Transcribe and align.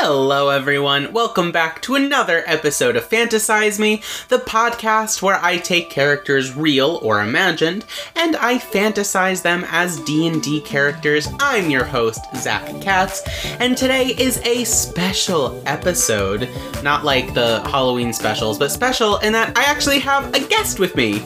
Hello, 0.00 0.50
everyone. 0.50 1.12
Welcome 1.12 1.50
back 1.50 1.82
to 1.82 1.96
another 1.96 2.44
episode 2.46 2.94
of 2.94 3.08
Fantasize 3.08 3.80
Me, 3.80 4.00
the 4.28 4.38
podcast 4.38 5.22
where 5.22 5.44
I 5.44 5.56
take 5.56 5.90
characters 5.90 6.54
real 6.54 7.00
or 7.02 7.20
imagined 7.20 7.84
and 8.14 8.36
I 8.36 8.58
fantasize 8.58 9.42
them 9.42 9.66
as 9.68 9.98
D&D 10.02 10.60
characters. 10.60 11.26
I'm 11.40 11.68
your 11.68 11.82
host, 11.82 12.20
Zach 12.36 12.80
Katz, 12.80 13.22
and 13.58 13.76
today 13.76 14.14
is 14.16 14.38
a 14.46 14.62
special 14.62 15.60
episode. 15.66 16.48
Not 16.84 17.04
like 17.04 17.34
the 17.34 17.58
Halloween 17.68 18.12
specials, 18.12 18.56
but 18.56 18.70
special 18.70 19.16
in 19.18 19.32
that 19.32 19.58
I 19.58 19.64
actually 19.64 19.98
have 19.98 20.32
a 20.32 20.46
guest 20.46 20.78
with 20.78 20.94
me. 20.94 21.22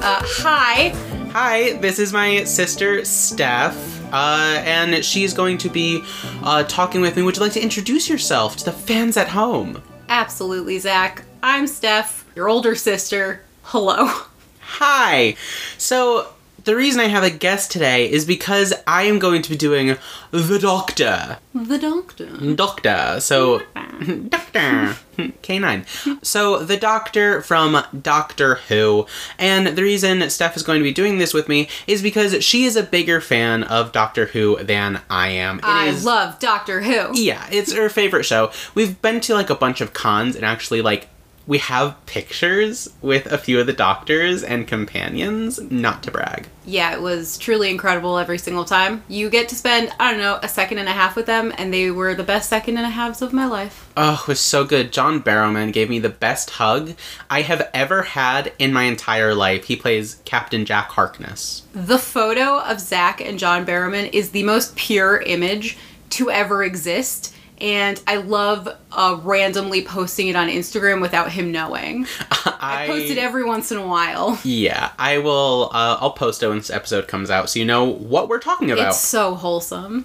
Uh, 0.00 0.22
hi. 0.22 0.90
Hi, 1.32 1.72
this 1.78 1.98
is 1.98 2.12
my 2.12 2.44
sister, 2.44 3.04
Steph. 3.04 3.93
Uh, 4.14 4.62
and 4.64 5.04
she's 5.04 5.34
going 5.34 5.58
to 5.58 5.68
be 5.68 6.04
uh, 6.44 6.62
talking 6.64 7.00
with 7.00 7.16
me. 7.16 7.22
Would 7.22 7.34
you 7.36 7.42
like 7.42 7.52
to 7.54 7.60
introduce 7.60 8.08
yourself 8.08 8.56
to 8.58 8.64
the 8.64 8.72
fans 8.72 9.16
at 9.16 9.26
home? 9.28 9.82
Absolutely, 10.08 10.78
Zach. 10.78 11.24
I'm 11.42 11.66
Steph, 11.66 12.24
your 12.36 12.48
older 12.48 12.76
sister. 12.76 13.42
Hello. 13.64 14.08
Hi. 14.60 15.34
So, 15.78 16.28
the 16.64 16.74
reason 16.76 17.00
I 17.00 17.08
have 17.08 17.22
a 17.22 17.30
guest 17.30 17.70
today 17.70 18.10
is 18.10 18.24
because 18.24 18.72
I 18.86 19.02
am 19.04 19.18
going 19.18 19.42
to 19.42 19.50
be 19.50 19.56
doing 19.56 19.96
the 20.30 20.58
Doctor. 20.58 21.38
The 21.54 21.78
doctor. 21.78 22.54
Doctor. 22.54 23.20
So, 23.20 23.58
Doctor. 24.28 24.96
K9. 25.16 26.24
So, 26.24 26.58
the 26.64 26.76
Doctor 26.76 27.40
from 27.42 27.82
Doctor 28.02 28.56
Who. 28.68 29.06
And 29.38 29.68
the 29.68 29.82
reason 29.82 30.28
Steph 30.30 30.56
is 30.56 30.62
going 30.62 30.80
to 30.80 30.84
be 30.84 30.92
doing 30.92 31.18
this 31.18 31.32
with 31.32 31.48
me 31.48 31.68
is 31.86 32.02
because 32.02 32.42
she 32.44 32.64
is 32.64 32.74
a 32.76 32.82
bigger 32.82 33.20
fan 33.20 33.62
of 33.64 33.92
Doctor 33.92 34.26
Who 34.26 34.62
than 34.62 35.00
I 35.08 35.28
am. 35.28 35.58
It 35.58 35.64
I 35.64 35.86
is- 35.88 36.04
love 36.04 36.38
Doctor 36.40 36.82
Who. 36.82 37.16
Yeah, 37.18 37.46
it's 37.52 37.72
her 37.72 37.88
favorite 37.88 38.24
show. 38.24 38.50
We've 38.74 39.00
been 39.00 39.20
to 39.22 39.34
like 39.34 39.50
a 39.50 39.54
bunch 39.54 39.80
of 39.80 39.92
cons 39.92 40.34
and 40.34 40.44
actually 40.44 40.82
like 40.82 41.08
we 41.46 41.58
have 41.58 41.94
pictures 42.06 42.88
with 43.02 43.26
a 43.26 43.36
few 43.36 43.60
of 43.60 43.66
the 43.66 43.72
doctors 43.72 44.42
and 44.42 44.66
companions, 44.66 45.60
not 45.70 46.02
to 46.04 46.10
brag. 46.10 46.46
Yeah, 46.64 46.94
it 46.94 47.02
was 47.02 47.36
truly 47.36 47.70
incredible 47.70 48.16
every 48.16 48.38
single 48.38 48.64
time. 48.64 49.02
You 49.08 49.28
get 49.28 49.50
to 49.50 49.54
spend, 49.54 49.92
I 50.00 50.10
don't 50.10 50.20
know, 50.20 50.38
a 50.42 50.48
second 50.48 50.78
and 50.78 50.88
a 50.88 50.92
half 50.92 51.16
with 51.16 51.26
them, 51.26 51.52
and 51.58 51.72
they 51.72 51.90
were 51.90 52.14
the 52.14 52.24
best 52.24 52.48
second 52.48 52.78
and 52.78 52.86
a 52.86 52.90
halves 52.90 53.20
of 53.20 53.34
my 53.34 53.44
life. 53.44 53.90
Oh, 53.96 54.22
it 54.22 54.28
was 54.28 54.40
so 54.40 54.64
good. 54.64 54.92
John 54.92 55.22
Barrowman 55.22 55.72
gave 55.72 55.90
me 55.90 55.98
the 55.98 56.08
best 56.08 56.50
hug 56.50 56.94
I 57.28 57.42
have 57.42 57.68
ever 57.74 58.02
had 58.02 58.52
in 58.58 58.72
my 58.72 58.84
entire 58.84 59.34
life. 59.34 59.64
He 59.64 59.76
plays 59.76 60.22
Captain 60.24 60.64
Jack 60.64 60.90
Harkness. 60.92 61.62
The 61.74 61.98
photo 61.98 62.60
of 62.60 62.80
Zach 62.80 63.20
and 63.20 63.38
John 63.38 63.66
Barrowman 63.66 64.14
is 64.14 64.30
the 64.30 64.44
most 64.44 64.76
pure 64.76 65.18
image 65.20 65.76
to 66.10 66.30
ever 66.30 66.64
exist. 66.64 67.33
And 67.64 67.98
I 68.06 68.16
love 68.16 68.68
uh, 68.92 69.18
randomly 69.22 69.82
posting 69.82 70.28
it 70.28 70.36
on 70.36 70.48
Instagram 70.48 71.00
without 71.00 71.32
him 71.32 71.50
knowing. 71.50 72.06
I 72.44 72.84
post 72.86 73.06
it 73.06 73.16
every 73.16 73.42
once 73.42 73.72
in 73.72 73.78
a 73.78 73.86
while. 73.86 74.38
Yeah, 74.44 74.92
I 74.98 75.16
will. 75.16 75.70
Uh, 75.72 75.96
I'll 75.98 76.12
post 76.12 76.42
it 76.42 76.48
when 76.48 76.58
this 76.58 76.68
episode 76.68 77.08
comes 77.08 77.30
out, 77.30 77.48
so 77.48 77.58
you 77.58 77.64
know 77.64 77.84
what 77.84 78.28
we're 78.28 78.38
talking 78.38 78.70
about. 78.70 78.88
It's 78.88 79.00
so 79.00 79.34
wholesome. 79.34 80.04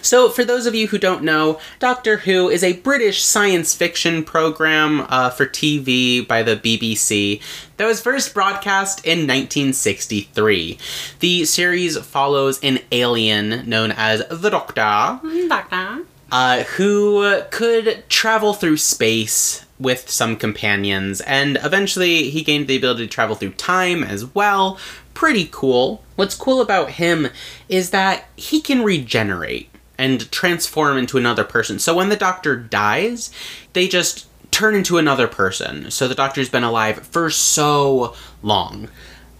So, 0.00 0.28
for 0.28 0.44
those 0.44 0.66
of 0.66 0.76
you 0.76 0.86
who 0.86 0.98
don't 0.98 1.24
know, 1.24 1.58
Doctor 1.80 2.18
Who 2.18 2.48
is 2.48 2.62
a 2.62 2.74
British 2.74 3.22
science 3.22 3.74
fiction 3.74 4.22
program 4.22 5.06
uh, 5.08 5.30
for 5.30 5.46
TV 5.46 6.26
by 6.26 6.44
the 6.44 6.56
BBC 6.56 7.40
that 7.78 7.86
was 7.86 8.00
first 8.00 8.32
broadcast 8.32 9.04
in 9.04 9.26
1963. 9.26 10.78
The 11.18 11.44
series 11.44 11.98
follows 11.98 12.60
an 12.62 12.78
alien 12.92 13.68
known 13.68 13.90
as 13.90 14.22
the 14.28 14.50
Doctor, 14.50 15.20
Doctor. 15.48 16.04
Uh, 16.30 16.64
who 16.64 17.42
could 17.50 18.04
travel 18.08 18.54
through 18.54 18.76
space 18.76 19.64
with 19.78 20.10
some 20.10 20.36
companions, 20.36 21.20
and 21.22 21.58
eventually 21.62 22.30
he 22.30 22.42
gained 22.42 22.68
the 22.68 22.76
ability 22.76 23.06
to 23.06 23.12
travel 23.12 23.34
through 23.34 23.52
time 23.52 24.04
as 24.04 24.26
well. 24.34 24.78
Pretty 25.14 25.48
cool. 25.50 26.04
What's 26.16 26.34
cool 26.34 26.60
about 26.60 26.92
him 26.92 27.28
is 27.68 27.90
that 27.90 28.28
he 28.36 28.60
can 28.60 28.82
regenerate 28.82 29.70
and 29.98 30.30
transform 30.30 30.96
into 30.96 31.18
another 31.18 31.44
person. 31.44 31.78
So 31.78 31.94
when 31.94 32.08
the 32.08 32.16
doctor 32.16 32.56
dies, 32.56 33.30
they 33.72 33.88
just 33.88 34.26
turn 34.50 34.74
into 34.74 34.98
another 34.98 35.28
person. 35.28 35.90
So 35.90 36.08
the 36.08 36.14
doctor's 36.14 36.48
been 36.48 36.64
alive 36.64 37.06
for 37.06 37.30
so 37.30 38.14
long. 38.42 38.88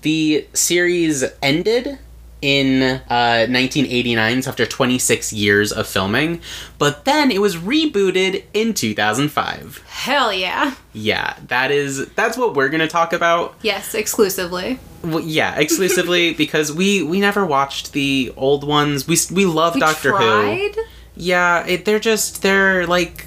The 0.03 0.47
series 0.53 1.25
ended 1.43 1.99
in 2.43 2.83
uh, 2.83 3.47
1989, 3.49 4.43
so 4.43 4.51
after 4.51 4.65
26 4.67 5.33
years 5.33 5.73
of 5.73 5.87
filming, 5.87 6.41
but 6.79 7.05
then 7.05 7.31
it 7.31 7.41
was 7.41 7.57
rebooted 7.57 8.45
in 8.55 8.73
2005. 8.75 9.85
Hell 9.89 10.33
yeah. 10.33 10.75
Yeah, 10.93 11.37
that 11.49 11.71
is 11.71 12.07
that's 12.15 12.37
what 12.39 12.55
we're 12.55 12.69
gonna 12.71 12.89
talk 12.89 13.13
about. 13.13 13.55
Yes, 13.63 13.95
exclusively. 13.95 14.79
Well, 15.05 15.21
yeah, 15.21 15.59
exclusively 15.59 16.33
because 16.45 16.73
we 16.73 17.03
we 17.03 17.21
never 17.21 17.45
watched 17.45 17.93
the 17.93 18.33
old 18.37 18.65
ones. 18.65 19.07
We 19.07 19.17
we 19.33 19.45
love 19.47 19.75
We 19.75 19.81
Doctor 19.81 20.13
Who. 20.13 20.17
tried. 20.17 20.77
Yeah, 21.17 21.67
it, 21.67 21.85
they're 21.85 22.01
just 22.01 22.41
they're 22.43 22.87
like, 22.87 23.27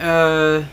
uh, 0.00 0.64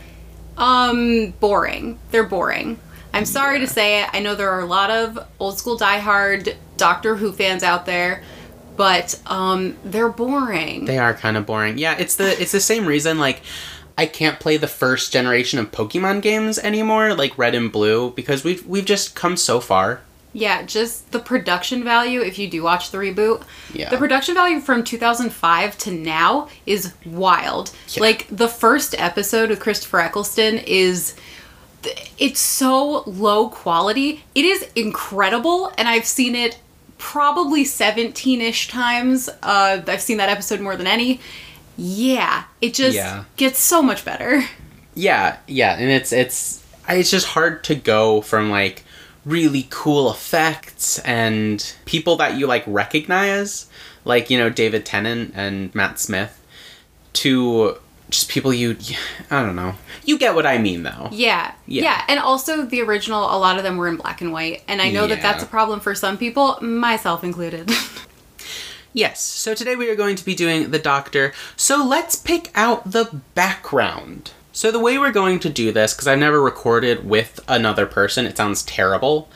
Um, 0.56 1.32
boring. 1.40 1.98
They're 2.10 2.24
boring. 2.26 2.78
I'm 3.12 3.24
sorry 3.24 3.58
to 3.60 3.66
say 3.66 4.02
it. 4.02 4.10
I 4.12 4.20
know 4.20 4.34
there 4.34 4.50
are 4.50 4.60
a 4.60 4.66
lot 4.66 4.90
of 4.90 5.18
old 5.38 5.58
school 5.58 5.78
diehard 5.78 6.54
Doctor 6.76 7.16
Who 7.16 7.32
fans 7.32 7.62
out 7.62 7.86
there, 7.86 8.22
but 8.76 9.20
um, 9.26 9.76
they're 9.84 10.08
boring. 10.08 10.84
they 10.84 10.98
are 10.98 11.14
kind 11.14 11.36
of 11.36 11.44
boring. 11.46 11.78
Yeah, 11.78 11.96
it's 11.98 12.16
the 12.16 12.40
it's 12.40 12.52
the 12.52 12.60
same 12.60 12.86
reason 12.86 13.18
like. 13.18 13.40
I 13.98 14.06
can't 14.06 14.40
play 14.40 14.56
the 14.56 14.68
first 14.68 15.12
generation 15.12 15.58
of 15.58 15.72
Pokemon 15.72 16.22
games 16.22 16.58
anymore, 16.58 17.12
like 17.12 17.36
Red 17.36 17.54
and 17.54 17.70
Blue, 17.70 18.12
because 18.12 18.42
we've 18.44 18.66
we've 18.66 18.86
just 18.86 19.14
come 19.14 19.36
so 19.36 19.60
far. 19.60 20.00
yeah, 20.32 20.62
just 20.62 21.10
the 21.12 21.18
production 21.18 21.84
value. 21.84 22.22
If 22.22 22.38
you 22.38 22.48
do 22.48 22.62
watch 22.62 22.92
the 22.92 22.98
reboot, 22.98 23.42
Yeah. 23.74 23.90
the 23.90 23.98
production 23.98 24.34
value 24.36 24.60
from 24.60 24.84
2005 24.84 25.76
to 25.78 25.90
now 25.90 26.48
is 26.64 26.94
wild. 27.04 27.72
Yeah. 27.88 28.00
Like 28.00 28.26
the 28.30 28.48
first 28.48 28.94
episode 28.96 29.50
with 29.50 29.60
Christopher 29.60 30.00
Eccleston 30.00 30.58
is. 30.58 31.14
It's 32.18 32.40
so 32.40 33.02
low 33.06 33.48
quality. 33.48 34.24
It 34.34 34.44
is 34.44 34.68
incredible, 34.74 35.72
and 35.78 35.88
I've 35.88 36.04
seen 36.04 36.34
it 36.34 36.58
probably 36.98 37.64
17 37.64 38.40
ish 38.42 38.68
times. 38.68 39.28
Uh, 39.42 39.80
I've 39.86 40.02
seen 40.02 40.18
that 40.18 40.28
episode 40.28 40.60
more 40.60 40.76
than 40.76 40.86
any. 40.86 41.20
Yeah, 41.78 42.44
it 42.60 42.74
just 42.74 42.94
Yeah. 42.96 43.24
gets 43.36 43.58
so 43.58 43.80
much 43.82 44.04
better. 44.04 44.44
Yeah, 44.94 45.36
yeah, 45.46 45.76
and 45.78 45.88
it's 45.90 46.12
it's 46.12 46.62
it's 46.88 47.10
just 47.10 47.28
hard 47.28 47.64
to 47.64 47.74
go 47.74 48.20
from 48.20 48.50
like 48.50 48.84
really 49.24 49.66
cool 49.70 50.10
effects 50.10 50.98
and 51.00 51.74
people 51.86 52.16
that 52.16 52.36
you 52.36 52.46
like 52.46 52.64
recognize, 52.66 53.66
like 54.04 54.28
you 54.28 54.36
know 54.36 54.50
David 54.50 54.84
Tennant 54.84 55.32
and 55.34 55.74
Matt 55.74 55.98
Smith, 56.00 56.38
to 57.14 57.76
just 58.10 58.28
people 58.28 58.52
you 58.52 58.76
I 59.30 59.42
don't 59.42 59.56
know. 59.56 59.74
You 60.04 60.18
get 60.18 60.34
what 60.34 60.46
I 60.46 60.58
mean 60.58 60.82
though. 60.82 61.08
Yeah, 61.12 61.52
Yeah. 61.66 61.82
yeah, 61.84 62.04
and 62.08 62.18
also 62.20 62.64
the 62.66 62.82
original. 62.82 63.24
A 63.24 63.38
lot 63.38 63.56
of 63.56 63.62
them 63.62 63.76
were 63.76 63.88
in 63.88 63.96
black 63.96 64.20
and 64.20 64.32
white, 64.32 64.62
and 64.68 64.82
I 64.82 64.90
know 64.90 65.06
that 65.06 65.22
that's 65.22 65.42
a 65.42 65.46
problem 65.46 65.80
for 65.80 65.94
some 65.94 66.18
people, 66.18 66.58
myself 66.60 67.24
included. 67.24 67.70
Yes, 68.92 69.20
so 69.22 69.54
today 69.54 69.76
we 69.76 69.88
are 69.88 69.94
going 69.94 70.16
to 70.16 70.24
be 70.24 70.34
doing 70.34 70.72
the 70.72 70.78
Doctor. 70.78 71.32
So 71.56 71.84
let's 71.84 72.16
pick 72.16 72.50
out 72.56 72.90
the 72.90 73.20
background. 73.36 74.32
So 74.52 74.72
the 74.72 74.80
way 74.80 74.98
we're 74.98 75.12
going 75.12 75.38
to 75.40 75.48
do 75.48 75.70
this, 75.70 75.94
because 75.94 76.08
I've 76.08 76.18
never 76.18 76.42
recorded 76.42 77.08
with 77.08 77.38
another 77.46 77.86
person, 77.86 78.26
it 78.26 78.36
sounds 78.36 78.64
terrible. 78.64 79.28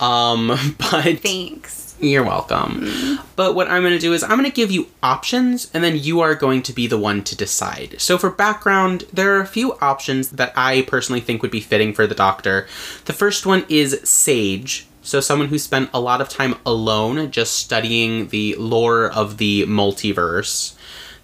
Um, 0.00 0.46
but 0.78 1.18
Thanks. 1.18 1.91
You're 2.02 2.24
welcome. 2.24 3.20
But 3.36 3.54
what 3.54 3.68
I'm 3.68 3.82
going 3.82 3.92
to 3.92 3.98
do 4.00 4.12
is 4.12 4.24
I'm 4.24 4.30
going 4.30 4.42
to 4.42 4.50
give 4.50 4.72
you 4.72 4.88
options 5.04 5.70
and 5.72 5.84
then 5.84 5.96
you 5.96 6.18
are 6.18 6.34
going 6.34 6.62
to 6.64 6.72
be 6.72 6.88
the 6.88 6.98
one 6.98 7.22
to 7.22 7.36
decide. 7.36 7.94
So 8.00 8.18
for 8.18 8.28
background, 8.28 9.04
there 9.12 9.36
are 9.36 9.40
a 9.40 9.46
few 9.46 9.74
options 9.74 10.30
that 10.30 10.52
I 10.56 10.82
personally 10.82 11.20
think 11.20 11.42
would 11.42 11.52
be 11.52 11.60
fitting 11.60 11.94
for 11.94 12.08
the 12.08 12.16
doctor. 12.16 12.66
The 13.04 13.12
first 13.12 13.46
one 13.46 13.64
is 13.68 14.00
sage. 14.02 14.88
So 15.02 15.20
someone 15.20 15.46
who 15.46 15.58
spent 15.58 15.90
a 15.94 16.00
lot 16.00 16.20
of 16.20 16.28
time 16.28 16.56
alone 16.66 17.30
just 17.30 17.52
studying 17.52 18.28
the 18.28 18.56
lore 18.56 19.08
of 19.08 19.36
the 19.36 19.64
multiverse. 19.66 20.74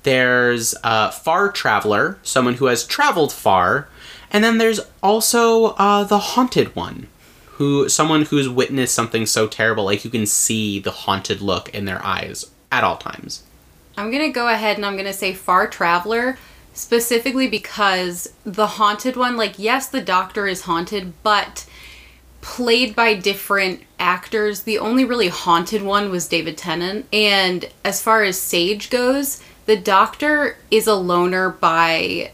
There's 0.04 0.76
a 0.84 1.10
far 1.10 1.50
traveler, 1.50 2.20
someone 2.22 2.54
who 2.54 2.66
has 2.66 2.86
traveled 2.86 3.32
far, 3.32 3.88
and 4.30 4.44
then 4.44 4.58
there's 4.58 4.78
also 5.02 5.74
uh, 5.74 6.04
the 6.04 6.18
haunted 6.18 6.76
one, 6.76 7.08
who 7.58 7.88
someone 7.88 8.22
who's 8.22 8.48
witnessed 8.48 8.94
something 8.94 9.26
so 9.26 9.46
terrible, 9.46 9.84
like 9.84 10.04
you 10.04 10.10
can 10.10 10.26
see 10.26 10.78
the 10.78 10.90
haunted 10.92 11.40
look 11.40 11.68
in 11.74 11.84
their 11.84 12.04
eyes 12.04 12.50
at 12.70 12.84
all 12.84 12.96
times. 12.96 13.42
I'm 13.96 14.12
gonna 14.12 14.30
go 14.30 14.48
ahead 14.48 14.76
and 14.76 14.86
I'm 14.86 14.96
gonna 14.96 15.12
say 15.12 15.34
Far 15.34 15.66
Traveler, 15.66 16.38
specifically 16.72 17.48
because 17.48 18.32
the 18.44 18.66
haunted 18.66 19.16
one, 19.16 19.36
like, 19.36 19.58
yes, 19.58 19.88
the 19.88 20.00
doctor 20.00 20.46
is 20.46 20.62
haunted, 20.62 21.12
but 21.24 21.66
played 22.40 22.94
by 22.94 23.14
different 23.14 23.82
actors. 23.98 24.62
The 24.62 24.78
only 24.78 25.04
really 25.04 25.28
haunted 25.28 25.82
one 25.82 26.10
was 26.10 26.28
David 26.28 26.56
Tennant. 26.56 27.06
And 27.12 27.68
as 27.84 28.00
far 28.00 28.22
as 28.22 28.40
Sage 28.40 28.88
goes, 28.88 29.42
the 29.66 29.76
doctor 29.76 30.56
is 30.70 30.86
a 30.86 30.94
loner 30.94 31.50
by 31.50 32.30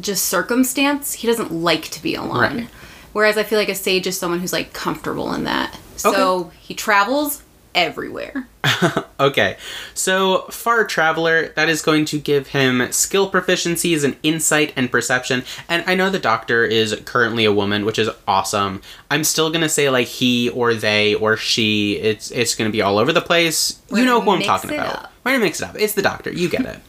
just 0.00 0.24
circumstance. 0.24 1.12
He 1.12 1.28
doesn't 1.28 1.52
like 1.52 1.84
to 1.90 2.02
be 2.02 2.16
alone. 2.16 2.56
Right. 2.56 2.68
Whereas 3.14 3.38
I 3.38 3.42
feel 3.44 3.58
like 3.58 3.70
a 3.70 3.74
sage 3.74 4.06
is 4.06 4.18
someone 4.18 4.40
who's 4.40 4.52
like 4.52 4.74
comfortable 4.74 5.32
in 5.32 5.44
that. 5.44 5.78
So 5.96 6.50
he 6.60 6.74
travels 6.74 7.42
everywhere. 7.74 8.46
Okay, 9.20 9.56
so 9.94 10.42
Far 10.50 10.84
Traveler, 10.84 11.48
that 11.50 11.68
is 11.68 11.80
going 11.80 12.04
to 12.06 12.18
give 12.18 12.48
him 12.48 12.90
skill 12.90 13.30
proficiencies 13.30 14.02
and 14.04 14.16
insight 14.24 14.72
and 14.74 14.90
perception. 14.90 15.44
And 15.68 15.84
I 15.86 15.94
know 15.94 16.10
the 16.10 16.18
doctor 16.18 16.64
is 16.64 17.00
currently 17.04 17.44
a 17.44 17.52
woman, 17.52 17.84
which 17.86 17.98
is 17.98 18.10
awesome. 18.26 18.82
I'm 19.10 19.22
still 19.22 19.50
gonna 19.50 19.68
say 19.68 19.88
like 19.88 20.08
he 20.08 20.50
or 20.50 20.74
they 20.74 21.14
or 21.14 21.36
she. 21.36 21.96
It's 21.98 22.32
it's 22.32 22.54
gonna 22.56 22.70
be 22.70 22.82
all 22.82 22.98
over 22.98 23.12
the 23.12 23.20
place. 23.22 23.80
We're 23.88 24.00
you 24.00 24.04
know 24.04 24.20
who 24.20 24.32
I'm 24.32 24.42
talking 24.42 24.70
about. 24.70 25.04
up. 25.04 25.12
We're 25.22 25.32
gonna 25.32 25.44
mix 25.44 25.60
it 25.62 25.68
up. 25.68 25.76
It's 25.78 25.94
the 25.94 26.02
doctor. 26.02 26.32
You 26.32 26.48
get 26.50 26.66
it. 26.66 26.80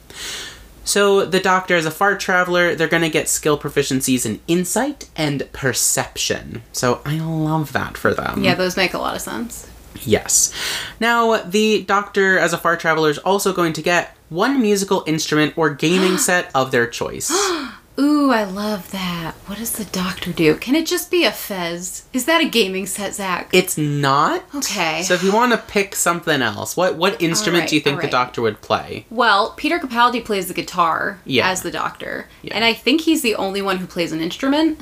So 0.86 1.26
the 1.26 1.40
doctor, 1.40 1.76
as 1.76 1.86
a 1.86 1.92
far 1.92 2.18
traveler, 2.18 2.76
they're 2.76 2.88
gonna 2.88 3.10
get 3.10 3.28
skill 3.28 3.60
proficiencies 3.60 4.26
in 4.26 4.40
insight 4.48 5.10
and 5.16 5.52
perception. 5.52 6.62
So 6.72 7.02
I 7.06 7.20
love 7.20 7.74
that 7.74 7.98
for 7.98 8.14
them. 8.14 8.44
Yeah, 8.44 8.56
those 8.56 8.78
make 8.78 8.94
a 8.94 9.00
lot 9.00 9.16
of 9.16 9.22
sense. 9.22 9.70
Yes. 10.04 10.54
Now, 11.00 11.38
the 11.38 11.84
Doctor, 11.84 12.38
as 12.38 12.54
a 12.54 12.58
far 12.58 12.78
traveler, 12.78 13.10
is 13.10 13.18
also 13.18 13.54
going 13.54 13.74
to 13.74 13.82
get 13.82 14.16
one 14.30 14.62
musical 14.62 15.04
instrument 15.08 15.58
or 15.58 15.70
gaming 15.70 16.18
set 16.30 16.52
of 16.54 16.72
their 16.72 16.88
choice. 16.88 17.32
Ooh, 17.98 18.30
I 18.32 18.44
love 18.44 18.92
that. 18.92 19.36
What 19.46 19.58
does 19.58 19.72
the 19.74 19.86
doctor 19.86 20.34
do? 20.34 20.56
Can 20.56 20.76
it 20.76 20.86
just 20.86 21.10
be 21.10 21.24
a 21.24 21.32
fez? 21.32 22.04
Is 22.12 22.26
that 22.26 22.42
a 22.42 22.50
gaming 22.50 22.86
set, 22.88 23.14
Zach? 23.16 23.50
it's 23.54 23.78
not. 23.78 24.44
Okay. 24.54 25.02
So 25.04 25.14
if 25.14 25.24
you 25.24 25.32
want 25.32 25.54
to 25.54 25.58
pick 25.58 25.96
something 25.96 26.42
else, 26.42 26.76
what 26.76 26.96
what 26.98 27.22
instrument 27.22 27.62
Alright, 27.62 27.70
do 27.70 27.76
you 27.76 27.82
think 27.82 28.02
the. 28.02 28.08
Doctor 28.10 28.42
would 28.42 28.60
play? 28.62 29.06
well, 29.10 29.52
Peter 29.56 29.80
Capaldi 29.80 30.24
plays 30.26 30.48
the 30.50 30.54
guitar 30.54 31.20
Yeah. 31.26 31.50
as 31.50 31.62
the 31.62 31.72
doctor. 31.72 32.28
Yeah. 32.42 32.56
And 32.56 32.66
I 32.66 32.74
think 32.74 33.02
he's 33.02 33.22
the 33.22 33.36
only 33.36 33.62
one 33.62 33.78
who 33.78 33.88
plays 33.88 34.12
an 34.12 34.20
instrument. 34.20 34.80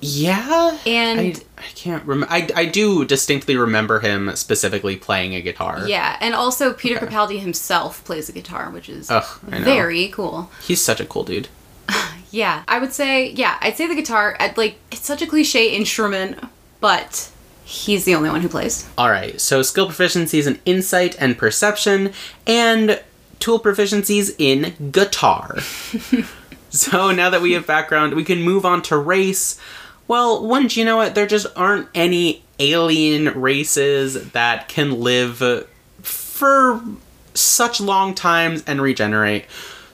Yeah. 0.00 0.78
And 0.86 1.18
I, 1.18 1.34
I 1.58 1.62
can't 1.74 2.04
remember. 2.04 2.32
I, 2.32 2.48
I 2.54 2.64
do 2.66 3.04
distinctly 3.04 3.56
remember 3.56 3.98
him 3.98 4.34
specifically 4.36 4.94
playing 4.96 5.34
a 5.34 5.40
guitar. 5.40 5.88
yeah, 5.88 6.16
and 6.20 6.34
also 6.34 6.72
Peter 6.72 6.96
Okay. 6.98 7.06
Capaldi 7.06 7.40
himself 7.40 8.04
plays 8.04 8.28
a 8.28 8.32
guitar, 8.32 8.70
which 8.70 8.88
is 8.88 9.10
Ugh, 9.10 9.24
very 9.42 10.06
cool. 10.08 10.50
He's 10.62 10.80
such 10.80 11.00
a 11.00 11.04
cool 11.04 11.24
dude. 11.24 11.48
Yeah, 12.30 12.62
I 12.68 12.78
would 12.78 12.92
say, 12.92 13.30
yeah, 13.30 13.58
I'd 13.60 13.76
say 13.76 13.86
the 13.86 13.94
guitar. 13.94 14.36
I'd 14.38 14.56
like 14.56 14.76
it's 14.90 15.06
such 15.06 15.22
a 15.22 15.26
cliche 15.26 15.74
instrument, 15.74 16.38
but 16.80 17.30
he's 17.64 18.04
the 18.04 18.14
only 18.14 18.30
one 18.30 18.40
who 18.40 18.48
plays. 18.48 18.88
All 18.96 19.10
right. 19.10 19.40
So 19.40 19.62
skill 19.62 19.88
proficiencies 19.88 20.46
in 20.46 20.60
insight 20.64 21.16
and 21.18 21.36
perception, 21.38 22.12
and 22.46 23.02
tool 23.38 23.60
proficiencies 23.60 24.34
in 24.38 24.90
guitar. 24.90 25.58
so 26.70 27.12
now 27.12 27.30
that 27.30 27.40
we 27.40 27.52
have 27.52 27.66
background, 27.66 28.14
we 28.14 28.24
can 28.24 28.42
move 28.42 28.64
on 28.64 28.82
to 28.82 28.96
race. 28.96 29.58
Well, 30.06 30.46
wouldn't 30.46 30.76
you 30.76 30.84
know 30.84 31.00
it? 31.02 31.14
There 31.14 31.26
just 31.26 31.46
aren't 31.56 31.88
any 31.94 32.42
alien 32.58 33.38
races 33.38 34.30
that 34.32 34.68
can 34.68 35.00
live 35.00 35.38
for 36.02 36.82
such 37.34 37.80
long 37.80 38.14
times 38.14 38.64
and 38.66 38.80
regenerate. 38.80 39.44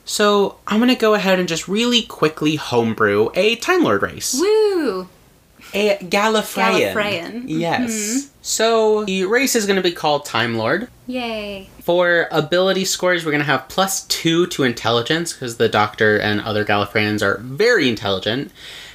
So 0.04 0.56
I'm 0.66 0.80
gonna 0.80 0.94
go 0.94 1.14
ahead 1.14 1.38
and 1.38 1.48
just 1.48 1.68
really 1.68 2.02
quickly 2.02 2.56
homebrew 2.56 3.30
a 3.34 3.56
Time 3.56 3.82
Lord 3.82 4.02
race. 4.02 4.38
Woo! 4.38 5.08
A 5.72 5.96
Gallifreyan. 5.98 6.92
Gallifreyan. 6.92 7.44
Yes. 7.46 7.92
Mm-hmm. 7.92 8.28
So 8.42 9.04
the 9.04 9.24
race 9.24 9.56
is 9.56 9.66
going 9.66 9.76
to 9.76 9.82
be 9.82 9.90
called 9.90 10.24
Time 10.24 10.56
Lord. 10.56 10.88
Yay! 11.06 11.68
For 11.80 12.28
ability 12.30 12.84
scores, 12.84 13.24
we're 13.24 13.32
going 13.32 13.40
to 13.40 13.46
have 13.46 13.68
plus 13.68 14.04
two 14.04 14.46
to 14.48 14.62
intelligence 14.62 15.32
because 15.32 15.56
the 15.56 15.68
Doctor 15.68 16.16
and 16.16 16.40
other 16.40 16.64
Gallifreyans 16.64 17.22
are 17.22 17.38
very 17.38 17.88
intelligent. 17.88 18.52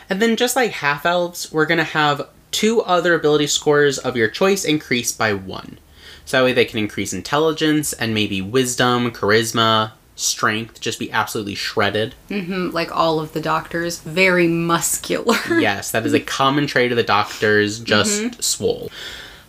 And 0.09 0.21
then, 0.21 0.37
just 0.37 0.55
like 0.55 0.71
half 0.71 1.05
elves, 1.05 1.51
we're 1.51 1.65
going 1.65 1.79
to 1.79 1.83
have 1.83 2.29
two 2.51 2.81
other 2.81 3.13
ability 3.13 3.47
scores 3.47 3.97
of 3.97 4.15
your 4.15 4.29
choice 4.29 4.63
increased 4.63 5.17
by 5.17 5.33
one. 5.33 5.79
So 6.25 6.37
that 6.37 6.43
way 6.43 6.53
they 6.53 6.65
can 6.65 6.79
increase 6.79 7.11
intelligence 7.11 7.91
and 7.91 8.13
maybe 8.13 8.41
wisdom, 8.41 9.11
charisma, 9.11 9.91
strength, 10.19 10.79
just 10.79 10.99
be 10.99 11.11
absolutely 11.11 11.55
shredded. 11.55 12.13
hmm 12.27 12.69
like 12.69 12.95
all 12.95 13.19
of 13.19 13.33
the 13.33 13.41
doctors, 13.41 13.99
very 13.99 14.47
muscular. 14.47 15.37
yes, 15.59 15.91
that 15.91 16.05
is 16.05 16.13
a 16.13 16.19
common 16.19 16.67
trait 16.67 16.91
of 16.91 16.97
the 16.97 17.03
doctors, 17.03 17.79
just 17.79 18.41
swole. 18.43 18.91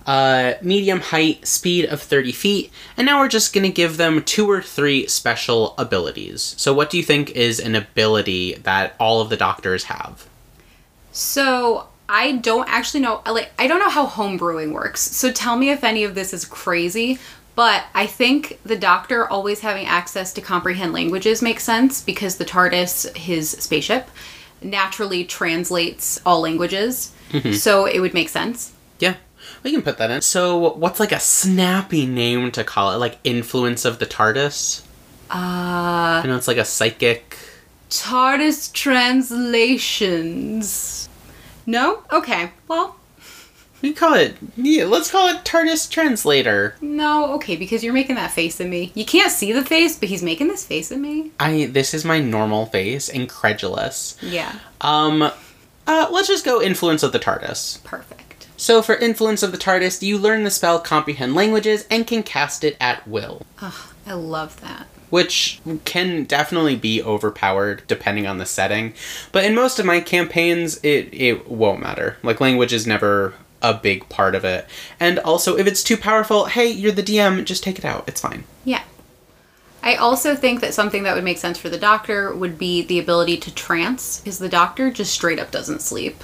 Uh, 0.06 0.55
medium 0.62 0.99
height, 1.00 1.46
speed 1.46 1.84
of 1.84 2.00
30 2.00 2.32
feet, 2.32 2.72
and 2.96 3.06
now 3.06 3.20
we're 3.20 3.28
just 3.28 3.52
gonna 3.52 3.69
give 3.69 3.96
them 3.96 4.22
two 4.22 4.50
or 4.50 4.62
three 4.62 5.06
special 5.06 5.75
abilities. 5.76 6.55
So, 6.56 6.73
what 6.73 6.90
do 6.90 6.96
you 6.96 7.02
think 7.02 7.31
is 7.31 7.61
an 7.61 7.75
ability 7.75 8.55
that 8.62 8.94
all 8.99 9.20
of 9.20 9.28
the 9.28 9.37
doctors 9.37 9.84
have? 9.84 10.26
So 11.12 11.88
I 12.08 12.32
don't 12.32 12.69
actually 12.69 13.00
know. 13.00 13.23
Like 13.26 13.52
I 13.58 13.66
don't 13.66 13.78
know 13.78 13.90
how 13.90 14.06
homebrewing 14.06 14.73
works. 14.73 15.00
So 15.00 15.31
tell 15.31 15.56
me 15.56 15.70
if 15.70 15.84
any 15.84 16.05
of 16.05 16.14
this 16.14 16.32
is 16.32 16.44
crazy. 16.44 17.19
But 17.61 17.85
I 17.93 18.07
think 18.07 18.59
the 18.65 18.75
Doctor 18.75 19.29
always 19.29 19.61
having 19.61 19.85
access 19.85 20.33
to 20.33 20.41
comprehend 20.41 20.95
languages 20.95 21.43
makes 21.43 21.62
sense 21.62 22.01
because 22.01 22.39
the 22.39 22.47
TARDIS, 22.47 23.15
his 23.15 23.51
spaceship, 23.51 24.09
naturally 24.62 25.27
translates 25.27 26.19
all 26.25 26.41
languages. 26.41 27.12
So 27.53 27.85
it 27.85 28.01
would 28.01 28.15
make 28.15 28.31
sense. 28.31 28.73
Yeah, 28.99 29.17
we 29.62 29.73
can 29.73 29.83
put 29.83 29.99
that 29.99 30.11
in. 30.11 30.23
So, 30.23 30.57
what's 30.57 30.99
like 30.99 31.12
a 31.12 31.21
snappy 31.21 32.07
name 32.07 32.51
to 32.53 32.65
call 32.65 32.93
it? 32.93 32.97
Like 32.97 33.19
influence 33.25 33.85
of 33.85 33.99
the 33.99 34.07
TARDIS? 34.07 34.81
Uh, 35.31 35.35
I 35.35 36.23
know 36.25 36.37
it's 36.37 36.49
like 36.49 36.57
a 36.57 36.65
psychic. 36.65 37.37
TARDIS 37.91 38.73
translations. 38.73 41.11
No? 41.67 42.05
Okay. 42.11 42.53
Well, 42.69 42.97
We 43.82 43.93
call 43.93 44.15
it. 44.15 44.37
Yeah, 44.56 44.85
let's 44.85 45.11
call 45.11 45.29
it 45.29 45.44
TARDIS 45.44 45.91
translator. 45.91 46.75
no. 46.81 47.32
Okay, 47.35 47.56
because 47.56 47.82
you're 47.82 47.93
making 47.94 48.17
that 48.17 48.31
face 48.31 48.61
at 48.61 48.67
me. 48.67 48.93
You 48.94 49.05
can't 49.05 49.32
see 49.32 49.53
the 49.53 49.65
face, 49.65 49.99
but 49.99 50.09
he's 50.09 50.23
making 50.23 50.49
this 50.49 50.67
face 50.67 50.93
at 50.93 50.99
me. 50.99 51.31
I. 51.41 51.67
This 51.67 51.94
is 51.94 52.05
my 52.05 52.19
normal 52.21 52.67
face, 52.67 53.09
incredulous. 53.09 54.17
Yeah. 54.23 54.55
Um, 54.81 55.23
uh, 55.23 56.09
let's 56.11 56.29
just 56.29 56.44
go 56.44 56.61
influence 56.61 57.03
of 57.03 57.12
the 57.12 57.19
TARDIS. 57.19 57.82
Perfect. 57.85 58.49
So 58.56 58.82
for 58.82 58.94
influence 58.97 59.43
of 59.43 59.53
the 59.53 59.59
TARDIS, 59.59 60.03
you 60.03 60.19
learn 60.19 60.44
the 60.44 60.50
spell 60.50 60.79
comprehend 60.79 61.35
languages 61.35 61.87
and 61.91 62.06
can 62.06 62.23
cast 62.23 62.62
it 62.62 62.76
at 62.79 63.09
will, 63.09 63.47
Ugh, 63.62 63.73
I 64.06 64.12
love 64.12 64.61
that. 64.61 64.87
which 65.09 65.61
can 65.87 66.25
definitely 66.25 66.76
be 66.76 67.03
overpowered 67.03 67.83
depending 67.87 68.26
on 68.26 68.37
the 68.37 68.44
setting. 68.44 68.93
But 69.33 69.44
in 69.47 69.54
most 69.54 69.78
of 69.78 69.87
my 69.87 70.00
campaigns, 70.00 70.78
it 70.83 71.09
it 71.12 71.49
won't 71.50 71.81
matter. 71.81 72.19
Like 72.23 72.38
language 72.43 72.75
is 72.75 72.87
never 72.87 73.33
a 73.62 73.75
big 73.75 74.09
part 74.09 74.35
of 74.35 74.45
it. 74.45 74.67
And 74.99 75.19
also, 75.19 75.57
if 75.57 75.67
it's 75.67 75.83
too 75.83 75.97
powerful, 75.97 76.47
hey, 76.47 76.69
you're 76.69 76.93
the 76.93 77.02
DM, 77.02 77.45
just 77.45 77.62
take 77.62 77.79
it 77.79 77.85
out. 77.85 78.05
It's 78.07 78.21
fine. 78.21 78.45
Yeah. 78.64 78.83
I 79.83 79.95
also 79.95 80.35
think 80.35 80.61
that 80.61 80.75
something 80.75 81.05
that 81.05 81.14
would 81.14 81.25
make 81.25 81.38
sense 81.38 81.59
for 81.59 81.69
the 81.69 81.79
doctor 81.79 82.35
would 82.35 82.59
be 82.59 82.83
the 82.83 82.99
ability 82.99 83.38
to 83.38 83.55
trance, 83.55 84.21
because 84.21 84.38
the 84.38 84.49
doctor 84.49 84.90
just 84.90 85.12
straight 85.12 85.38
up 85.38 85.50
doesn't 85.50 85.83
sleep. 85.83 86.23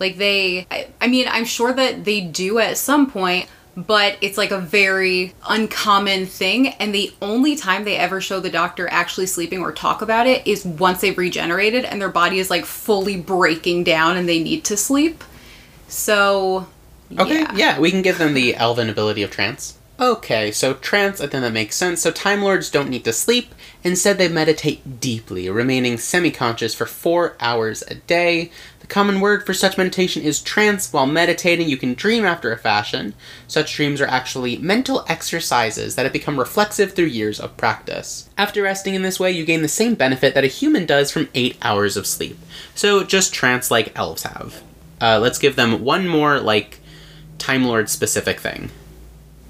Like 0.00 0.16
they, 0.16 0.66
I, 0.70 0.88
I 1.00 1.08
mean, 1.08 1.26
I'm 1.28 1.44
sure 1.44 1.72
that 1.72 2.04
they 2.04 2.20
do 2.20 2.58
at 2.58 2.78
some 2.78 3.10
point, 3.10 3.46
but 3.76 4.16
it's 4.20 4.38
like 4.38 4.50
a 4.50 4.60
very 4.60 5.34
uncommon 5.48 6.26
thing. 6.26 6.68
And 6.68 6.94
the 6.94 7.12
only 7.20 7.56
time 7.56 7.84
they 7.84 7.96
ever 7.96 8.20
show 8.20 8.40
the 8.40 8.50
doctor 8.50 8.88
actually 8.88 9.26
sleeping 9.26 9.60
or 9.60 9.72
talk 9.72 10.00
about 10.00 10.26
it 10.26 10.46
is 10.46 10.64
once 10.64 11.00
they've 11.00 11.16
regenerated 11.16 11.84
and 11.84 12.00
their 12.00 12.08
body 12.08 12.38
is 12.38 12.50
like 12.50 12.64
fully 12.64 13.16
breaking 13.16 13.84
down 13.84 14.16
and 14.16 14.28
they 14.28 14.42
need 14.42 14.64
to 14.64 14.76
sleep. 14.76 15.22
So, 15.88 16.68
Okay, 17.18 17.40
yeah. 17.40 17.52
yeah. 17.54 17.78
we 17.78 17.90
can 17.90 18.02
give 18.02 18.18
them 18.18 18.34
the 18.34 18.56
elven 18.56 18.88
ability 18.88 19.22
of 19.22 19.30
trance. 19.30 19.78
Okay, 20.00 20.50
so 20.50 20.74
trance, 20.74 21.20
I 21.20 21.28
think 21.28 21.42
that 21.42 21.52
makes 21.52 21.76
sense. 21.76 22.02
So 22.02 22.10
Time 22.10 22.42
Lords 22.42 22.68
don't 22.68 22.90
need 22.90 23.04
to 23.04 23.12
sleep. 23.12 23.54
Instead, 23.84 24.18
they 24.18 24.26
meditate 24.26 24.98
deeply, 24.98 25.48
remaining 25.48 25.98
semi 25.98 26.32
conscious 26.32 26.74
for 26.74 26.84
four 26.84 27.36
hours 27.38 27.82
a 27.86 27.94
day. 27.94 28.50
The 28.80 28.88
common 28.88 29.20
word 29.20 29.46
for 29.46 29.54
such 29.54 29.78
meditation 29.78 30.22
is 30.22 30.42
trance. 30.42 30.92
While 30.92 31.06
meditating, 31.06 31.68
you 31.68 31.76
can 31.76 31.94
dream 31.94 32.24
after 32.24 32.50
a 32.50 32.58
fashion. 32.58 33.14
Such 33.46 33.76
dreams 33.76 34.00
are 34.00 34.06
actually 34.06 34.56
mental 34.56 35.04
exercises 35.08 35.94
that 35.94 36.02
have 36.02 36.12
become 36.12 36.40
reflexive 36.40 36.92
through 36.92 37.06
years 37.06 37.38
of 37.38 37.56
practice. 37.56 38.28
After 38.36 38.62
resting 38.62 38.94
in 38.94 39.02
this 39.02 39.20
way, 39.20 39.30
you 39.30 39.44
gain 39.44 39.62
the 39.62 39.68
same 39.68 39.94
benefit 39.94 40.34
that 40.34 40.44
a 40.44 40.48
human 40.48 40.86
does 40.86 41.12
from 41.12 41.28
eight 41.34 41.56
hours 41.62 41.96
of 41.96 42.06
sleep. 42.06 42.36
So 42.74 43.04
just 43.04 43.32
trance 43.32 43.70
like 43.70 43.96
elves 43.96 44.24
have. 44.24 44.60
Uh, 45.00 45.20
let's 45.20 45.38
give 45.38 45.54
them 45.54 45.84
one 45.84 46.08
more, 46.08 46.40
like, 46.40 46.80
Time 47.38 47.64
Lord 47.64 47.88
specific 47.90 48.40
thing. 48.40 48.70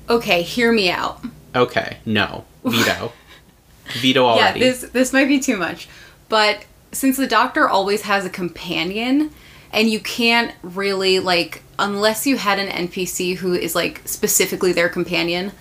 Okay, 0.08 0.42
hear 0.42 0.72
me 0.72 0.90
out. 0.90 1.20
Okay, 1.54 1.98
no. 2.04 2.44
Veto. 2.64 3.12
Veto 4.00 4.24
already. 4.24 4.60
Yeah, 4.60 4.66
this 4.66 4.80
this 4.92 5.12
might 5.12 5.28
be 5.28 5.38
too 5.40 5.56
much. 5.56 5.88
But 6.28 6.64
since 6.92 7.16
the 7.16 7.26
doctor 7.26 7.68
always 7.68 8.02
has 8.02 8.24
a 8.24 8.30
companion 8.30 9.30
and 9.72 9.90
you 9.90 10.00
can't 10.00 10.52
really 10.62 11.20
like 11.20 11.62
unless 11.78 12.26
you 12.26 12.36
had 12.36 12.58
an 12.58 12.88
NPC 12.88 13.36
who 13.36 13.52
is 13.54 13.74
like 13.74 14.02
specifically 14.06 14.72
their 14.72 14.88
companion, 14.88 15.52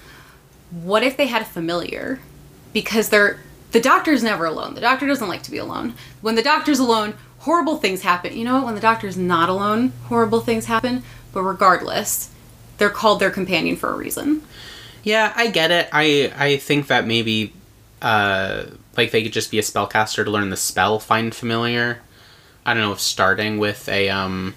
what 0.72 1.04
if 1.04 1.18
they 1.18 1.28
had 1.28 1.42
a 1.42 1.46
familiar? 1.46 2.20
Because 2.72 3.10
they're 3.10 3.40
The 3.72 3.82
doctor's 3.82 4.24
never 4.24 4.46
alone. 4.46 4.76
The 4.76 4.82
doctor 4.82 5.06
doesn't 5.08 5.28
like 5.28 5.44
to 5.44 5.52
be 5.52 5.58
alone. 5.58 5.94
When 6.22 6.36
the 6.36 6.44
doctor's 6.44 6.80
alone, 6.80 7.16
horrible 7.40 7.78
things 7.78 8.02
happen. 8.04 8.38
You 8.38 8.46
know 8.46 8.56
what? 8.56 8.66
When 8.66 8.76
the 8.76 8.82
doctor's 8.82 9.18
not 9.18 9.50
alone, 9.50 9.92
horrible 10.06 10.40
things 10.42 10.66
happen. 10.66 11.04
But 11.34 11.42
regardless, 11.44 12.30
they're 12.78 12.90
called 12.90 13.20
their 13.20 13.32
companion 13.32 13.76
for 13.76 13.90
a 13.92 13.96
reason. 13.96 14.44
Yeah, 15.04 15.34
I 15.36 15.48
get 15.50 15.72
it. 15.72 15.90
I 15.92 16.32
I 16.38 16.58
think 16.58 16.88
that 16.88 17.06
maybe 17.06 17.54
uh 18.02 18.66
like 18.98 19.12
they 19.12 19.24
could 19.24 19.34
just 19.34 19.52
be 19.52 19.60
a 19.60 19.62
spellcaster 19.64 20.24
to 20.24 20.32
learn 20.32 20.50
the 20.50 20.58
spell 20.58 21.00
find 21.00 21.34
familiar. 21.34 22.02
I 22.66 22.74
don't 22.74 22.84
know 22.84 22.92
if 22.94 23.00
starting 23.02 23.58
with 23.58 23.90
a 23.90 24.10
um 24.10 24.54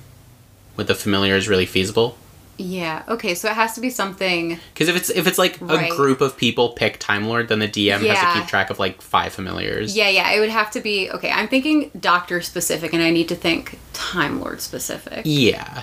with 0.76 0.90
a 0.90 0.95
familiar 0.95 1.35
is 1.37 1.49
really 1.49 1.66
feasible. 1.66 2.16
Yeah. 2.59 3.02
Okay. 3.09 3.35
So 3.35 3.50
it 3.50 3.54
has 3.54 3.75
to 3.75 3.80
be 3.83 3.90
something. 3.90 4.59
Because 4.73 4.88
if 4.88 4.97
it's 4.97 5.11
if 5.11 5.26
it's 5.26 5.37
like 5.38 5.59
Right. 5.61 5.92
a 5.92 5.95
group 5.97 6.21
of 6.21 6.37
people 6.37 6.71
pick 6.71 6.99
Time 6.99 7.26
Lord, 7.26 7.49
then 7.49 7.59
the 7.59 7.68
DM 7.68 8.00
has 8.06 8.18
to 8.35 8.40
keep 8.40 8.49
track 8.49 8.71
of 8.71 8.78
like 8.78 9.02
five 9.02 9.33
familiars. 9.35 9.95
Yeah, 9.97 10.09
yeah. 10.09 10.30
It 10.33 10.40
would 10.40 10.49
have 10.50 10.71
to 10.73 10.80
be. 10.80 11.11
Okay. 11.11 11.30
I'm 11.30 11.49
thinking 11.49 11.90
doctor 11.99 12.40
specific, 12.40 12.92
and 12.95 13.02
I 13.02 13.11
need 13.11 13.28
to 13.28 13.35
think 13.35 13.78
Time 13.92 14.40
Lord 14.40 14.61
specific. 14.62 15.23
Yeah. 15.25 15.83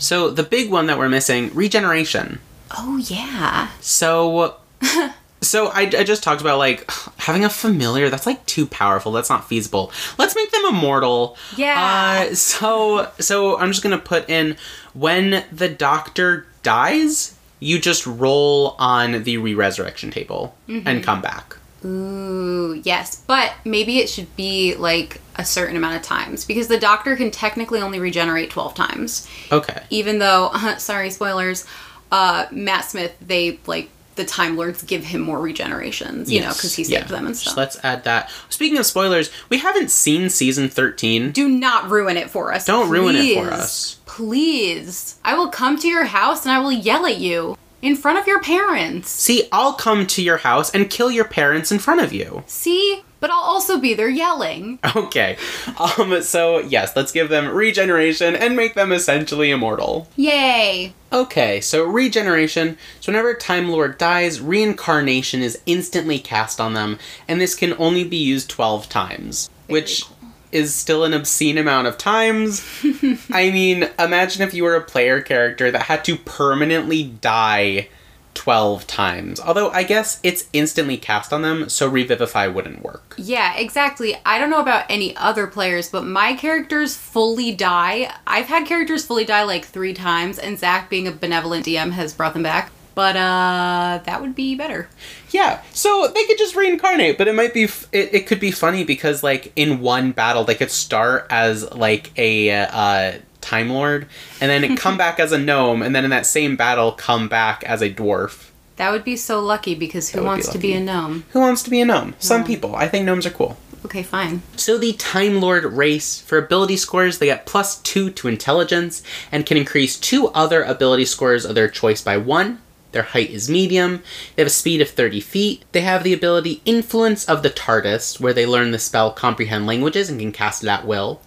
So 0.00 0.30
the 0.30 0.42
big 0.42 0.70
one 0.70 0.86
that 0.86 0.98
we're 0.98 1.08
missing, 1.08 1.54
regeneration. 1.54 2.40
Oh 2.76 2.96
yeah. 2.96 3.68
So 3.80 4.56
So 5.42 5.68
I, 5.68 5.82
I 5.82 6.04
just 6.04 6.22
talked 6.22 6.40
about 6.42 6.58
like 6.58 6.90
having 7.16 7.44
a 7.46 7.48
familiar 7.50 8.10
that's 8.10 8.26
like 8.26 8.44
too 8.46 8.66
powerful. 8.66 9.10
That's 9.12 9.30
not 9.30 9.48
feasible. 9.48 9.90
Let's 10.18 10.34
make 10.36 10.50
them 10.50 10.62
immortal. 10.68 11.36
Yeah. 11.56 12.26
Uh, 12.30 12.34
so 12.34 13.10
so 13.18 13.56
I'm 13.58 13.70
just 13.70 13.82
gonna 13.82 13.98
put 13.98 14.28
in 14.28 14.56
when 14.92 15.44
the 15.52 15.68
doctor 15.68 16.46
dies, 16.62 17.36
you 17.58 17.78
just 17.78 18.06
roll 18.06 18.74
on 18.78 19.22
the 19.22 19.36
re-resurrection 19.38 20.10
table 20.10 20.54
Mm-hmm. 20.68 20.86
and 20.88 21.02
come 21.04 21.20
back. 21.22 21.56
Ooh, 21.84 22.80
yes, 22.84 23.22
but 23.26 23.52
maybe 23.64 23.98
it 23.98 24.08
should 24.08 24.34
be 24.36 24.74
like 24.74 25.20
a 25.36 25.44
certain 25.44 25.76
amount 25.76 25.96
of 25.96 26.02
times 26.02 26.44
because 26.44 26.68
the 26.68 26.78
doctor 26.78 27.16
can 27.16 27.30
technically 27.30 27.80
only 27.80 27.98
regenerate 27.98 28.50
12 28.50 28.74
times. 28.74 29.28
Okay. 29.50 29.82
Even 29.90 30.18
though, 30.18 30.50
sorry, 30.78 31.10
spoilers, 31.10 31.66
uh, 32.12 32.46
Matt 32.50 32.84
Smith, 32.86 33.16
they 33.20 33.58
like 33.66 33.88
the 34.16 34.24
Time 34.24 34.56
Lords 34.56 34.82
give 34.82 35.04
him 35.04 35.22
more 35.22 35.38
regenerations, 35.38 36.28
you 36.28 36.40
know, 36.40 36.48
because 36.48 36.74
he 36.74 36.82
Yeah. 36.82 36.98
saved 36.98 37.10
them 37.10 37.26
and 37.26 37.36
So 37.36 37.42
stuff. 37.52 37.56
let's 37.56 37.78
add 37.82 38.04
that. 38.04 38.28
Speaking 38.50 38.76
of 38.76 38.84
spoilers, 38.84 39.30
we 39.48 39.58
haven't 39.58 39.90
seen 39.90 40.28
season 40.28 40.68
13. 40.68 41.30
Do 41.32 41.48
not 41.48 41.88
ruin 41.88 42.18
it 42.18 42.28
for 42.28 42.52
us. 42.52 42.66
Don't 42.66 42.90
ruin 42.90 43.16
it 43.16 43.34
for 43.36 43.50
us. 43.50 43.96
Please. 44.04 45.14
I 45.24 45.34
will 45.34 45.48
come 45.48 45.78
to 45.78 45.88
your 45.88 46.04
house 46.04 46.44
and 46.44 46.52
I 46.52 46.58
will 46.58 46.72
yell 46.72 47.06
at 47.06 47.16
you 47.18 47.56
in 47.82 47.96
front 47.96 48.18
of 48.18 48.26
your 48.26 48.40
parents. 48.40 49.10
See, 49.10 49.48
I'll 49.52 49.74
come 49.74 50.06
to 50.08 50.22
your 50.22 50.38
house 50.38 50.70
and 50.70 50.90
kill 50.90 51.10
your 51.10 51.24
parents 51.24 51.72
in 51.72 51.78
front 51.78 52.00
of 52.00 52.12
you. 52.12 52.42
See? 52.46 53.02
But 53.20 53.30
I'll 53.30 53.42
also 53.42 53.78
be 53.78 53.92
there 53.94 54.08
yelling. 54.08 54.78
Okay. 54.96 55.36
Um 55.78 56.22
so 56.22 56.58
yes, 56.58 56.96
let's 56.96 57.12
give 57.12 57.28
them 57.28 57.48
regeneration 57.48 58.34
and 58.34 58.56
make 58.56 58.74
them 58.74 58.92
essentially 58.92 59.50
immortal. 59.50 60.08
Yay. 60.16 60.94
Okay, 61.12 61.60
so 61.60 61.84
regeneration. 61.84 62.78
So 63.00 63.12
whenever 63.12 63.34
Time 63.34 63.68
Lord 63.68 63.98
dies, 63.98 64.40
reincarnation 64.40 65.42
is 65.42 65.60
instantly 65.66 66.18
cast 66.18 66.60
on 66.60 66.74
them, 66.74 66.98
and 67.28 67.40
this 67.40 67.54
can 67.54 67.74
only 67.78 68.04
be 68.04 68.16
used 68.16 68.48
12 68.48 68.88
times, 68.88 69.50
which 69.66 70.04
cool. 70.04 70.16
Is 70.52 70.74
still 70.74 71.04
an 71.04 71.14
obscene 71.14 71.58
amount 71.58 71.86
of 71.86 71.98
times. 71.98 72.66
I 73.32 73.50
mean, 73.50 73.88
imagine 73.98 74.42
if 74.42 74.54
you 74.54 74.64
were 74.64 74.76
a 74.76 74.84
player 74.84 75.20
character 75.20 75.70
that 75.70 75.82
had 75.82 76.04
to 76.06 76.16
permanently 76.16 77.04
die 77.04 77.88
12 78.34 78.86
times. 78.86 79.40
Although 79.40 79.70
I 79.70 79.82
guess 79.82 80.20
it's 80.22 80.48
instantly 80.52 80.96
cast 80.96 81.32
on 81.32 81.42
them, 81.42 81.68
so 81.68 81.86
revivify 81.88 82.46
wouldn't 82.46 82.82
work. 82.82 83.14
Yeah, 83.18 83.56
exactly. 83.56 84.16
I 84.24 84.38
don't 84.38 84.50
know 84.50 84.60
about 84.60 84.86
any 84.88 85.16
other 85.16 85.46
players, 85.46 85.90
but 85.90 86.06
my 86.06 86.34
characters 86.34 86.96
fully 86.96 87.52
die. 87.52 88.12
I've 88.26 88.46
had 88.46 88.66
characters 88.66 89.04
fully 89.04 89.24
die 89.24 89.42
like 89.44 89.64
three 89.64 89.94
times, 89.94 90.38
and 90.38 90.58
Zach, 90.58 90.88
being 90.88 91.06
a 91.06 91.12
benevolent 91.12 91.66
DM, 91.66 91.90
has 91.92 92.14
brought 92.14 92.32
them 92.32 92.42
back. 92.42 92.70
But 93.00 93.16
uh, 93.16 94.02
that 94.04 94.20
would 94.20 94.34
be 94.34 94.54
better. 94.54 94.86
Yeah, 95.30 95.62
so 95.72 96.12
they 96.14 96.26
could 96.26 96.36
just 96.36 96.54
reincarnate, 96.54 97.16
but 97.16 97.28
it 97.28 97.34
might 97.34 97.54
be 97.54 97.64
f- 97.64 97.88
it, 97.92 98.12
it 98.12 98.26
could 98.26 98.40
be 98.40 98.50
funny 98.50 98.84
because 98.84 99.22
like 99.22 99.54
in 99.56 99.80
one 99.80 100.12
battle 100.12 100.44
they 100.44 100.54
could 100.54 100.70
start 100.70 101.26
as 101.30 101.72
like 101.72 102.10
a 102.18 102.50
uh, 102.50 103.18
time 103.40 103.70
lord 103.70 104.06
and 104.38 104.50
then 104.50 104.76
come 104.76 104.98
back 105.04 105.18
as 105.18 105.32
a 105.32 105.38
gnome 105.38 105.80
and 105.80 105.96
then 105.96 106.04
in 106.04 106.10
that 106.10 106.26
same 106.26 106.56
battle 106.56 106.92
come 106.92 107.26
back 107.26 107.64
as 107.64 107.80
a 107.80 107.88
dwarf. 107.88 108.50
That 108.76 108.92
would 108.92 109.02
be 109.02 109.16
so 109.16 109.40
lucky 109.40 109.74
because 109.74 110.10
who 110.10 110.18
would 110.18 110.24
be 110.24 110.28
wants 110.28 110.48
to 110.50 110.58
be 110.58 110.74
a 110.74 110.80
gnome? 110.80 111.24
Who 111.30 111.40
wants 111.40 111.62
to 111.62 111.70
be 111.70 111.80
a 111.80 111.86
gnome? 111.86 112.16
Some 112.18 112.44
people. 112.44 112.76
I 112.76 112.86
think 112.86 113.06
gnomes 113.06 113.24
are 113.24 113.30
cool. 113.30 113.56
Okay, 113.86 114.02
fine. 114.02 114.42
So 114.56 114.76
the 114.76 114.92
Time 114.92 115.40
Lord 115.40 115.64
race, 115.64 116.20
for 116.20 116.36
ability 116.36 116.76
scores, 116.76 117.18
they 117.18 117.26
get 117.26 117.46
plus 117.46 117.78
two 117.78 118.10
to 118.10 118.28
intelligence 118.28 119.02
and 119.32 119.46
can 119.46 119.56
increase 119.56 119.98
two 119.98 120.28
other 120.28 120.62
ability 120.62 121.06
scores 121.06 121.46
of 121.46 121.54
their 121.54 121.68
choice 121.68 122.02
by 122.02 122.18
one. 122.18 122.60
Their 122.92 123.02
height 123.02 123.30
is 123.30 123.48
medium. 123.48 124.02
They 124.34 124.42
have 124.42 124.48
a 124.48 124.50
speed 124.50 124.80
of 124.80 124.90
30 124.90 125.20
feet. 125.20 125.64
They 125.72 125.82
have 125.82 126.04
the 126.04 126.12
ability 126.12 126.62
Influence 126.64 127.24
of 127.24 127.42
the 127.42 127.50
TARDIS, 127.50 128.20
where 128.20 128.32
they 128.32 128.46
learn 128.46 128.70
the 128.70 128.78
spell 128.78 129.12
Comprehend 129.12 129.66
Languages 129.66 130.10
and 130.10 130.20
can 130.20 130.32
cast 130.32 130.62
it 130.62 130.68
at 130.68 130.86
will. 130.86 131.20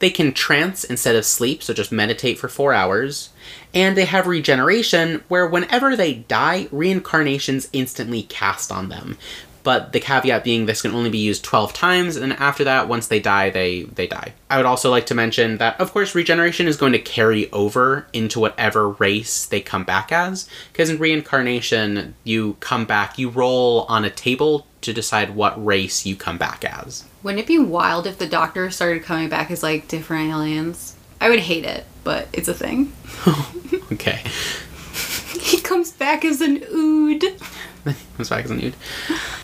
They 0.00 0.10
can 0.10 0.32
trance 0.32 0.82
instead 0.82 1.16
of 1.16 1.24
sleep, 1.24 1.62
so 1.62 1.72
just 1.72 1.92
meditate 1.92 2.38
for 2.38 2.48
four 2.48 2.72
hours. 2.72 3.30
And 3.72 3.96
they 3.96 4.04
have 4.04 4.26
regeneration, 4.26 5.22
where 5.28 5.46
whenever 5.46 5.94
they 5.94 6.14
die, 6.14 6.68
reincarnations 6.72 7.68
instantly 7.72 8.22
cast 8.24 8.72
on 8.72 8.88
them. 8.88 9.16
But 9.62 9.92
the 9.92 10.00
caveat 10.00 10.44
being 10.44 10.66
this 10.66 10.82
can 10.82 10.94
only 10.94 11.10
be 11.10 11.18
used 11.18 11.44
12 11.44 11.72
times, 11.72 12.16
and 12.16 12.32
after 12.34 12.64
that, 12.64 12.88
once 12.88 13.08
they 13.08 13.20
die, 13.20 13.50
they, 13.50 13.82
they 13.82 14.06
die. 14.06 14.34
I 14.48 14.56
would 14.56 14.66
also 14.66 14.90
like 14.90 15.06
to 15.06 15.14
mention 15.14 15.58
that, 15.58 15.78
of 15.80 15.92
course, 15.92 16.14
regeneration 16.14 16.66
is 16.66 16.76
going 16.76 16.92
to 16.92 16.98
carry 16.98 17.50
over 17.52 18.06
into 18.12 18.40
whatever 18.40 18.90
race 18.90 19.44
they 19.46 19.60
come 19.60 19.84
back 19.84 20.12
as, 20.12 20.48
because 20.72 20.88
in 20.90 20.98
reincarnation, 20.98 22.14
you 22.24 22.56
come 22.60 22.84
back, 22.84 23.18
you 23.18 23.28
roll 23.28 23.82
on 23.82 24.04
a 24.04 24.10
table 24.10 24.66
to 24.80 24.92
decide 24.92 25.34
what 25.34 25.62
race 25.64 26.06
you 26.06 26.16
come 26.16 26.38
back 26.38 26.64
as. 26.64 27.04
Wouldn't 27.22 27.40
it 27.40 27.46
be 27.46 27.58
wild 27.58 28.06
if 28.06 28.18
the 28.18 28.26
doctor 28.26 28.70
started 28.70 29.02
coming 29.02 29.28
back 29.28 29.50
as 29.50 29.62
like 29.62 29.88
different 29.88 30.30
aliens? 30.30 30.96
I 31.20 31.28
would 31.28 31.40
hate 31.40 31.66
it, 31.66 31.84
but 32.02 32.28
it's 32.32 32.48
a 32.48 32.54
thing. 32.54 32.92
Okay. 33.92 34.20
He 35.40 35.60
comes 35.60 35.90
back 35.92 36.24
as 36.24 36.40
an 36.40 36.62
ood. 36.72 37.24
Comes 38.16 38.28
back 38.28 38.44
as 38.44 38.50
a 38.50 38.54
nude. 38.54 38.74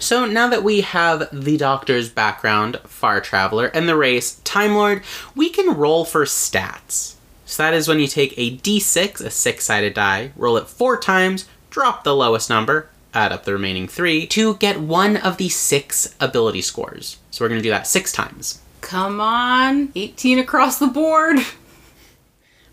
So 0.07 0.25
now 0.25 0.47
that 0.51 0.63
we 0.63 0.83
have 0.83 1.29
the 1.33 1.57
Doctor's 1.57 2.09
background, 2.09 2.79
Far 2.85 3.21
Traveler, 3.21 3.67
and 3.67 3.89
the 3.89 3.97
race, 3.97 4.37
Time 4.45 4.77
Lord, 4.77 5.03
we 5.35 5.51
can 5.51 5.77
roll 5.77 6.05
for 6.05 6.25
stats. 6.25 7.17
So 7.45 7.65
that 7.65 7.75
is 7.75 7.89
when 7.89 7.99
you 7.99 8.07
take 8.07 8.33
a 8.37 8.57
d6, 8.59 9.21
a 9.21 9.31
six 9.31 9.65
sided 9.65 9.95
die, 9.95 10.31
roll 10.37 10.59
it 10.59 10.69
four 10.69 10.97
times, 10.97 11.49
drop 11.71 12.05
the 12.05 12.15
lowest 12.15 12.49
number, 12.49 12.89
add 13.15 13.33
up 13.33 13.45
the 13.45 13.53
remaining 13.53 13.89
three, 13.89 14.29
to 14.29 14.55
get 14.59 14.79
one 14.81 15.17
of 15.17 15.39
the 15.39 15.49
six 15.49 16.15
ability 16.21 16.63
scores. 16.63 17.19
So 17.33 17.45
we're 17.45 17.49
to 17.49 17.61
do 17.61 17.71
that 17.71 17.89
six 17.89 18.13
times. 18.13 18.61
Come 18.83 19.21
on. 19.21 19.91
18 19.97 20.39
across 20.39 20.79
the 20.79 20.87
board. 20.87 21.39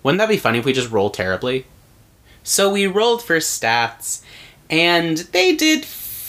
Wouldn't 0.04 0.20
that 0.20 0.30
be 0.30 0.38
funny 0.38 0.60
if 0.60 0.66
we 0.66 0.74
just 0.74 0.92
rolled 0.92 1.16
terribly? 1.16 1.66
So 2.44 2.72
we 2.72 2.86
rolled 2.86 3.24
for 3.24 3.38
stats, 3.38 4.22
and 4.70 5.18
they 5.18 5.56
did 5.56 5.84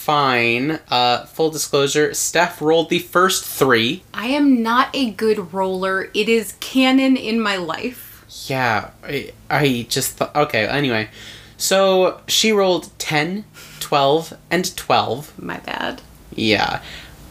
fine. 0.04 0.80
Uh, 0.90 1.24
full 1.24 1.50
disclosure, 1.50 2.12
Steph 2.12 2.60
rolled 2.60 2.90
the 2.90 2.98
first 2.98 3.42
three. 3.42 4.02
I 4.12 4.26
am 4.26 4.62
not 4.62 4.94
a 4.94 5.10
good 5.10 5.54
roller. 5.54 6.10
It 6.12 6.28
is 6.28 6.56
canon 6.60 7.16
in 7.16 7.40
my 7.40 7.56
life. 7.56 8.24
Yeah, 8.46 8.90
I, 9.02 9.32
I 9.48 9.86
just 9.88 10.12
thought. 10.12 10.36
Okay, 10.36 10.66
anyway. 10.66 11.08
So 11.56 12.20
she 12.28 12.52
rolled 12.52 12.90
10, 12.98 13.46
12, 13.80 14.34
and 14.50 14.76
12. 14.76 15.38
My 15.42 15.58
bad. 15.60 16.02
Yeah. 16.34 16.82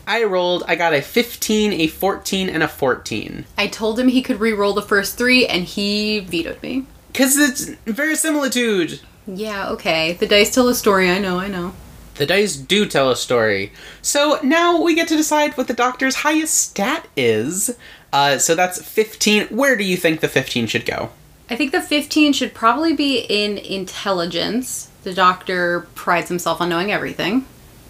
I 0.07 0.23
rolled, 0.23 0.63
I 0.67 0.75
got 0.75 0.93
a 0.93 1.01
15, 1.01 1.73
a 1.73 1.87
14, 1.87 2.49
and 2.49 2.63
a 2.63 2.67
14. 2.67 3.45
I 3.55 3.67
told 3.67 3.99
him 3.99 4.07
he 4.07 4.23
could 4.23 4.39
re-roll 4.39 4.73
the 4.73 4.81
first 4.81 5.15
three, 5.15 5.45
and 5.45 5.63
he 5.63 6.21
vetoed 6.21 6.61
me. 6.63 6.87
Because 7.11 7.37
it's 7.37 7.69
verisimilitude. 7.85 8.99
Yeah, 9.27 9.69
okay. 9.69 10.13
The 10.13 10.25
dice 10.25 10.53
tell 10.53 10.67
a 10.67 10.75
story. 10.75 11.09
I 11.09 11.19
know, 11.19 11.39
I 11.39 11.47
know. 11.47 11.73
The 12.15 12.25
dice 12.25 12.55
do 12.55 12.85
tell 12.85 13.09
a 13.09 13.15
story. 13.15 13.71
So 14.01 14.39
now 14.43 14.81
we 14.81 14.95
get 14.95 15.07
to 15.07 15.17
decide 15.17 15.57
what 15.57 15.67
the 15.67 15.73
doctor's 15.73 16.15
highest 16.15 16.53
stat 16.53 17.07
is. 17.17 17.75
Uh, 18.11 18.37
so 18.37 18.53
that's 18.53 18.81
15. 18.81 19.47
Where 19.47 19.75
do 19.75 19.83
you 19.83 19.97
think 19.97 20.19
the 20.19 20.27
15 20.27 20.67
should 20.67 20.85
go? 20.85 21.09
I 21.49 21.55
think 21.55 21.71
the 21.71 21.81
15 21.81 22.33
should 22.33 22.53
probably 22.53 22.95
be 22.95 23.19
in 23.19 23.57
intelligence. 23.57 24.89
The 25.03 25.13
doctor 25.13 25.87
prides 25.95 26.29
himself 26.29 26.61
on 26.61 26.69
knowing 26.69 26.91
everything. 26.91 27.45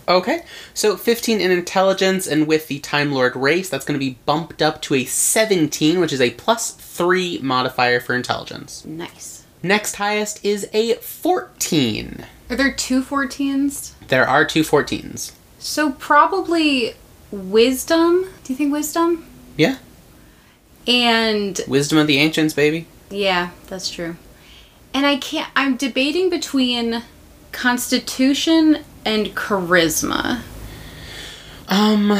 Okay, 0.07 0.43
so 0.73 0.97
15 0.97 1.39
in 1.39 1.49
intelligence, 1.49 2.27
and 2.27 2.45
with 2.45 2.67
the 2.67 2.79
Time 2.79 3.13
Lord 3.13 3.37
race, 3.37 3.69
that's 3.69 3.85
going 3.85 3.97
to 3.97 4.05
be 4.05 4.17
bumped 4.25 4.61
up 4.61 4.81
to 4.81 4.95
a 4.95 5.05
17, 5.05 5.99
which 6.01 6.11
is 6.11 6.19
a 6.19 6.31
plus 6.31 6.71
3 6.71 7.39
modifier 7.41 8.01
for 8.01 8.13
intelligence. 8.13 8.83
Nice. 8.83 9.45
Next 9.61 9.95
highest 9.95 10.43
is 10.43 10.67
a 10.73 10.95
14. 10.95 12.25
Are 12.53 12.55
there 12.55 12.71
two 12.71 13.01
14s? 13.01 13.93
There 14.09 14.27
are 14.29 14.45
two 14.45 14.61
14s. 14.61 15.31
So 15.57 15.91
probably 15.93 16.93
wisdom. 17.31 18.29
Do 18.43 18.53
you 18.53 18.55
think 18.55 18.71
wisdom? 18.71 19.25
Yeah. 19.57 19.77
And 20.85 21.59
Wisdom 21.67 21.97
of 21.97 22.05
the 22.05 22.19
ancients, 22.19 22.53
baby. 22.53 22.85
yeah, 23.09 23.49
that's 23.65 23.89
true. 23.89 24.17
And 24.93 25.07
I 25.07 25.15
can't. 25.17 25.49
I'm 25.55 25.77
debating 25.77 26.29
between 26.29 27.01
constitution 27.51 28.83
and 29.03 29.29
charisma. 29.29 30.41
Um, 31.67 32.11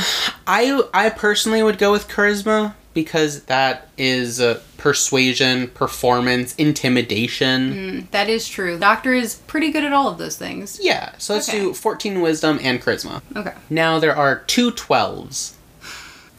I 0.47 0.81
I 0.95 1.09
personally 1.11 1.61
would 1.61 1.77
go 1.77 1.91
with 1.91 2.07
charisma 2.07 2.73
because 2.93 3.43
that 3.43 3.87
is 3.97 4.39
uh, 4.41 4.59
persuasion, 4.77 5.67
performance, 5.69 6.55
intimidation. 6.55 7.73
Mm, 7.73 8.11
that 8.11 8.29
is 8.29 8.47
true. 8.47 8.77
Doctor 8.77 9.13
is 9.13 9.35
pretty 9.35 9.71
good 9.71 9.83
at 9.83 9.93
all 9.93 10.07
of 10.09 10.17
those 10.17 10.37
things. 10.37 10.79
Yeah, 10.81 11.13
so 11.17 11.33
let's 11.33 11.49
Okay. 11.49 11.59
do 11.59 11.73
14 11.73 12.21
wisdom 12.21 12.59
and 12.61 12.81
charisma. 12.81 13.21
Okay. 13.35 13.53
Now 13.69 13.99
there 13.99 14.15
are 14.15 14.39
two 14.47 14.71
12s. 14.71 15.53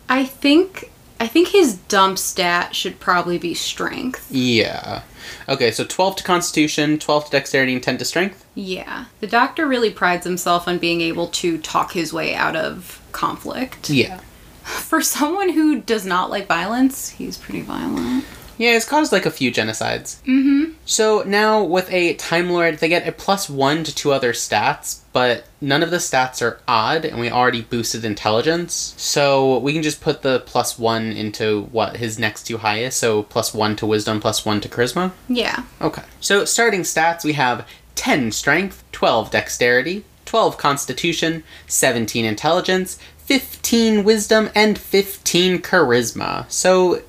I 0.08 0.25
think 0.25 0.90
I 1.20 1.26
think 1.28 1.49
his 1.49 1.75
dump 1.75 2.18
stat 2.18 2.75
should 2.75 3.00
probably 3.00 3.38
be 3.38 3.54
strength. 3.54 4.26
Yeah. 4.30 5.02
Okay, 5.49 5.70
so 5.70 5.84
12 5.84 6.16
to 6.16 6.25
constitution, 6.25 6.99
12 6.99 7.26
to 7.26 7.30
dexterity, 7.30 7.73
and 7.73 7.82
10 7.82 7.99
to 7.99 8.04
strength. 8.04 8.44
Yeah. 8.54 9.06
The 9.20 9.26
doctor 9.28 9.66
really 9.66 9.90
prides 9.90 10.26
himself 10.26 10.66
on 10.68 10.78
being 10.78 11.00
able 11.00 11.28
to 11.28 11.56
talk 11.58 11.92
his 11.92 12.12
way 12.12 12.34
out 12.34 12.56
of 12.56 13.00
conflict. 13.12 13.88
Yeah. 13.88 14.20
For 14.64 15.02
someone 15.02 15.50
who 15.50 15.80
does 15.80 16.06
not 16.06 16.30
like 16.30 16.47
violence, 16.47 17.11
he's 17.11 17.37
pretty 17.37 17.61
violent. 17.61 18.25
Yeah, 18.56 18.76
it's 18.76 18.85
caused 18.85 19.12
like 19.12 19.26
a 19.26 19.30
few 19.30 19.50
genocides. 19.50 20.23
Mm-hmm. 20.23 20.75
So 20.85 21.23
now 21.26 21.64
with 21.64 21.92
a 21.92 22.14
Time 22.14 22.50
Lord, 22.50 22.78
they 22.78 22.88
get 22.88 23.06
a 23.06 23.12
plus 23.12 23.50
one 23.50 23.85
to 23.85 23.94
two 23.94 24.12
other 24.12 24.33
stats, 24.33 25.00
but 25.12 25.44
none 25.61 25.83
of 25.83 25.90
the 25.90 25.97
stats 25.97 26.40
are 26.40 26.61
odd, 26.68 27.04
and 27.04 27.18
we 27.21 27.30
already 27.30 27.62
boosted 27.62 28.04
intelligence. 28.04 28.94
So 28.97 29.59
we 29.59 29.73
can 29.73 29.83
just 29.83 30.00
put 30.00 30.23
the 30.23 30.40
plus 30.40 30.78
one 30.78 31.12
into 31.12 31.62
what 31.73 31.97
his 31.97 32.18
next 32.18 32.44
two 32.44 32.59
highest. 32.59 32.99
So 32.99 33.25
plus 33.25 33.52
one 33.52 33.76
to 33.76 33.87
wisdom, 33.87 34.21
plus 34.21 34.44
one 34.44 34.61
to 34.61 34.68
charisma. 34.68 35.12
Yeah. 35.28 35.64
Okay. 35.80 36.02
So 36.21 36.44
starting 36.44 36.83
stats, 36.83 37.25
we 37.25 37.33
have 37.33 37.66
10 37.97 38.33
strength, 38.33 38.85
12 38.92 39.30
dexterity, 39.30 40.04
12 40.26 40.59
constitution, 40.59 41.44
17 41.66 42.25
intelligence, 42.25 42.99
15 43.25 44.04
wisdom, 44.04 44.50
and 44.54 44.78
15 44.78 45.61
charisma. 45.62 46.50
So 46.50 47.02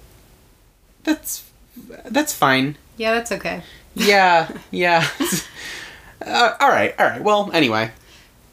that's 1.04 1.44
that's 2.06 2.34
fine. 2.34 2.78
Yeah, 2.98 3.14
that's 3.14 3.32
okay. 3.32 3.64
Yeah, 3.96 4.52
yeah. 4.72 5.08
uh, 6.26 6.56
all 6.60 6.70
right, 6.70 6.94
all 7.00 7.08
right. 7.08 7.22
Well, 7.22 7.50
anyway. 7.54 7.92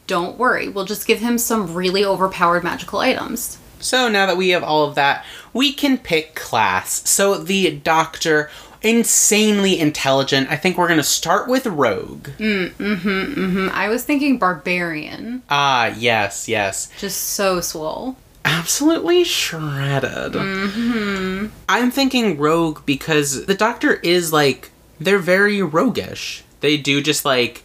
Don't 0.08 0.36
worry, 0.36 0.68
we'll 0.68 0.84
just 0.84 1.06
give 1.06 1.20
him 1.20 1.38
some 1.38 1.74
really 1.74 2.04
overpowered 2.04 2.64
magical 2.64 2.98
items. 2.98 3.58
So 3.78 4.08
now 4.08 4.26
that 4.26 4.36
we 4.36 4.50
have 4.50 4.62
all 4.62 4.84
of 4.84 4.94
that, 4.96 5.24
we 5.52 5.72
can 5.72 5.96
pick 5.96 6.34
class. 6.34 7.08
So 7.08 7.38
the 7.38 7.78
doctor, 7.78 8.50
insanely 8.82 9.78
intelligent. 9.78 10.50
I 10.50 10.56
think 10.56 10.76
we're 10.76 10.88
gonna 10.88 11.02
start 11.02 11.48
with 11.48 11.66
rogue. 11.66 12.28
Mm, 12.38 12.72
hmm 12.72 12.94
mm-hmm. 12.94 13.68
I 13.72 13.88
was 13.88 14.04
thinking 14.04 14.38
barbarian. 14.38 15.42
Ah, 15.48 15.94
yes, 15.96 16.48
yes. 16.48 16.90
Just 16.98 17.20
so 17.20 17.60
swole. 17.60 18.16
absolutely 18.44 19.24
shredded. 19.24 20.32
Mm-hmm. 20.32 21.46
I'm 21.68 21.90
thinking 21.90 22.38
rogue 22.38 22.84
because 22.86 23.46
the 23.46 23.54
doctor 23.54 23.94
is 23.94 24.32
like 24.32 24.70
they're 25.00 25.18
very 25.18 25.62
roguish. 25.62 26.44
They 26.60 26.76
do 26.76 27.00
just 27.00 27.24
like 27.24 27.62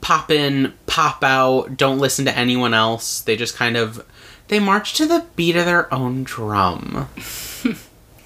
pop 0.00 0.30
in, 0.30 0.74
pop 0.86 1.22
out, 1.22 1.76
don't 1.76 1.98
listen 1.98 2.24
to 2.26 2.36
anyone 2.36 2.74
else. 2.74 3.20
They 3.20 3.36
just 3.36 3.56
kind 3.56 3.76
of 3.76 4.04
they 4.48 4.58
march 4.58 4.94
to 4.94 5.06
the 5.06 5.24
beat 5.36 5.56
of 5.56 5.64
their 5.64 5.92
own 5.92 6.24
drum. 6.24 7.08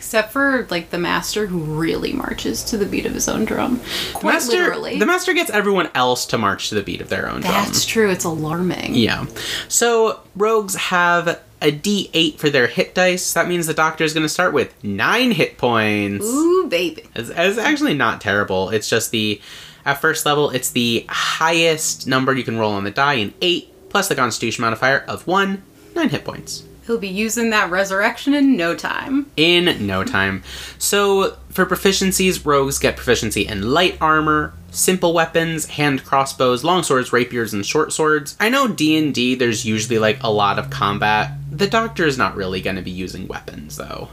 Except 0.07 0.33
for 0.33 0.69
like 0.71 0.91
the 0.91 0.99
master 0.99 1.47
who 1.47 1.59
really 1.59 2.13
marches 2.13 2.63
to 2.63 2.76
the 2.76 2.87
beat 2.87 3.07
of 3.07 3.13
his 3.13 3.28
own 3.28 3.45
drum. 3.45 3.80
Quite 4.15 4.35
master, 4.35 4.59
literally. 4.59 5.00
the 5.00 5.04
master 5.04 5.35
gets 5.35 5.50
everyone 5.50 5.91
else 5.97 6.26
to 6.26 6.39
march 6.39 6.69
to 6.69 6.76
the 6.76 6.83
beat 6.85 7.00
of 7.00 7.09
their 7.09 7.28
own 7.28 7.41
drum. 7.41 7.52
That's 7.52 7.85
true, 7.85 8.09
it's 8.09 8.25
alarming. 8.25 8.95
Yeah. 8.95 9.26
So 9.67 10.21
rogues 10.37 10.76
have 10.76 11.41
a 11.61 11.73
D8 11.73 12.39
for 12.39 12.49
their 12.50 12.69
hit 12.69 12.95
dice. 12.95 13.33
That 13.33 13.49
means 13.49 13.67
the 13.67 13.75
doctor 13.75 14.04
is 14.04 14.15
going 14.15 14.23
to 14.23 14.28
start 14.28 14.52
with 14.52 14.73
nine 14.85 15.33
hit 15.33 15.59
points. 15.59 16.25
Ooh, 16.25 16.69
baby. 16.69 17.02
It's, 17.17 17.30
it's 17.30 17.59
actually 17.59 17.95
not 17.95 18.21
terrible. 18.21 18.71
It's 18.71 18.89
just 18.89 19.11
the 19.11 19.41
at 19.85 20.00
first 20.00 20.25
level, 20.25 20.50
it's 20.50 20.71
the 20.71 21.04
highest 21.09 22.07
number 22.07 22.33
you 22.33 22.45
can 22.45 22.59
roll 22.59 22.75
on 22.75 22.85
the 22.85 22.93
die, 22.93 23.15
an 23.15 23.35
eight 23.43 23.73
plus 23.89 24.07
the 24.07 24.15
Constitution 24.15 24.63
modifier 24.63 25.00
of 25.09 25.26
one, 25.26 25.65
nine 25.97 26.11
hit 26.11 26.25
points 26.25 26.63
He'll 26.87 26.99
be 26.99 27.09
using 27.09 27.51
that 27.51 27.71
resurrection 27.71 28.33
in 28.33 28.57
no 28.57 28.75
time. 28.75 29.27
in 29.37 29.87
no 29.87 30.05
time. 30.05 30.43
So 30.79 31.37
for 31.51 31.67
proficiencies, 31.67 32.47
rogues 32.47 32.79
get 32.79 32.97
proficiency 32.97 33.47
in 33.47 33.73
light 33.73 33.99
armor, 34.01 34.55
simple 34.71 35.13
weapons, 35.13 35.67
hand 35.67 36.05
crossbows, 36.05 36.63
long 36.63 36.85
swords, 36.85 37.13
rapiers, 37.13 37.53
and 37.53 37.67
short 37.67 37.93
swords. 37.93 38.37
I 38.39 38.51
know 38.51 38.69
D 38.69 38.97
and 38.97 39.13
D. 39.13 39.35
There's 39.35 39.65
usually 39.65 39.99
like 39.99 40.23
a 40.23 40.31
lot 40.31 40.59
of 40.59 40.71
combat. 40.71 41.33
The 41.51 41.67
doctor 41.67 42.07
is 42.07 42.17
not 42.17 42.37
really 42.37 42.61
going 42.61 42.77
to 42.77 42.83
be 42.83 42.91
using 42.91 43.27
weapons 43.27 43.77
though. 43.77 44.09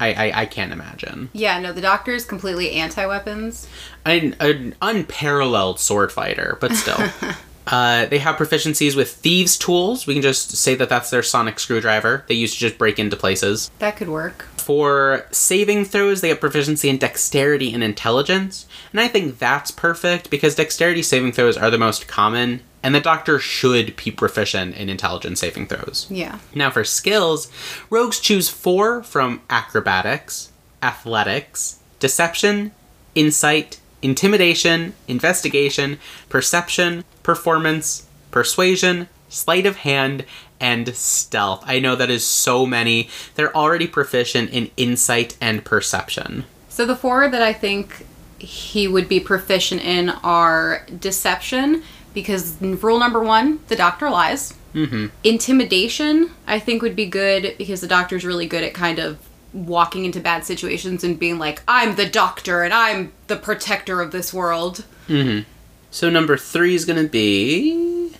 I, 0.00 0.14
I, 0.14 0.40
I 0.40 0.46
can't 0.46 0.72
imagine. 0.72 1.28
Yeah, 1.34 1.60
no, 1.60 1.72
the 1.74 1.82
doctor 1.82 2.12
is 2.12 2.24
completely 2.24 2.72
anti 2.72 3.04
weapons. 3.06 3.68
an, 4.06 4.34
an 4.40 4.74
unparalleled 4.80 5.78
sword 5.78 6.10
fighter, 6.10 6.56
but 6.60 6.72
still. 6.72 6.98
uh, 7.70 8.06
they 8.06 8.18
have 8.18 8.36
proficiencies 8.36 8.96
with 8.96 9.12
thieves' 9.12 9.56
tools. 9.56 10.06
We 10.06 10.14
can 10.14 10.22
just 10.22 10.56
say 10.56 10.74
that 10.74 10.88
that's 10.88 11.10
their 11.10 11.22
sonic 11.22 11.60
screwdriver. 11.60 12.24
They 12.26 12.34
used 12.34 12.54
to 12.54 12.60
just 12.60 12.78
break 12.78 12.98
into 12.98 13.16
places. 13.16 13.70
That 13.78 13.96
could 13.96 14.08
work. 14.08 14.46
For 14.56 15.26
saving 15.30 15.86
throws, 15.86 16.20
they 16.20 16.28
have 16.28 16.40
proficiency 16.40 16.88
in 16.88 16.98
dexterity 16.98 17.72
and 17.72 17.82
intelligence. 17.82 18.66
And 18.92 19.00
I 19.00 19.08
think 19.08 19.38
that's 19.38 19.70
perfect 19.70 20.30
because 20.30 20.54
dexterity 20.54 21.02
saving 21.02 21.32
throws 21.32 21.56
are 21.56 21.70
the 21.70 21.78
most 21.78 22.06
common, 22.06 22.60
and 22.82 22.94
the 22.94 23.00
doctor 23.00 23.38
should 23.38 23.96
be 23.96 24.10
proficient 24.10 24.76
in 24.76 24.88
intelligence 24.88 25.40
saving 25.40 25.66
throws. 25.66 26.06
Yeah. 26.10 26.38
Now, 26.54 26.70
for 26.70 26.84
skills, 26.84 27.50
rogues 27.88 28.20
choose 28.20 28.48
four 28.48 29.02
from 29.02 29.42
acrobatics, 29.48 30.52
athletics, 30.82 31.78
deception, 31.98 32.72
insight, 33.14 33.79
intimidation, 34.02 34.94
investigation, 35.08 35.98
perception, 36.28 37.04
performance, 37.22 38.06
persuasion, 38.30 39.08
sleight 39.28 39.66
of 39.66 39.76
hand, 39.76 40.24
and 40.60 40.94
stealth. 40.94 41.62
I 41.66 41.78
know 41.78 41.96
that 41.96 42.10
is 42.10 42.26
so 42.26 42.66
many. 42.66 43.08
They're 43.34 43.56
already 43.56 43.86
proficient 43.86 44.50
in 44.50 44.70
insight 44.76 45.36
and 45.40 45.64
perception. 45.64 46.44
So 46.68 46.84
the 46.84 46.96
four 46.96 47.28
that 47.28 47.42
I 47.42 47.52
think 47.52 48.06
he 48.38 48.88
would 48.88 49.08
be 49.08 49.20
proficient 49.20 49.82
in 49.82 50.10
are 50.10 50.86
deception, 50.98 51.82
because 52.14 52.60
rule 52.60 52.98
number 52.98 53.20
one, 53.20 53.60
the 53.68 53.76
doctor 53.76 54.10
lies. 54.10 54.54
Mm-hmm. 54.74 55.06
Intimidation, 55.24 56.30
I 56.46 56.58
think, 56.58 56.82
would 56.82 56.96
be 56.96 57.06
good 57.06 57.54
because 57.58 57.80
the 57.80 57.88
doctor's 57.88 58.24
really 58.24 58.46
good 58.46 58.64
at 58.64 58.72
kind 58.72 58.98
of 58.98 59.18
walking 59.52 60.04
into 60.04 60.20
bad 60.20 60.44
situations 60.44 61.02
and 61.04 61.18
being 61.18 61.38
like, 61.38 61.62
I'm 61.66 61.96
the 61.96 62.06
doctor 62.08 62.62
and 62.62 62.72
I'm 62.72 63.12
the 63.26 63.36
protector 63.36 64.00
of 64.00 64.12
this 64.12 64.32
world. 64.32 64.84
Mm-hmm. 65.08 65.48
So 65.90 66.08
number 66.08 66.36
three 66.36 66.74
is 66.74 66.84
going 66.84 67.02
to 67.02 67.08
be. 67.08 68.12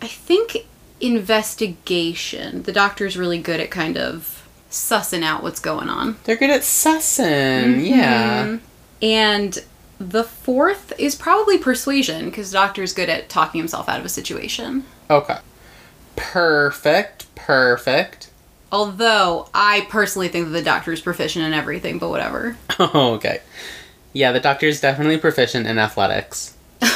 I 0.00 0.06
think 0.06 0.66
investigation. 1.00 2.62
The 2.62 2.72
doctor's 2.72 3.16
really 3.16 3.38
good 3.38 3.60
at 3.60 3.70
kind 3.70 3.96
of 3.96 4.46
sussing 4.70 5.22
out 5.22 5.42
what's 5.42 5.60
going 5.60 5.88
on. 5.88 6.16
They're 6.24 6.36
good 6.36 6.50
at 6.50 6.62
sussing, 6.62 7.86
Yeah. 7.86 8.46
Mhm. 8.46 8.60
And 9.00 9.64
the 10.00 10.24
fourth 10.24 10.92
is 10.98 11.14
probably 11.14 11.58
persuasion 11.58 12.26
because 12.26 12.50
the 12.50 12.58
doctor's 12.58 12.92
good 12.92 13.08
at 13.08 13.28
talking 13.28 13.60
himself 13.60 13.88
out 13.88 14.00
of 14.00 14.06
a 14.06 14.08
situation. 14.08 14.84
Okay. 15.10 15.38
Perfect. 16.16 17.32
Perfect. 17.34 18.27
Although 18.70 19.48
I 19.54 19.86
personally 19.88 20.28
think 20.28 20.46
that 20.46 20.52
the 20.52 20.62
doctor 20.62 20.92
is 20.92 21.00
proficient 21.00 21.44
in 21.44 21.52
everything, 21.54 21.98
but 21.98 22.10
whatever. 22.10 22.56
Oh, 22.78 23.14
okay. 23.14 23.40
Yeah, 24.12 24.32
the 24.32 24.40
doctor 24.40 24.66
is 24.66 24.80
definitely 24.80 25.18
proficient 25.18 25.66
in 25.66 25.78
athletics. 25.78 26.54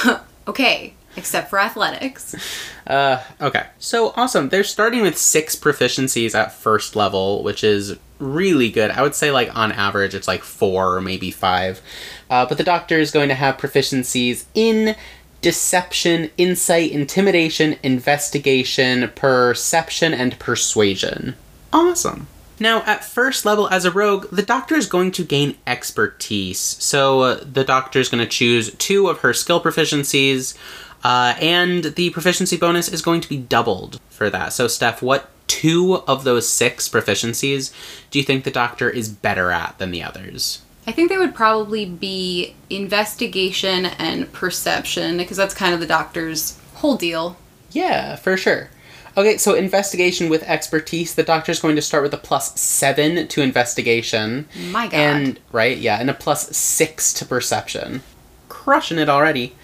Okay, 0.49 0.95
except 1.17 1.51
for 1.51 1.59
athletics. 1.59 2.35
Uh, 2.85 3.23
okay. 3.41 3.67
So 3.79 4.13
awesome. 4.17 4.49
They're 4.49 4.65
starting 4.65 5.03
with 5.03 5.17
six 5.17 5.55
proficiencies 5.55 6.35
at 6.35 6.53
first 6.53 6.97
level, 6.97 7.45
which 7.45 7.63
is 7.63 7.97
really 8.19 8.73
good. 8.73 8.91
I 8.91 9.03
would 9.03 9.15
say, 9.15 9.31
like, 9.31 9.57
on 9.57 9.71
average, 9.71 10.17
it's 10.17 10.27
like 10.27 10.43
four 10.43 10.97
or 10.97 11.01
maybe 11.01 11.31
five. 11.31 11.81
Uh, 12.29 12.45
but 12.45 12.59
the 12.59 12.65
doctor 12.65 12.99
is 12.99 13.13
going 13.13 13.29
to 13.29 13.37
have 13.37 13.57
proficiencies 13.57 14.47
in 14.53 14.97
deception, 15.43 16.31
insight, 16.37 16.91
intimidation, 16.91 17.77
investigation, 17.85 19.09
perception, 19.15 20.13
and 20.13 20.37
persuasion. 20.41 21.37
Awesome. 21.73 22.27
Now, 22.61 22.83
at 22.83 23.05
first 23.05 23.45
level 23.45 23.69
as 23.69 23.85
a 23.85 23.91
rogue, 23.91 24.29
the 24.31 24.43
doctor 24.43 24.77
is 24.77 24.87
going 24.87 25.11
to 25.13 25.25
gain 25.25 25.57
expertise. 25.67 26.59
So, 26.61 27.21
uh, 27.21 27.45
the 27.45 27.65
doctor 27.65 27.99
is 27.99 28.09
going 28.09 28.23
to 28.23 28.29
choose 28.29 28.73
two 28.77 29.09
of 29.09 29.21
her 29.21 29.33
skill 29.33 29.61
proficiencies 29.61 30.57
Uh, 31.05 31.35
and 31.41 31.85
the 31.97 32.11
proficiency 32.11 32.57
bonus 32.57 32.89
is 32.89 33.03
going 33.03 33.21
to 33.21 33.29
be 33.29 33.37
doubled 33.37 34.01
for 34.09 34.31
that. 34.31 34.53
So, 34.53 34.69
Steph, 34.69 35.03
what 35.03 35.31
two 35.49 35.97
of 36.07 36.23
those 36.23 36.49
six 36.49 36.89
proficiencies 36.89 37.73
do 38.11 38.21
you 38.21 38.25
think 38.25 38.45
the 38.45 38.53
doctor 38.53 38.89
is 38.89 39.09
better 39.09 39.51
at 39.51 39.77
than 39.79 39.91
the 39.91 40.03
others? 40.03 40.63
I 40.87 40.93
think 40.93 41.09
they 41.09 41.19
would 41.19 41.35
probably 41.35 41.87
be 41.87 42.55
investigation 42.71 43.87
and 43.87 44.33
perception 44.33 45.17
because 45.17 45.37
that's 45.37 45.55
kind 45.55 45.75
of 45.75 45.81
the 45.81 45.87
doctor's 45.87 46.57
whole 46.75 46.97
deal. 46.97 47.37
Yeah, 47.73 48.17
for 48.17 48.37
sure. 48.37 48.71
Okay, 49.17 49.37
so 49.37 49.55
investigation 49.55 50.29
with 50.29 50.43
expertise, 50.45 51.15
the 51.15 51.23
doctor's 51.23 51.61
going 51.61 51.77
to 51.77 51.83
start 51.83 52.03
with 52.03 52.15
a 52.15 52.19
plus 52.19 52.59
seven 52.59 53.29
to 53.29 53.43
investigation. 53.43 54.49
My 54.71 54.87
God. 54.87 54.95
And, 54.95 55.41
right, 55.53 55.77
yeah, 55.77 55.99
and 56.01 56.09
a 56.09 56.15
plus 56.15 56.57
six 56.57 57.13
to 57.15 57.27
perception. 57.27 58.03
Crushing 58.49 58.99
it 58.99 59.09
already. 59.09 59.55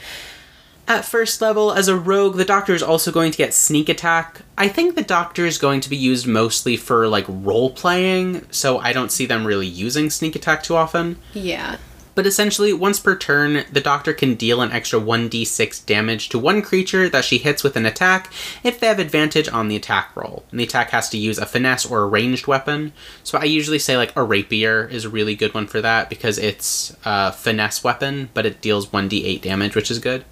At 0.87 1.05
first 1.05 1.43
level, 1.43 1.73
as 1.73 1.89
a 1.89 1.97
rogue, 1.99 2.37
the 2.37 2.47
doctor 2.47 2.75
is 2.75 2.83
also 2.83 3.13
going 3.13 3.31
to 3.31 3.39
get 3.39 3.53
sneak 3.53 3.91
attack. 3.91 4.41
I 4.57 4.69
think 4.69 4.95
the 4.95 5.03
doctor 5.03 5.45
is 5.45 5.59
going 5.59 5.81
to 5.83 5.91
be 5.91 5.97
used 5.97 6.27
mostly 6.27 6.79
for, 6.79 7.07
like, 7.09 7.27
role 7.29 7.71
playing, 7.71 8.47
so 8.51 8.79
I 8.79 8.95
don't 8.95 9.13
see 9.13 9.27
them 9.27 9.47
really 9.47 9.67
using 9.67 10.09
sneak 10.09 10.35
attack 10.35 10.63
too 10.63 10.77
often. 10.77 11.19
Yeah. 11.35 11.77
But 12.19 12.27
essentially, 12.27 12.73
once 12.73 12.99
per 12.99 13.15
turn, 13.15 13.65
the 13.71 13.81
Doctor 13.81 14.13
can 14.13 14.35
deal 14.35 14.61
an 14.61 14.73
extra 14.73 14.99
1d6 14.99 15.87
damage 15.87 16.29
to 16.31 16.39
one 16.41 16.63
creature 16.63 17.09
that 17.09 17.25
she 17.25 17.39
hits 17.39 17.63
with 17.63 17.77
an 17.77 17.87
attack 17.87 18.33
if 18.65 18.81
they 18.81 18.89
have 18.89 18.99
advantage 18.99 19.49
on 19.49 19.69
the 19.69 19.77
attack 19.77 20.17
roll. 20.17 20.43
And 20.51 20.59
the 20.59 20.65
attack 20.65 20.91
has 20.91 21.09
to 21.11 21.17
use 21.17 21.39
a 21.39 21.47
finesse 21.47 21.87
or 21.87 22.03
a 22.03 22.09
ranged 22.09 22.49
weapon. 22.49 22.93
So 23.23 23.39
I 23.39 23.45
usually 23.45 23.79
say, 23.79 23.97
like, 23.97 24.17
a 24.17 24.25
rapier 24.25 24.89
is 24.89 25.05
a 25.05 25.09
really 25.09 25.37
good 25.37 25.55
one 25.55 25.69
for 25.69 25.81
that 25.81 26.11
because 26.11 26.39
it's 26.39 26.97
a 27.05 27.31
finesse 27.31 27.85
weapon, 27.85 28.31
but 28.35 28.45
it 28.45 28.61
deals 28.61 28.89
1d8 28.89 29.41
damage, 29.41 29.77
which 29.77 29.89
is 29.89 30.01
good. 30.01 30.25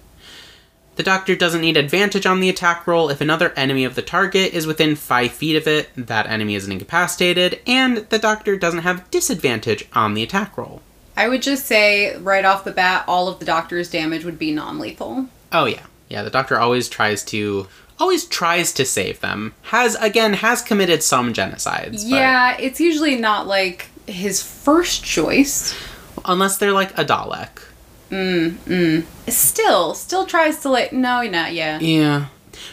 The 0.97 1.03
Doctor 1.03 1.37
doesn't 1.37 1.61
need 1.61 1.77
advantage 1.77 2.25
on 2.25 2.41
the 2.41 2.49
attack 2.49 2.85
roll 2.85 3.09
if 3.09 3.21
another 3.21 3.53
enemy 3.55 3.85
of 3.85 3.95
the 3.95 4.01
target 4.01 4.53
is 4.53 4.67
within 4.67 4.97
5 4.97 5.31
feet 5.31 5.55
of 5.55 5.67
it, 5.67 5.91
that 5.95 6.27
enemy 6.27 6.55
isn't 6.55 6.69
incapacitated, 6.69 7.61
and 7.65 7.99
the 8.09 8.19
Doctor 8.19 8.57
doesn't 8.57 8.81
have 8.81 9.09
disadvantage 9.09 9.87
on 9.93 10.15
the 10.15 10.23
attack 10.23 10.57
roll. 10.57 10.81
I 11.17 11.27
would 11.27 11.41
just 11.41 11.65
say 11.65 12.15
right 12.17 12.45
off 12.45 12.63
the 12.63 12.71
bat, 12.71 13.03
all 13.07 13.27
of 13.27 13.39
the 13.39 13.45
doctor's 13.45 13.89
damage 13.89 14.23
would 14.23 14.39
be 14.39 14.51
non 14.53 14.79
lethal. 14.79 15.25
Oh 15.51 15.65
yeah, 15.65 15.85
yeah. 16.09 16.21
The 16.23 16.29
doctor 16.29 16.57
always 16.59 16.87
tries 16.87 17.23
to 17.25 17.67
always 17.99 18.25
tries 18.25 18.71
to 18.73 18.85
save 18.85 19.19
them. 19.19 19.53
Has 19.63 19.95
again 19.95 20.33
has 20.33 20.61
committed 20.61 21.01
some 21.03 21.33
genocides. 21.33 21.91
but- 22.09 22.17
Yeah, 22.17 22.55
it's 22.59 22.79
usually 22.79 23.15
not 23.15 23.47
like 23.47 23.89
his 24.05 24.41
first 24.41 25.03
choice. 25.03 25.73
unless 26.25 26.57
they're 26.57 26.73
like 26.73 26.97
a 26.97 27.03
Dalek. 27.05 27.49
Mm, 28.11 28.51
mm. 28.65 29.05
Still, 29.31 29.93
still 29.93 30.25
tries 30.25 30.59
to 30.61 30.69
like, 30.69 30.93
no, 30.93 31.21
not 31.23 31.53
yeah. 31.53 31.79
Yeah. 31.79 32.27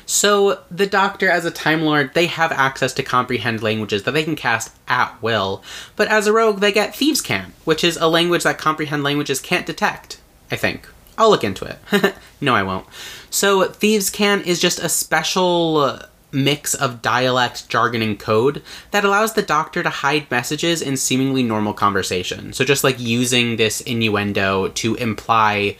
So 0.07 0.63
the 0.71 0.87
Doctor, 0.87 1.31
as 1.31 1.45
a 1.45 1.51
Time 1.51 1.83
Lord, 1.83 2.13
they 2.15 2.27
have 2.27 2.53
access 2.53 2.93
to 2.95 3.03
comprehend 3.03 3.63
languages 3.63 4.03
that 4.05 4.13
they 4.13 4.25
can 4.25 4.37
cast 4.37 4.75
at 4.89 5.21
will. 5.23 5.63
But 5.97 6.09
as 6.09 6.27
a 6.27 6.33
rogue, 6.33 6.61
they 6.61 6.73
get 6.73 6.95
Thieves' 6.95 7.21
Cant, 7.21 7.55
which 7.65 7.85
is 7.85 7.97
a 7.97 8.09
language 8.09 8.43
that 8.45 8.59
comprehend 8.59 9.03
languages 9.03 9.41
can't 9.41 9.67
detect. 9.67 10.21
I 10.51 10.57
think. 10.57 10.89
I'll 11.17 11.31
look 11.31 11.45
into 11.45 11.65
it. 11.65 12.15
no, 12.41 12.55
I 12.55 12.63
won't. 12.63 12.87
So 13.31 13.69
Thieves' 13.69 14.11
Cant 14.11 14.47
is 14.47 14.61
just 14.61 14.79
a 14.79 14.89
special 14.89 16.01
mix 16.35 16.75
of 16.75 17.01
dialect, 17.01 17.69
jargon, 17.69 18.03
and 18.03 18.19
code 18.19 18.63
that 18.91 19.05
allows 19.05 19.35
the 19.35 19.43
Doctor 19.43 19.83
to 19.83 19.91
hide 19.91 20.31
messages 20.31 20.83
in 20.83 20.97
seemingly 20.97 21.43
normal 21.43 21.73
conversation. 21.73 22.53
So 22.53 22.65
just 22.65 22.85
like 22.85 22.99
using 22.99 23.57
this 23.57 23.81
innuendo 23.81 24.69
to 24.69 24.95
imply 24.97 25.77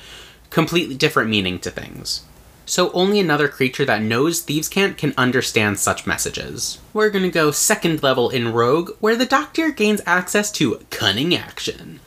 completely 0.51 0.95
different 0.95 1.29
meaning 1.29 1.59
to 1.61 1.71
things. 1.71 2.23
So 2.67 2.91
only 2.93 3.21
another 3.21 3.49
creature 3.49 3.85
that 3.85 4.03
knows 4.03 4.41
Thieves' 4.41 4.69
Cant 4.69 4.97
can 4.97 5.15
understand 5.19 5.79
such 5.79 6.07
messages. 6.07 6.79
We're 6.93 7.11
gonna 7.11 7.31
go 7.31 7.51
second 7.51 8.03
level 8.03 8.31
in 8.31 8.53
Rogue, 8.53 8.93
where 9.01 9.17
the 9.17 9.27
Doctor 9.27 9.71
gains 9.71 10.01
access 10.07 10.51
to 10.53 10.81
Cunning 10.91 11.35
Action. 11.35 12.01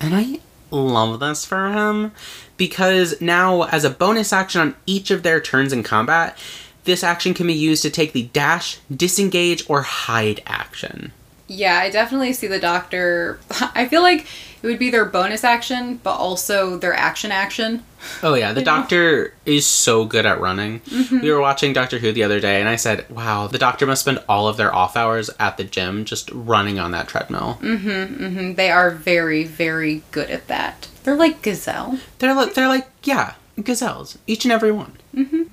And 0.00 0.14
I 0.14 0.40
love 0.70 1.20
this 1.20 1.44
for 1.44 1.68
him, 1.70 2.12
because 2.56 3.20
now, 3.20 3.62
as 3.64 3.84
a 3.84 3.90
bonus 3.90 4.32
action 4.32 4.60
on 4.60 4.76
each 4.86 5.10
of 5.10 5.22
their 5.22 5.40
turns 5.40 5.72
in 5.72 5.82
combat, 5.82 6.38
this 6.84 7.02
action 7.02 7.34
can 7.34 7.46
be 7.46 7.54
used 7.54 7.82
to 7.82 7.90
take 7.90 8.12
the 8.12 8.24
dash, 8.24 8.78
disengage, 8.94 9.64
or 9.68 9.82
hide 9.82 10.42
action. 10.46 11.12
Yeah, 11.46 11.78
I 11.78 11.90
definitely 11.90 12.32
see 12.32 12.46
the 12.46 12.58
doctor. 12.58 13.38
I 13.74 13.86
feel 13.86 14.02
like 14.02 14.26
it 14.62 14.66
would 14.66 14.78
be 14.78 14.88
their 14.90 15.04
bonus 15.04 15.44
action, 15.44 16.00
but 16.02 16.14
also 16.14 16.78
their 16.78 16.94
action 16.94 17.30
action. 17.30 17.84
Oh 18.22 18.32
yeah, 18.34 18.52
the 18.52 18.60
know? 18.60 18.64
doctor 18.76 19.34
is 19.44 19.66
so 19.66 20.04
good 20.06 20.24
at 20.24 20.40
running. 20.40 20.80
We 21.10 21.30
were 21.30 21.40
watching 21.40 21.72
Doctor 21.74 21.98
Who 21.98 22.12
the 22.12 22.22
other 22.22 22.40
day, 22.40 22.60
and 22.60 22.68
I 22.68 22.76
said, 22.76 23.08
"Wow, 23.10 23.46
the 23.46 23.58
doctor 23.58 23.86
must 23.86 24.02
spend 24.02 24.22
all 24.28 24.48
of 24.48 24.56
their 24.56 24.74
off 24.74 24.96
hours 24.96 25.28
at 25.38 25.58
the 25.58 25.64
gym 25.64 26.04
just 26.06 26.30
running 26.32 26.78
on 26.78 26.92
that 26.92 27.08
treadmill." 27.08 27.58
Mm, 27.60 28.56
They 28.56 28.70
are 28.70 28.90
very, 28.90 29.44
very 29.44 30.02
good 30.12 30.30
at 30.30 30.46
that. 30.48 30.88
They're 31.02 31.14
like 31.16 31.42
gazelle. 31.42 31.98
They're 32.18 32.34
like, 32.34 32.54
they're 32.54 32.68
like, 32.68 32.88
yeah, 33.02 33.34
gazelles, 33.62 34.16
each 34.26 34.46
and 34.46 34.52
every 34.52 34.72
one. 34.72 34.96
Mhm. 35.14 35.48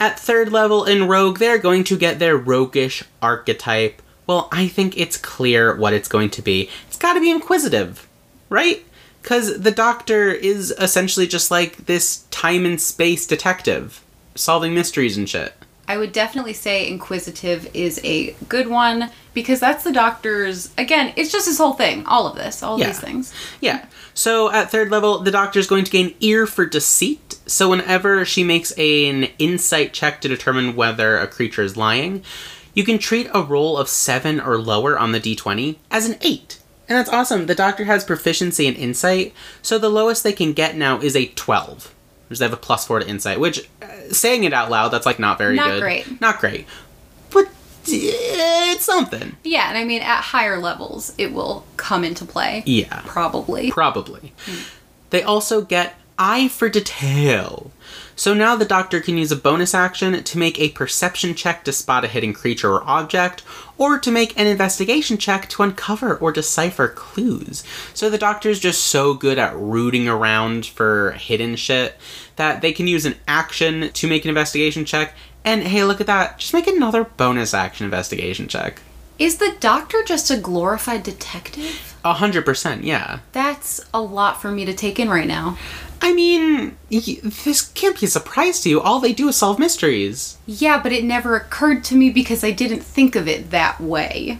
At 0.00 0.18
third 0.18 0.50
level 0.52 0.84
in 0.84 1.06
Rogue, 1.08 1.38
they're 1.38 1.58
going 1.58 1.84
to 1.84 1.96
get 1.96 2.18
their 2.18 2.36
roguish 2.36 3.02
archetype. 3.22 4.02
Well, 4.26 4.48
I 4.52 4.68
think 4.68 4.96
it's 4.98 5.16
clear 5.16 5.74
what 5.76 5.92
it's 5.92 6.08
going 6.08 6.30
to 6.30 6.42
be. 6.42 6.68
It's 6.88 6.96
got 6.96 7.14
to 7.14 7.20
be 7.20 7.30
inquisitive, 7.30 8.08
right? 8.48 8.84
Because 9.22 9.60
the 9.60 9.70
Doctor 9.70 10.30
is 10.30 10.72
essentially 10.78 11.26
just 11.26 11.50
like 11.50 11.86
this 11.86 12.18
time 12.30 12.64
and 12.66 12.80
space 12.80 13.26
detective, 13.26 14.02
solving 14.34 14.74
mysteries 14.74 15.16
and 15.16 15.28
shit. 15.28 15.52
I 15.88 15.98
would 15.98 16.12
definitely 16.12 16.52
say 16.52 16.88
inquisitive 16.88 17.70
is 17.72 18.00
a 18.02 18.32
good 18.48 18.66
one 18.66 19.10
because 19.34 19.60
that's 19.60 19.84
the 19.84 19.92
doctor's. 19.92 20.70
Again, 20.76 21.12
it's 21.14 21.30
just 21.30 21.46
his 21.46 21.58
whole 21.58 21.74
thing. 21.74 22.04
All 22.06 22.26
of 22.26 22.34
this, 22.34 22.60
all 22.60 22.76
Yeah. 22.76 22.88
these 22.88 22.98
things. 22.98 23.32
Yeah. 23.60 23.84
So 24.12 24.50
at 24.50 24.68
third 24.72 24.90
level, 24.90 25.20
the 25.20 25.30
doctor 25.30 25.60
is 25.60 25.68
going 25.68 25.84
to 25.84 25.90
gain 25.92 26.14
ear 26.18 26.44
for 26.48 26.66
deceit. 26.66 27.36
So 27.46 27.68
whenever 27.70 28.24
she 28.24 28.42
makes 28.42 28.72
an 28.72 29.28
insight 29.38 29.92
check 29.92 30.20
to 30.22 30.28
determine 30.28 30.74
whether 30.74 31.18
a 31.18 31.28
creature 31.28 31.62
is 31.62 31.76
lying, 31.76 32.24
you 32.76 32.84
can 32.84 32.98
treat 32.98 33.28
a 33.34 33.42
roll 33.42 33.76
of 33.76 33.88
seven 33.88 34.38
or 34.40 34.56
lower 34.58 34.96
on 34.96 35.10
the 35.10 35.18
d20 35.20 35.76
as 35.90 36.08
an 36.08 36.16
eight. 36.20 36.60
And 36.88 36.96
that's 36.96 37.10
awesome. 37.10 37.46
The 37.46 37.54
doctor 37.56 37.84
has 37.86 38.04
proficiency 38.04 38.68
in 38.68 38.74
insight, 38.76 39.32
so 39.60 39.76
the 39.76 39.88
lowest 39.88 40.22
they 40.22 40.32
can 40.32 40.52
get 40.52 40.76
now 40.76 41.00
is 41.00 41.16
a 41.16 41.26
12. 41.26 41.92
Because 42.28 42.38
they 42.38 42.44
have 42.44 42.52
a 42.52 42.56
plus 42.56 42.86
four 42.86 43.00
to 43.00 43.08
insight, 43.08 43.40
which, 43.40 43.68
uh, 43.82 43.86
saying 44.12 44.44
it 44.44 44.52
out 44.52 44.70
loud, 44.70 44.90
that's 44.90 45.06
like 45.06 45.18
not 45.18 45.38
very 45.38 45.56
Not 45.56 45.68
good. 45.70 45.80
great. 45.80 46.20
Not 46.20 46.38
great. 46.38 46.66
But 47.30 47.46
uh, 47.46 47.50
it's 47.88 48.84
something. 48.84 49.36
Yeah, 49.42 49.68
and 49.68 49.78
I 49.78 49.84
mean 49.84 50.02
at 50.02 50.20
higher 50.20 50.58
levels, 50.58 51.12
it 51.18 51.32
will 51.32 51.64
come 51.76 52.04
into 52.04 52.24
play. 52.24 52.62
Yeah. 52.66 53.02
Probably. 53.06 53.70
Probably. 53.72 54.32
They 55.10 55.22
also 55.22 55.62
get 55.62 55.94
Eye 56.18 56.48
for 56.48 56.68
Detail. 56.68 57.70
So 58.18 58.32
now 58.32 58.56
the 58.56 58.64
doctor 58.64 59.00
can 59.00 59.18
use 59.18 59.30
a 59.30 59.36
bonus 59.36 59.74
action 59.74 60.24
to 60.24 60.38
make 60.38 60.58
a 60.58 60.70
perception 60.70 61.34
check 61.34 61.64
to 61.64 61.72
spot 61.72 62.04
a 62.04 62.08
hidden 62.08 62.32
creature 62.32 62.72
or 62.72 62.82
object, 62.84 63.42
or 63.76 63.98
to 63.98 64.10
make 64.10 64.36
an 64.38 64.46
investigation 64.46 65.18
check 65.18 65.48
to 65.50 65.62
uncover 65.62 66.16
or 66.16 66.32
decipher 66.32 66.88
clues. 66.88 67.62
So 67.92 68.08
the 68.08 68.16
doctor's 68.16 68.58
just 68.58 68.84
so 68.84 69.12
good 69.12 69.38
at 69.38 69.54
rooting 69.54 70.08
around 70.08 70.64
for 70.64 71.12
hidden 71.12 71.56
shit 71.56 71.98
that 72.36 72.62
they 72.62 72.72
can 72.72 72.88
use 72.88 73.04
an 73.04 73.16
action 73.28 73.90
to 73.92 74.08
make 74.08 74.24
an 74.24 74.30
investigation 74.30 74.86
check, 74.86 75.14
and 75.44 75.62
hey, 75.62 75.84
look 75.84 76.00
at 76.00 76.06
that, 76.06 76.38
just 76.38 76.54
make 76.54 76.66
another 76.66 77.04
bonus 77.04 77.52
action 77.52 77.84
investigation 77.84 78.48
check. 78.48 78.80
Is 79.18 79.38
the 79.38 79.56
doctor 79.60 80.02
just 80.04 80.30
a 80.30 80.36
glorified 80.36 81.02
detective? 81.02 81.94
A 82.04 82.14
hundred 82.14 82.44
percent, 82.44 82.84
yeah. 82.84 83.20
That's 83.32 83.80
a 83.94 84.00
lot 84.00 84.42
for 84.42 84.50
me 84.50 84.64
to 84.66 84.74
take 84.74 84.98
in 84.98 85.08
right 85.08 85.26
now. 85.26 85.56
I 86.00 86.12
mean, 86.12 86.76
y- 86.90 87.18
this 87.22 87.62
can't 87.74 87.98
be 87.98 88.06
a 88.06 88.08
surprise 88.08 88.60
to 88.62 88.68
you. 88.70 88.80
All 88.80 89.00
they 89.00 89.12
do 89.12 89.28
is 89.28 89.36
solve 89.36 89.58
mysteries. 89.58 90.36
Yeah, 90.46 90.80
but 90.82 90.92
it 90.92 91.04
never 91.04 91.36
occurred 91.36 91.84
to 91.84 91.94
me 91.96 92.10
because 92.10 92.44
I 92.44 92.50
didn't 92.50 92.80
think 92.80 93.16
of 93.16 93.26
it 93.28 93.50
that 93.50 93.80
way. 93.80 94.38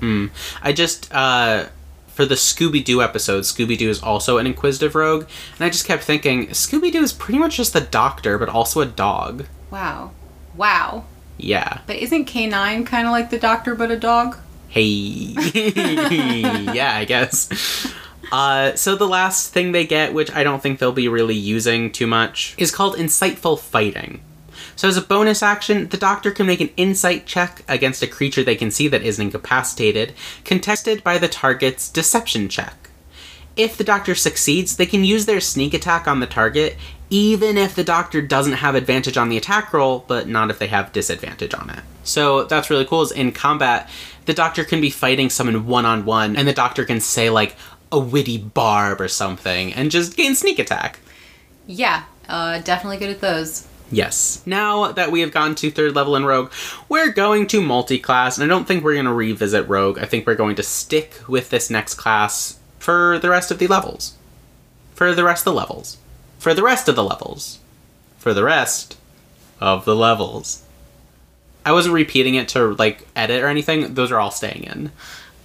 I 0.62 0.72
just, 0.72 1.12
uh, 1.12 1.66
for 2.08 2.24
the 2.24 2.34
Scooby 2.36 2.84
Doo 2.84 3.02
episode, 3.02 3.42
Scooby 3.44 3.76
Doo 3.76 3.90
is 3.90 4.02
also 4.02 4.38
an 4.38 4.46
inquisitive 4.46 4.94
rogue, 4.94 5.26
and 5.58 5.64
I 5.64 5.68
just 5.70 5.86
kept 5.86 6.02
thinking, 6.04 6.48
Scooby 6.48 6.90
Doo 6.92 7.02
is 7.02 7.12
pretty 7.12 7.38
much 7.38 7.56
just 7.56 7.72
the 7.72 7.80
doctor, 7.80 8.38
but 8.38 8.48
also 8.48 8.80
a 8.80 8.86
dog. 8.86 9.46
Wow. 9.70 10.12
Wow. 10.56 11.04
Yeah. 11.38 11.80
But 11.86 11.96
isn't 11.96 12.26
K9 12.26 12.86
kind 12.86 13.06
of 13.06 13.12
like 13.12 13.30
the 13.30 13.38
doctor 13.38 13.74
but 13.74 13.90
a 13.90 13.98
dog? 13.98 14.36
Hey. 14.68 14.82
yeah, 16.72 16.96
I 16.96 17.04
guess. 17.06 17.92
Uh, 18.32 18.74
so 18.74 18.96
the 18.96 19.06
last 19.06 19.52
thing 19.52 19.72
they 19.72 19.86
get, 19.86 20.12
which 20.12 20.30
I 20.32 20.42
don't 20.42 20.62
think 20.62 20.78
they'll 20.78 20.92
be 20.92 21.08
really 21.08 21.34
using 21.34 21.92
too 21.92 22.06
much, 22.06 22.54
is 22.58 22.70
called 22.70 22.96
Insightful 22.96 23.58
Fighting. 23.58 24.20
So 24.74 24.88
as 24.88 24.96
a 24.96 25.02
bonus 25.02 25.42
action, 25.42 25.88
the 25.88 25.96
doctor 25.96 26.30
can 26.30 26.46
make 26.46 26.60
an 26.60 26.70
insight 26.76 27.26
check 27.26 27.62
against 27.68 28.02
a 28.02 28.06
creature 28.06 28.42
they 28.42 28.56
can 28.56 28.70
see 28.70 28.88
that 28.88 29.02
is 29.02 29.18
incapacitated, 29.18 30.14
contested 30.44 31.02
by 31.02 31.18
the 31.18 31.28
target's 31.28 31.88
deception 31.88 32.48
check. 32.48 32.90
If 33.56 33.78
the 33.78 33.84
doctor 33.84 34.14
succeeds, 34.14 34.76
they 34.76 34.84
can 34.84 35.02
use 35.02 35.24
their 35.24 35.40
sneak 35.40 35.72
attack 35.72 36.06
on 36.06 36.20
the 36.20 36.26
target 36.26 36.76
even 37.08 37.56
if 37.56 37.74
the 37.74 37.84
doctor 37.84 38.20
doesn't 38.20 38.54
have 38.54 38.74
advantage 38.74 39.16
on 39.16 39.28
the 39.28 39.36
attack 39.36 39.72
roll, 39.72 40.04
but 40.08 40.28
not 40.28 40.50
if 40.50 40.58
they 40.58 40.66
have 40.66 40.92
disadvantage 40.92 41.54
on 41.54 41.70
it. 41.70 41.80
So 42.02 42.44
that's 42.44 42.70
really 42.70 42.84
cool. 42.84 43.02
Is 43.02 43.12
in 43.12 43.32
combat, 43.32 43.88
the 44.24 44.34
doctor 44.34 44.64
can 44.64 44.80
be 44.80 44.90
fighting 44.90 45.30
someone 45.30 45.66
one 45.66 45.86
on 45.86 46.04
one, 46.04 46.36
and 46.36 46.48
the 46.48 46.52
doctor 46.52 46.84
can 46.84 47.00
say 47.00 47.30
like 47.30 47.56
a 47.92 47.98
witty 47.98 48.38
barb 48.38 49.00
or 49.00 49.08
something, 49.08 49.72
and 49.72 49.90
just 49.90 50.16
gain 50.16 50.34
sneak 50.34 50.58
attack. 50.58 51.00
Yeah, 51.66 52.04
uh, 52.28 52.60
definitely 52.60 52.98
good 52.98 53.10
at 53.10 53.20
those. 53.20 53.66
Yes. 53.90 54.42
Now 54.46 54.92
that 54.92 55.12
we 55.12 55.20
have 55.20 55.32
gone 55.32 55.54
to 55.56 55.70
third 55.70 55.94
level 55.94 56.16
in 56.16 56.24
Rogue, 56.24 56.52
we're 56.88 57.12
going 57.12 57.46
to 57.48 57.60
multi-class, 57.60 58.36
and 58.36 58.44
I 58.44 58.48
don't 58.48 58.66
think 58.66 58.82
we're 58.82 58.94
going 58.94 59.06
to 59.06 59.12
revisit 59.12 59.68
Rogue. 59.68 59.98
I 59.98 60.06
think 60.06 60.26
we're 60.26 60.34
going 60.34 60.56
to 60.56 60.62
stick 60.62 61.20
with 61.28 61.50
this 61.50 61.70
next 61.70 61.94
class 61.94 62.58
for 62.78 63.18
the 63.18 63.30
rest 63.30 63.50
of 63.50 63.58
the 63.58 63.68
levels. 63.68 64.14
For 64.94 65.14
the 65.14 65.24
rest 65.24 65.46
of 65.46 65.52
the 65.52 65.58
levels. 65.58 65.98
For 66.38 66.54
the 66.54 66.62
rest 66.62 66.88
of 66.88 66.96
the 66.96 67.04
levels. 67.04 67.60
For 68.18 68.34
the 68.34 68.44
rest 68.44 68.96
of 69.60 69.84
the 69.84 69.94
levels. 69.94 70.62
I 71.64 71.72
wasn't 71.72 71.94
repeating 71.94 72.34
it 72.34 72.48
to 72.50 72.74
like 72.74 73.06
edit 73.14 73.42
or 73.42 73.48
anything. 73.48 73.94
Those 73.94 74.12
are 74.12 74.20
all 74.20 74.30
staying 74.30 74.64
in. 74.64 74.92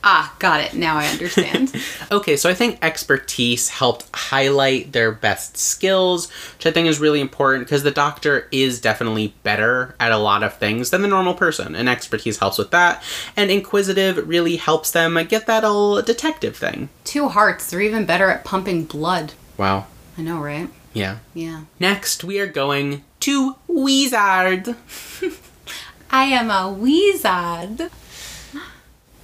Ah, 0.03 0.35
got 0.39 0.59
it. 0.61 0.73
Now 0.73 0.97
I 0.97 1.07
understand. 1.07 1.73
Okay, 2.11 2.35
so 2.35 2.49
I 2.49 2.53
think 2.53 2.77
expertise 2.81 3.69
helped 3.69 4.05
highlight 4.13 4.91
their 4.91 5.13
best 5.13 5.55
skills, 5.55 6.29
which 6.57 6.65
I 6.65 6.71
think 6.71 6.89
is 6.89 6.99
really 6.99 7.21
important 7.21 7.65
because 7.65 7.83
the 7.83 7.91
doctor 7.91 8.49
is 8.51 8.81
definitely 8.81 9.33
better 9.43 9.95
at 9.97 10.11
a 10.11 10.17
lot 10.17 10.43
of 10.43 10.57
things 10.57 10.89
than 10.89 11.03
the 11.03 11.07
normal 11.07 11.33
person, 11.33 11.73
and 11.73 11.87
expertise 11.87 12.39
helps 12.39 12.57
with 12.57 12.71
that. 12.71 13.01
And 13.37 13.49
inquisitive 13.49 14.27
really 14.27 14.57
helps 14.57 14.91
them 14.91 15.17
get 15.29 15.45
that 15.47 15.63
old 15.63 16.05
detective 16.05 16.57
thing. 16.57 16.89
Two 17.05 17.29
hearts. 17.29 17.69
They're 17.69 17.79
even 17.79 18.05
better 18.05 18.29
at 18.29 18.43
pumping 18.43 18.83
blood. 18.83 19.31
Wow. 19.57 19.87
I 20.17 20.21
know, 20.23 20.39
right? 20.39 20.67
Yeah. 20.93 21.19
Yeah. 21.33 21.61
Next, 21.79 22.25
we 22.25 22.39
are 22.39 22.47
going 22.47 23.03
to 23.21 23.55
Wizard. 23.67 24.75
I 26.11 26.25
am 26.25 26.51
a 26.51 26.69
wizard. 26.69 27.89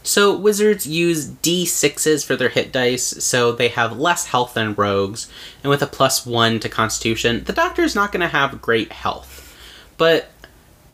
So 0.08 0.34
wizards 0.34 0.88
use 0.88 1.28
d6s 1.28 2.26
for 2.26 2.38
their 2.38 2.48
hit 2.48 2.72
dice, 2.72 3.04
so 3.04 3.52
they 3.52 3.67
have 3.67 4.00
less 4.00 4.28
health 4.28 4.54
than 4.54 4.74
rogues, 4.74 5.30
and 5.62 5.70
with 5.70 5.82
a 5.82 5.88
plus 5.88 6.26
one 6.26 6.62
to 6.62 6.70
constitution, 6.70 7.43
the 7.43 7.52
doctor's 7.52 7.93
not 7.93 8.13
going 8.13 8.22
to 8.22 8.28
have 8.30 8.62
great 8.62 8.93
health. 8.93 9.54
But 9.98 10.30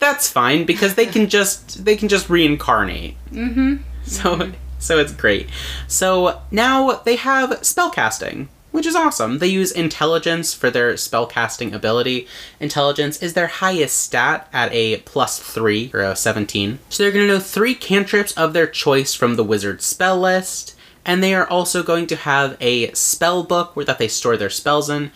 that's 0.00 0.28
fine 0.28 0.64
because 0.64 0.96
they 0.96 1.06
can 1.06 1.28
just 1.38 1.84
they 1.84 1.94
can 1.94 2.08
just 2.08 2.28
reincarnate. 2.28 3.16
Mm-hmm. 3.30 3.76
So 4.02 4.50
so 4.80 4.98
it's 4.98 5.12
great. 5.12 5.48
So 5.86 6.42
now 6.50 6.94
they 7.04 7.14
have 7.14 7.50
spellcasting, 7.60 8.48
which 8.74 8.86
is 8.86 8.96
awesome. 8.96 9.38
They 9.38 9.46
use 9.46 9.70
intelligence 9.70 10.52
for 10.52 10.68
their 10.68 10.94
spellcasting 10.94 11.72
ability. 11.72 12.26
Intelligence 12.58 13.22
is 13.22 13.34
their 13.34 13.46
highest 13.46 13.96
stat 13.96 14.48
at 14.52 14.72
a 14.72 14.96
plus 15.02 15.38
three 15.38 15.92
or 15.94 16.00
a 16.00 16.16
17. 16.16 16.80
So 16.88 17.04
they're 17.04 17.12
going 17.12 17.28
to 17.28 17.34
know 17.34 17.38
three 17.38 17.76
cantrips 17.76 18.32
of 18.32 18.52
their 18.52 18.66
choice 18.66 19.14
from 19.14 19.36
the 19.36 19.44
wizard 19.44 19.80
spell 19.80 20.18
list. 20.18 20.74
And 21.04 21.22
they 21.22 21.36
are 21.36 21.46
also 21.46 21.84
going 21.84 22.08
to 22.08 22.16
have 22.16 22.56
a 22.60 22.90
spell 22.94 23.44
book 23.44 23.76
where 23.76 23.84
that 23.84 24.00
they 24.00 24.08
store 24.08 24.36
their 24.36 24.50
spells 24.50 24.90
in. 24.90 25.12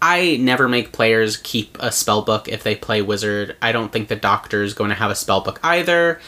I 0.00 0.38
never 0.38 0.66
make 0.66 0.90
players 0.90 1.36
keep 1.36 1.76
a 1.80 1.92
spell 1.92 2.22
book 2.22 2.48
if 2.48 2.62
they 2.62 2.74
play 2.74 3.02
wizard. 3.02 3.56
I 3.60 3.72
don't 3.72 3.92
think 3.92 4.08
the 4.08 4.16
doctor 4.16 4.62
is 4.62 4.72
going 4.72 4.88
to 4.88 4.96
have 4.96 5.10
a 5.10 5.14
spell 5.14 5.42
book 5.42 5.60
either. 5.62 6.18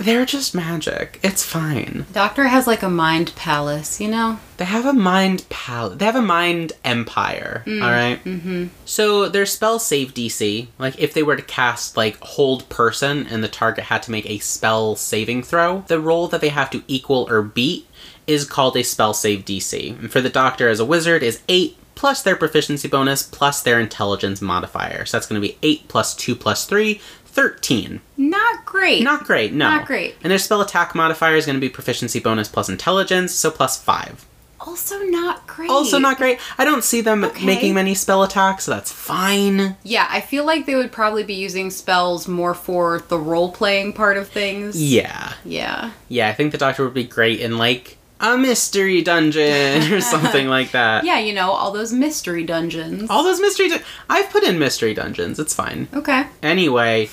They're 0.00 0.24
just 0.24 0.54
magic. 0.54 1.20
It's 1.22 1.44
fine. 1.44 2.06
Doctor 2.12 2.44
has 2.44 2.66
like 2.66 2.82
a 2.82 2.88
mind 2.88 3.34
palace, 3.36 4.00
you 4.00 4.08
know? 4.08 4.40
They 4.56 4.64
have 4.64 4.86
a 4.86 4.94
mind 4.94 5.44
pal. 5.50 5.90
They 5.90 6.06
have 6.06 6.16
a 6.16 6.22
mind 6.22 6.72
empire. 6.84 7.62
all 7.66 7.90
right. 7.90 8.18
Mm-hmm. 8.24 8.68
So 8.86 9.28
their 9.28 9.44
spell 9.44 9.78
save 9.78 10.14
DC, 10.14 10.68
like 10.78 10.98
if 10.98 11.12
they 11.12 11.22
were 11.22 11.36
to 11.36 11.42
cast 11.42 11.98
like 11.98 12.18
hold 12.20 12.66
person 12.70 13.26
and 13.26 13.44
the 13.44 13.48
target 13.48 13.84
had 13.84 14.02
to 14.04 14.10
make 14.10 14.28
a 14.28 14.38
spell 14.38 14.96
saving 14.96 15.42
throw, 15.42 15.84
the 15.88 16.00
roll 16.00 16.28
that 16.28 16.40
they 16.40 16.48
have 16.48 16.70
to 16.70 16.82
equal 16.88 17.28
or 17.28 17.42
beat 17.42 17.86
is 18.26 18.46
called 18.46 18.78
a 18.78 18.82
spell 18.82 19.12
save 19.12 19.44
DC. 19.44 19.98
And 19.98 20.10
for 20.10 20.22
the 20.22 20.30
doctor 20.30 20.68
as 20.70 20.80
a 20.80 20.84
wizard 20.84 21.22
is 21.22 21.42
eight 21.48 21.76
plus 22.00 22.22
their 22.22 22.36
proficiency 22.36 22.88
bonus 22.88 23.22
plus 23.22 23.62
their 23.62 23.78
intelligence 23.78 24.40
modifier. 24.40 25.04
So 25.04 25.18
that's 25.18 25.26
going 25.26 25.38
to 25.38 25.46
be 25.46 25.58
eight 25.62 25.86
plus 25.86 26.14
two 26.14 26.34
plus 26.34 26.64
three. 26.64 26.98
13. 27.32 28.00
Not 28.16 28.64
great. 28.64 29.02
Not 29.02 29.24
great, 29.24 29.52
no. 29.52 29.68
Not 29.70 29.86
great. 29.86 30.16
And 30.22 30.30
their 30.30 30.38
spell 30.38 30.60
attack 30.60 30.94
modifier 30.94 31.36
is 31.36 31.46
going 31.46 31.56
to 31.56 31.60
be 31.60 31.68
proficiency 31.68 32.20
bonus 32.20 32.48
plus 32.48 32.68
intelligence, 32.68 33.32
so 33.32 33.50
plus 33.50 33.80
5. 33.82 34.26
also 34.60 34.98
not 35.04 35.46
great. 35.46 35.70
Also 35.70 35.98
not 35.98 36.18
great. 36.18 36.38
I 36.58 36.64
don't 36.66 36.84
see 36.84 37.00
them 37.00 37.24
Okay. 37.24 37.46
making 37.46 37.72
many 37.74 37.94
spell 37.94 38.22
attacks, 38.22 38.64
so 38.64 38.72
that's 38.72 38.92
fine. 38.92 39.76
Yeah, 39.84 40.06
I 40.10 40.20
feel 40.20 40.44
like 40.44 40.66
they 40.66 40.74
would 40.74 40.92
probably 40.92 41.22
be 41.24 41.32
using 41.34 41.70
spells 41.70 42.28
more 42.28 42.52
for 42.52 43.00
the 43.08 43.18
role 43.18 43.50
playing 43.52 43.94
part 43.94 44.18
of 44.18 44.28
things. 44.28 44.76
Yeah. 44.80 45.32
Yeah. 45.46 45.92
Yeah, 46.08 46.28
I 46.28 46.34
think 46.34 46.52
the 46.52 46.58
doctor 46.58 46.84
would 46.84 46.92
be 46.92 47.04
great 47.04 47.40
in 47.40 47.56
like 47.56 47.96
a 48.20 48.36
mystery 48.36 49.02
dungeon 49.02 49.92
or 49.92 50.00
something 50.14 50.46
like 50.48 50.72
that. 50.72 51.04
Yeah, 51.04 51.18
you 51.18 51.32
know, 51.32 51.50
all 51.50 51.72
those 51.72 51.92
mystery 51.92 52.44
dungeons. 52.44 53.08
All 53.10 53.24
those 53.24 53.40
mystery 53.40 53.68
dun- 53.70 53.82
I've 54.08 54.30
put 54.30 54.44
in 54.44 54.58
mystery 54.58 54.94
dungeons. 54.94 55.38
It's 55.38 55.54
fine. 55.54 55.88
okay. 55.94 56.26
Anyway, 56.42 57.08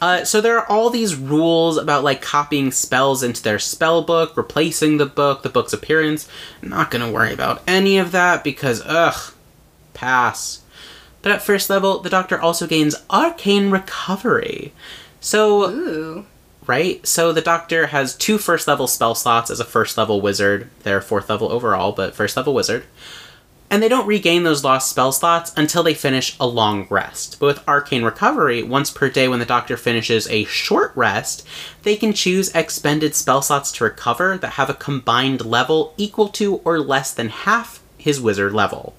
uh, 0.00 0.24
so 0.24 0.40
there 0.40 0.58
are 0.58 0.66
all 0.70 0.90
these 0.90 1.14
rules 1.16 1.76
about 1.76 2.04
like 2.04 2.22
copying 2.22 2.70
spells 2.72 3.22
into 3.22 3.42
their 3.42 3.58
spell 3.58 4.02
book, 4.02 4.36
replacing 4.36 4.98
the 4.98 5.06
book, 5.06 5.42
the 5.42 5.48
book's 5.48 5.72
appearance. 5.72 6.28
I'm 6.62 6.68
not 6.68 6.90
gonna 6.90 7.10
worry 7.10 7.32
about 7.32 7.62
any 7.66 7.98
of 7.98 8.12
that 8.12 8.44
because 8.44 8.82
ugh, 8.86 9.32
pass. 9.94 10.62
But 11.22 11.32
at 11.32 11.42
first 11.42 11.68
level, 11.68 11.98
the 12.00 12.08
Doctor 12.08 12.40
also 12.40 12.66
gains 12.66 12.96
arcane 13.10 13.70
recovery. 13.70 14.72
So 15.20 15.68
Ooh. 15.70 16.24
Right? 16.70 17.04
So 17.04 17.32
the 17.32 17.40
Doctor 17.40 17.88
has 17.88 18.14
two 18.14 18.38
first 18.38 18.68
level 18.68 18.86
spell 18.86 19.16
slots 19.16 19.50
as 19.50 19.58
a 19.58 19.64
first 19.64 19.98
level 19.98 20.20
wizard. 20.20 20.70
They're 20.84 21.00
fourth 21.00 21.28
level 21.28 21.50
overall, 21.50 21.90
but 21.90 22.14
first 22.14 22.36
level 22.36 22.54
wizard. 22.54 22.84
And 23.68 23.82
they 23.82 23.88
don't 23.88 24.06
regain 24.06 24.44
those 24.44 24.62
lost 24.62 24.88
spell 24.88 25.10
slots 25.10 25.52
until 25.56 25.82
they 25.82 25.94
finish 25.94 26.36
a 26.38 26.46
long 26.46 26.86
rest. 26.88 27.40
But 27.40 27.46
with 27.46 27.68
Arcane 27.68 28.04
Recovery, 28.04 28.62
once 28.62 28.92
per 28.92 29.10
day 29.10 29.26
when 29.26 29.40
the 29.40 29.44
Doctor 29.44 29.76
finishes 29.76 30.28
a 30.28 30.44
short 30.44 30.92
rest, 30.94 31.44
they 31.82 31.96
can 31.96 32.12
choose 32.12 32.54
expended 32.54 33.16
spell 33.16 33.42
slots 33.42 33.72
to 33.72 33.84
recover 33.84 34.38
that 34.38 34.52
have 34.52 34.70
a 34.70 34.74
combined 34.74 35.44
level 35.44 35.92
equal 35.96 36.28
to 36.28 36.58
or 36.64 36.78
less 36.78 37.12
than 37.12 37.30
half 37.30 37.80
his 37.98 38.20
wizard 38.20 38.52
level. 38.52 38.94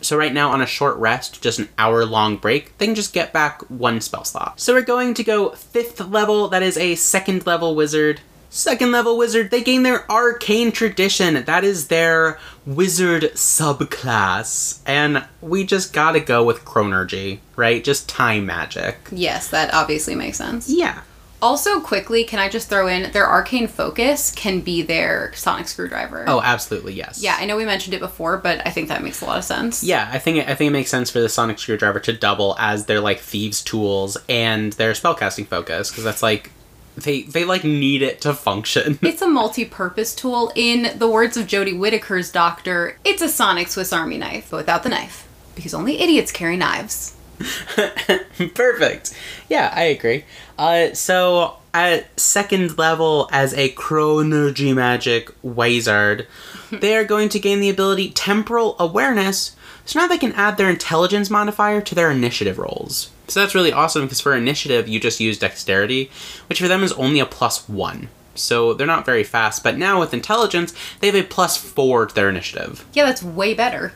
So 0.00 0.16
right 0.16 0.32
now 0.32 0.50
on 0.50 0.60
a 0.60 0.66
short 0.66 0.96
rest, 0.96 1.42
just 1.42 1.58
an 1.58 1.68
hour 1.78 2.04
long 2.04 2.36
break, 2.36 2.76
they 2.78 2.86
can 2.86 2.94
just 2.94 3.12
get 3.12 3.32
back 3.32 3.62
one 3.70 4.00
spell 4.00 4.24
slot. 4.24 4.60
So 4.60 4.74
we're 4.74 4.82
going 4.82 5.14
to 5.14 5.24
go 5.24 5.50
fifth 5.50 6.00
level, 6.00 6.48
that 6.48 6.62
is 6.62 6.76
a 6.76 6.94
second 6.94 7.46
level 7.46 7.74
wizard. 7.74 8.20
Second 8.52 8.90
level 8.90 9.16
wizard, 9.16 9.52
they 9.52 9.62
gain 9.62 9.84
their 9.84 10.10
arcane 10.10 10.72
tradition. 10.72 11.44
That 11.44 11.62
is 11.62 11.86
their 11.86 12.40
wizard 12.66 13.22
subclass. 13.34 14.80
And 14.84 15.24
we 15.40 15.64
just 15.64 15.92
gotta 15.92 16.18
go 16.18 16.42
with 16.42 16.64
chronurgy, 16.64 17.38
right? 17.54 17.84
Just 17.84 18.08
time 18.08 18.46
magic. 18.46 18.96
Yes, 19.12 19.46
that 19.48 19.72
obviously 19.72 20.16
makes 20.16 20.38
sense. 20.38 20.68
Yeah. 20.68 21.02
Also, 21.42 21.80
quickly, 21.80 22.24
can 22.24 22.38
I 22.38 22.48
just 22.48 22.68
throw 22.68 22.86
in 22.86 23.10
their 23.12 23.26
arcane 23.26 23.66
focus 23.66 24.30
can 24.30 24.60
be 24.60 24.82
their 24.82 25.32
sonic 25.34 25.68
screwdriver. 25.68 26.24
Oh, 26.28 26.40
absolutely, 26.42 26.94
yes. 26.94 27.22
Yeah, 27.22 27.36
I 27.38 27.46
know 27.46 27.56
we 27.56 27.64
mentioned 27.64 27.94
it 27.94 28.00
before, 28.00 28.36
but 28.36 28.66
I 28.66 28.70
think 28.70 28.88
that 28.88 29.02
makes 29.02 29.22
a 29.22 29.24
lot 29.24 29.38
of 29.38 29.44
sense. 29.44 29.82
Yeah, 29.82 30.08
I 30.12 30.18
think 30.18 30.46
I 30.48 30.54
think 30.54 30.68
it 30.68 30.72
makes 30.72 30.90
sense 30.90 31.10
for 31.10 31.20
the 31.20 31.28
sonic 31.28 31.58
screwdriver 31.58 32.00
to 32.00 32.12
double 32.12 32.56
as 32.58 32.86
their 32.86 33.00
like 33.00 33.20
thieves 33.20 33.62
tools 33.62 34.16
and 34.28 34.72
their 34.74 34.92
spellcasting 34.92 35.46
focus 35.46 35.90
because 35.90 36.04
that's 36.04 36.22
like 36.22 36.50
they 36.96 37.22
they 37.22 37.44
like 37.44 37.64
need 37.64 38.02
it 38.02 38.20
to 38.22 38.34
function. 38.34 38.98
It's 39.10 39.22
a 39.22 39.28
multi-purpose 39.28 40.14
tool. 40.14 40.52
In 40.54 40.98
the 40.98 41.08
words 41.08 41.36
of 41.36 41.46
Jodie 41.46 41.78
Whittaker's 41.78 42.30
doctor, 42.30 42.96
it's 43.04 43.22
a 43.22 43.28
sonic 43.28 43.68
Swiss 43.68 43.92
Army 43.92 44.18
knife, 44.18 44.48
but 44.50 44.58
without 44.58 44.82
the 44.82 44.88
knife. 44.88 45.26
Because 45.54 45.74
only 45.74 46.00
idiots 46.00 46.32
carry 46.32 46.56
knives. 46.56 47.16
Perfect. 48.54 49.14
Yeah, 49.48 49.72
I 49.74 49.84
agree. 49.84 50.24
Uh, 50.60 50.92
so 50.92 51.56
at 51.72 52.20
second 52.20 52.76
level 52.76 53.30
as 53.32 53.54
a 53.54 53.70
chronurgy 53.70 54.74
magic 54.74 55.30
wizard, 55.42 56.26
they 56.70 56.94
are 56.94 57.04
going 57.04 57.30
to 57.30 57.40
gain 57.40 57.60
the 57.60 57.70
ability 57.70 58.10
temporal 58.10 58.76
awareness. 58.78 59.56
So 59.86 59.98
now 59.98 60.06
they 60.06 60.18
can 60.18 60.32
add 60.32 60.58
their 60.58 60.68
intelligence 60.68 61.30
modifier 61.30 61.80
to 61.80 61.94
their 61.94 62.10
initiative 62.10 62.58
rolls. 62.58 63.10
So 63.26 63.40
that's 63.40 63.54
really 63.54 63.72
awesome 63.72 64.02
because 64.02 64.20
for 64.20 64.34
initiative 64.34 64.86
you 64.86 65.00
just 65.00 65.18
use 65.18 65.38
dexterity, 65.38 66.10
which 66.48 66.60
for 66.60 66.68
them 66.68 66.84
is 66.84 66.92
only 66.92 67.20
a 67.20 67.26
plus 67.26 67.66
one. 67.66 68.10
So 68.34 68.74
they're 68.74 68.86
not 68.86 69.06
very 69.06 69.24
fast, 69.24 69.64
but 69.64 69.78
now 69.78 69.98
with 69.98 70.12
intelligence, 70.12 70.74
they 71.00 71.06
have 71.06 71.16
a 71.16 71.22
plus 71.22 71.56
four 71.56 72.04
to 72.04 72.14
their 72.14 72.28
initiative. 72.28 72.84
Yeah, 72.92 73.06
that's 73.06 73.22
way 73.22 73.54
better. 73.54 73.94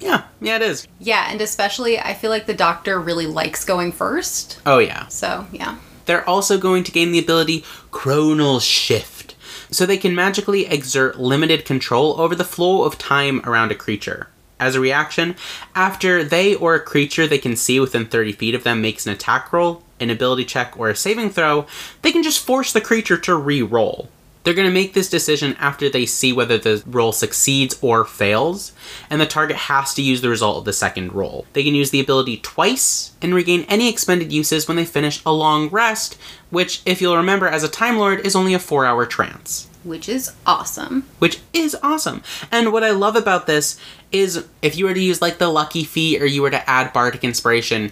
Yeah, 0.00 0.24
yeah, 0.40 0.56
it 0.56 0.62
is. 0.62 0.86
Yeah, 0.98 1.26
and 1.30 1.40
especially 1.40 1.98
I 1.98 2.14
feel 2.14 2.30
like 2.30 2.46
the 2.46 2.54
doctor 2.54 3.00
really 3.00 3.26
likes 3.26 3.64
going 3.64 3.92
first. 3.92 4.60
Oh, 4.66 4.78
yeah. 4.78 5.06
So, 5.08 5.46
yeah. 5.52 5.78
They're 6.04 6.28
also 6.28 6.58
going 6.58 6.84
to 6.84 6.92
gain 6.92 7.12
the 7.12 7.18
ability 7.18 7.64
Chronal 7.90 8.60
Shift, 8.60 9.34
so 9.70 9.84
they 9.84 9.96
can 9.96 10.14
magically 10.14 10.66
exert 10.66 11.18
limited 11.18 11.64
control 11.64 12.20
over 12.20 12.34
the 12.34 12.44
flow 12.44 12.84
of 12.84 12.98
time 12.98 13.40
around 13.44 13.72
a 13.72 13.74
creature. 13.74 14.28
As 14.58 14.74
a 14.74 14.80
reaction, 14.80 15.36
after 15.74 16.24
they 16.24 16.54
or 16.54 16.74
a 16.74 16.80
creature 16.80 17.26
they 17.26 17.38
can 17.38 17.56
see 17.56 17.78
within 17.78 18.06
30 18.06 18.32
feet 18.32 18.54
of 18.54 18.64
them 18.64 18.80
makes 18.80 19.06
an 19.06 19.12
attack 19.12 19.52
roll, 19.52 19.82
an 20.00 20.08
ability 20.08 20.44
check, 20.46 20.78
or 20.78 20.88
a 20.88 20.96
saving 20.96 21.30
throw, 21.30 21.66
they 22.02 22.12
can 22.12 22.22
just 22.22 22.44
force 22.44 22.72
the 22.72 22.80
creature 22.80 23.18
to 23.18 23.34
re 23.34 23.60
roll. 23.60 24.08
They're 24.46 24.54
going 24.54 24.68
to 24.68 24.72
make 24.72 24.92
this 24.92 25.10
decision 25.10 25.56
after 25.58 25.88
they 25.88 26.06
see 26.06 26.32
whether 26.32 26.56
the 26.56 26.80
roll 26.86 27.10
succeeds 27.10 27.76
or 27.82 28.04
fails, 28.04 28.70
and 29.10 29.20
the 29.20 29.26
target 29.26 29.56
has 29.56 29.92
to 29.94 30.02
use 30.02 30.20
the 30.20 30.28
result 30.28 30.58
of 30.58 30.64
the 30.64 30.72
second 30.72 31.14
roll. 31.14 31.46
They 31.52 31.64
can 31.64 31.74
use 31.74 31.90
the 31.90 31.98
ability 31.98 32.36
twice 32.36 33.10
and 33.20 33.34
regain 33.34 33.66
any 33.68 33.88
expended 33.88 34.32
uses 34.32 34.68
when 34.68 34.76
they 34.76 34.84
finish 34.84 35.20
a 35.26 35.32
long 35.32 35.68
rest, 35.70 36.16
which, 36.50 36.80
if 36.86 37.00
you'll 37.00 37.16
remember, 37.16 37.48
as 37.48 37.64
a 37.64 37.68
Time 37.68 37.98
Lord, 37.98 38.24
is 38.24 38.36
only 38.36 38.54
a 38.54 38.60
four 38.60 38.86
hour 38.86 39.04
trance 39.04 39.68
Which 39.82 40.08
is 40.08 40.30
awesome. 40.46 41.08
which 41.18 41.40
is 41.52 41.76
awesome. 41.82 42.22
And 42.52 42.72
what 42.72 42.84
I 42.84 42.92
love 42.92 43.16
about 43.16 43.48
this 43.48 43.80
is 44.12 44.46
if 44.62 44.76
you 44.76 44.84
were 44.84 44.94
to 44.94 45.02
use 45.02 45.20
like 45.20 45.38
the 45.38 45.48
lucky 45.48 45.82
feat 45.82 46.22
or 46.22 46.26
you 46.26 46.42
were 46.42 46.50
to 46.50 46.70
add 46.70 46.92
bardic 46.92 47.24
inspiration, 47.24 47.90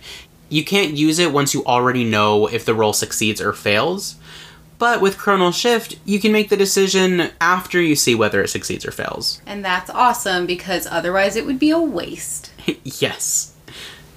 you 0.51 0.64
can't 0.64 0.95
use 0.95 1.19
it 1.19 1.33
once 1.33 1.53
you 1.53 1.64
already 1.64 2.05
know 2.05 2.47
if 2.47 2.64
the 2.64 2.75
roll 2.77 2.93
succeeds 2.93 3.40
or 3.40 3.53
fails. 3.53 4.14
But 4.79 5.01
with 5.01 5.17
Chronal 5.17 5.55
Shift, 5.55 5.99
you 6.05 6.21
can 6.21 6.33
make 6.33 6.49
the 6.49 6.57
decision 6.57 7.31
after 7.41 7.81
you 7.81 7.97
see 7.97 8.15
whether 8.15 8.43
it 8.43 8.49
succeeds 8.49 8.85
or 8.85 8.91
fails. 8.91 9.41
And 9.47 9.65
that's 9.65 9.91
awesome 9.91 10.47
because 10.47 10.87
otherwise 10.87 11.37
it 11.37 11.47
would 11.47 11.59
be 11.59 11.71
a 11.71 11.81
waste. 11.81 12.53
yes. 12.85 13.55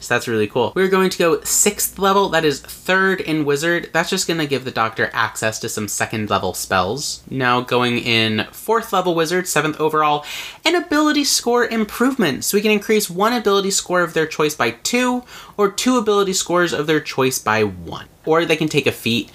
So 0.07 0.13
that's 0.13 0.27
really 0.29 0.47
cool. 0.47 0.71
We're 0.73 0.87
going 0.87 1.09
to 1.09 1.17
go 1.17 1.41
sixth 1.41 1.99
level, 1.99 2.29
that 2.29 2.45
is 2.45 2.61
third 2.61 3.19
in 3.19 3.43
Wizard. 3.43 3.89
That's 3.91 4.09
just 4.09 4.25
going 4.25 4.39
to 4.39 4.47
give 4.47 4.63
the 4.63 4.71
Doctor 4.71 5.09
access 5.11 5.59
to 5.59 5.67
some 5.67 5.89
second 5.89 6.29
level 6.29 6.53
spells. 6.53 7.23
Now 7.29 7.59
going 7.59 7.97
in 7.97 8.47
fourth 8.53 8.93
level 8.93 9.15
Wizard, 9.15 9.49
seventh 9.49 9.77
overall, 9.81 10.23
an 10.63 10.75
ability 10.75 11.25
score 11.25 11.65
improvement. 11.65 12.45
So 12.45 12.57
we 12.57 12.61
can 12.61 12.71
increase 12.71 13.09
one 13.09 13.33
ability 13.33 13.71
score 13.71 14.01
of 14.01 14.13
their 14.13 14.27
choice 14.27 14.55
by 14.55 14.71
two, 14.71 15.23
or 15.57 15.69
two 15.69 15.97
ability 15.97 16.33
scores 16.33 16.71
of 16.71 16.87
their 16.87 17.01
choice 17.01 17.37
by 17.37 17.65
one. 17.65 18.05
Or 18.25 18.45
they 18.45 18.55
can 18.55 18.69
take 18.69 18.87
a 18.87 18.93
feat. 18.93 19.29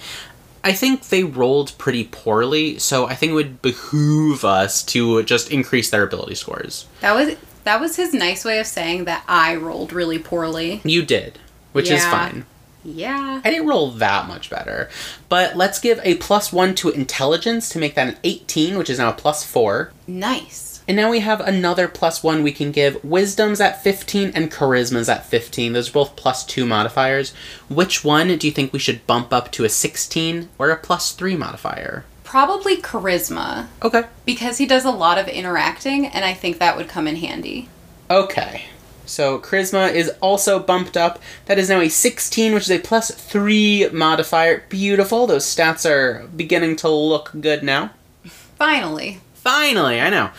I 0.63 0.71
think 0.73 1.09
they 1.09 1.23
rolled 1.23 1.77
pretty 1.77 2.05
poorly, 2.05 2.79
so 2.79 3.05
I 3.05 3.15
think 3.15 3.31
it 3.31 3.35
would 3.35 3.61
behoove 3.61 4.45
us 4.45 4.81
to 4.83 5.23
just 5.23 5.51
increase 5.51 5.89
their 5.89 6.03
ability 6.03 6.35
scores. 6.35 6.85
That 7.01 7.13
was 7.13 7.35
that 7.63 7.79
was 7.79 7.95
his 7.95 8.13
nice 8.13 8.45
way 8.45 8.59
of 8.59 8.67
saying 8.67 9.05
that 9.05 9.23
I 9.27 9.55
rolled 9.55 9.93
really 9.93 10.19
poorly. 10.19 10.81
You 10.83 11.03
did, 11.03 11.39
which 11.71 11.89
is 11.89 12.03
fine. 12.05 12.45
Yeah. 12.83 13.41
I 13.43 13.49
didn't 13.49 13.67
roll 13.67 13.91
that 13.91 14.27
much 14.27 14.49
better. 14.49 14.89
But 15.29 15.55
let's 15.55 15.79
give 15.79 15.99
a 16.03 16.15
plus 16.15 16.51
one 16.51 16.75
to 16.75 16.89
intelligence 16.89 17.69
to 17.69 17.79
make 17.79 17.95
that 17.95 18.07
an 18.07 18.17
18, 18.23 18.77
which 18.77 18.89
is 18.89 18.99
now 18.99 19.09
a 19.09 19.13
plus 19.13 19.43
four. 19.43 19.93
Nice. 20.05 20.72
And 20.87 20.97
now 20.97 21.09
we 21.09 21.21
have 21.21 21.39
another 21.41 21.87
plus 21.87 22.21
one 22.23 22.43
we 22.43 22.51
can 22.51 22.71
give. 22.71 23.01
Wisdom's 23.03 23.61
at 23.61 23.81
15 23.83 24.31
and 24.35 24.51
charisma's 24.51 25.07
at 25.09 25.25
15. 25.25 25.73
Those 25.73 25.89
are 25.89 25.93
both 25.93 26.15
plus 26.15 26.45
two 26.45 26.65
modifiers. 26.65 27.33
Which 27.69 28.03
one 28.03 28.37
do 28.37 28.47
you 28.47 28.51
think 28.53 28.73
we 28.73 28.79
should 28.79 29.07
bump 29.07 29.31
up 29.31 29.51
to 29.53 29.63
a 29.63 29.69
16 29.69 30.49
or 30.57 30.69
a 30.71 30.77
plus 30.77 31.11
three 31.13 31.37
modifier? 31.37 32.03
Probably 32.23 32.77
charisma 32.81 33.67
Okay. 33.81 34.03
because 34.25 34.57
he 34.57 34.65
does 34.65 34.85
a 34.85 34.91
lot 34.91 35.17
of 35.17 35.27
interacting 35.27 36.05
and 36.07 36.25
I 36.25 36.33
think 36.33 36.57
that 36.59 36.75
would 36.75 36.89
come 36.89 37.07
in 37.07 37.15
handy. 37.17 37.69
Okay. 38.09 38.65
So 39.05 39.39
charisma 39.39 39.93
is 39.93 40.09
also 40.21 40.59
bumped 40.59 40.97
up. 40.97 41.19
That 41.45 41.59
is 41.59 41.69
now 41.69 41.79
a 41.81 41.89
16, 41.89 42.53
which 42.53 42.63
is 42.63 42.71
a 42.71 42.79
plus 42.79 43.11
3 43.11 43.89
modifier. 43.93 44.63
Beautiful. 44.69 45.27
Those 45.27 45.45
stats 45.45 45.89
are 45.89 46.27
beginning 46.35 46.75
to 46.77 46.89
look 46.89 47.31
good 47.39 47.63
now. 47.63 47.91
Finally. 48.25 49.19
Finally, 49.33 49.99
I 49.99 50.09
know. 50.09 50.29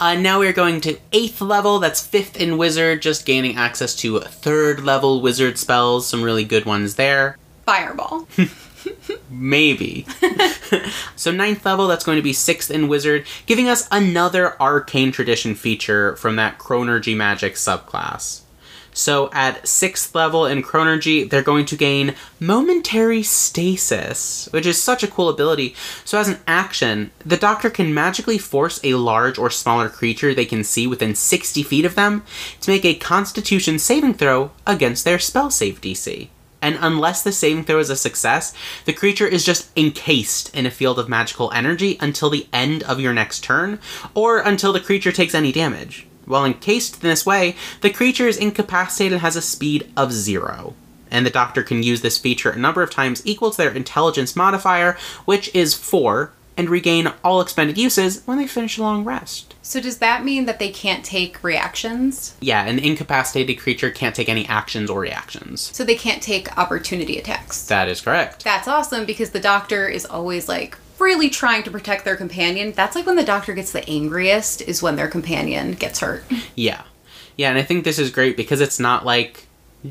Uh, 0.00 0.14
now 0.14 0.38
we're 0.38 0.54
going 0.54 0.80
to 0.80 0.98
8th 1.12 1.46
level. 1.46 1.78
That's 1.78 2.00
5th 2.04 2.36
in 2.36 2.56
Wizard, 2.56 3.02
just 3.02 3.26
gaining 3.26 3.56
access 3.56 3.94
to 3.96 4.18
3rd 4.18 4.82
level 4.82 5.20
Wizard 5.20 5.58
spells. 5.58 6.08
Some 6.08 6.22
really 6.22 6.44
good 6.44 6.64
ones 6.64 6.94
there. 6.94 7.36
Fireball. 7.66 8.26
Maybe. 9.30 10.06
so 11.16 11.30
ninth 11.30 11.64
level, 11.66 11.86
that's 11.86 12.04
going 12.04 12.16
to 12.16 12.22
be 12.22 12.32
sixth 12.32 12.70
in 12.70 12.88
Wizard, 12.88 13.26
giving 13.46 13.68
us 13.68 13.86
another 13.90 14.60
Arcane 14.60 15.12
Tradition 15.12 15.54
feature 15.54 16.16
from 16.16 16.36
that 16.36 16.58
Chronurgy 16.58 17.16
Magic 17.16 17.54
subclass. 17.54 18.40
So 18.92 19.30
at 19.32 19.66
sixth 19.66 20.14
level 20.14 20.46
in 20.46 20.62
Chronurgy, 20.62 21.28
they're 21.28 21.42
going 21.42 21.66
to 21.66 21.76
gain 21.76 22.14
Momentary 22.38 23.22
Stasis, 23.22 24.48
which 24.52 24.66
is 24.66 24.82
such 24.82 25.02
a 25.02 25.08
cool 25.08 25.28
ability. 25.28 25.74
So 26.04 26.18
as 26.18 26.28
an 26.28 26.38
action, 26.46 27.10
the 27.24 27.36
Doctor 27.36 27.70
can 27.70 27.94
magically 27.94 28.38
force 28.38 28.80
a 28.82 28.94
large 28.94 29.38
or 29.38 29.50
smaller 29.50 29.88
creature 29.88 30.34
they 30.34 30.44
can 30.44 30.64
see 30.64 30.86
within 30.86 31.14
60 31.14 31.62
feet 31.62 31.84
of 31.84 31.94
them 31.94 32.24
to 32.60 32.70
make 32.70 32.84
a 32.84 32.94
Constitution 32.94 33.78
saving 33.78 34.14
throw 34.14 34.50
against 34.66 35.04
their 35.04 35.18
spell 35.18 35.50
save 35.50 35.80
DC 35.80 36.28
and 36.62 36.78
unless 36.80 37.22
the 37.22 37.32
saving 37.32 37.64
throw 37.64 37.78
is 37.78 37.90
a 37.90 37.96
success, 37.96 38.52
the 38.84 38.92
creature 38.92 39.26
is 39.26 39.44
just 39.44 39.70
encased 39.76 40.54
in 40.54 40.66
a 40.66 40.70
field 40.70 40.98
of 40.98 41.08
magical 41.08 41.50
energy 41.52 41.96
until 42.00 42.30
the 42.30 42.46
end 42.52 42.82
of 42.82 43.00
your 43.00 43.12
next 43.12 43.42
turn, 43.42 43.78
or 44.14 44.40
until 44.40 44.72
the 44.72 44.80
creature 44.80 45.12
takes 45.12 45.34
any 45.34 45.52
damage. 45.52 46.06
While 46.30 46.44
encased 46.44 47.02
in 47.02 47.08
this 47.08 47.26
way, 47.26 47.56
the 47.80 47.90
creature 47.90 48.28
is 48.28 48.36
incapacitated 48.36 49.14
and 49.14 49.20
has 49.22 49.36
a 49.36 49.42
speed 49.42 49.92
of 49.96 50.12
zero. 50.12 50.74
And 51.10 51.26
the 51.26 51.30
doctor 51.30 51.64
can 51.64 51.82
use 51.82 52.02
this 52.02 52.18
feature 52.18 52.50
a 52.50 52.56
number 52.56 52.82
of 52.82 52.90
times 52.90 53.26
equal 53.26 53.50
to 53.50 53.56
their 53.56 53.72
intelligence 53.72 54.36
modifier, 54.36 54.96
which 55.24 55.52
is 55.54 55.74
4, 55.74 56.30
and 56.56 56.70
regain 56.70 57.12
all 57.24 57.40
expended 57.40 57.78
uses 57.78 58.22
when 58.26 58.38
they 58.38 58.46
finish 58.46 58.78
a 58.78 58.82
long 58.82 59.02
rest. 59.02 59.54
So 59.62 59.80
does 59.80 59.98
that 59.98 60.24
mean 60.24 60.44
that 60.44 60.58
they 60.58 60.68
can't 60.68 61.04
take 61.04 61.42
reactions? 61.42 62.36
Yeah, 62.40 62.64
an 62.64 62.78
incapacitated 62.78 63.58
creature 63.58 63.90
can't 63.90 64.14
take 64.14 64.28
any 64.28 64.46
actions 64.46 64.88
or 64.88 65.00
reactions. 65.00 65.70
So 65.74 65.84
they 65.84 65.96
can't 65.96 66.22
take 66.22 66.56
opportunity 66.56 67.18
attacks. 67.18 67.66
That 67.66 67.88
is 67.88 68.00
correct. 68.00 68.44
That's 68.44 68.68
awesome 68.68 69.04
because 69.04 69.30
the 69.30 69.40
doctor 69.40 69.88
is 69.88 70.06
always 70.06 70.48
like 70.48 70.76
really 71.00 71.30
trying 71.30 71.62
to 71.64 71.70
protect 71.70 72.04
their 72.04 72.16
companion. 72.16 72.72
That's 72.72 72.94
like 72.94 73.06
when 73.06 73.16
the 73.16 73.24
doctor 73.24 73.52
gets 73.54 73.72
the 73.72 73.88
angriest 73.88 74.62
is 74.62 74.82
when 74.82 74.96
their 74.96 75.08
companion 75.08 75.72
gets 75.72 76.00
hurt. 76.00 76.24
Yeah. 76.54 76.82
Yeah, 77.36 77.48
and 77.50 77.58
I 77.58 77.62
think 77.62 77.84
this 77.84 77.98
is 77.98 78.10
great 78.10 78.36
because 78.36 78.60
it's 78.60 78.78
not 78.78 79.04
like 79.04 79.46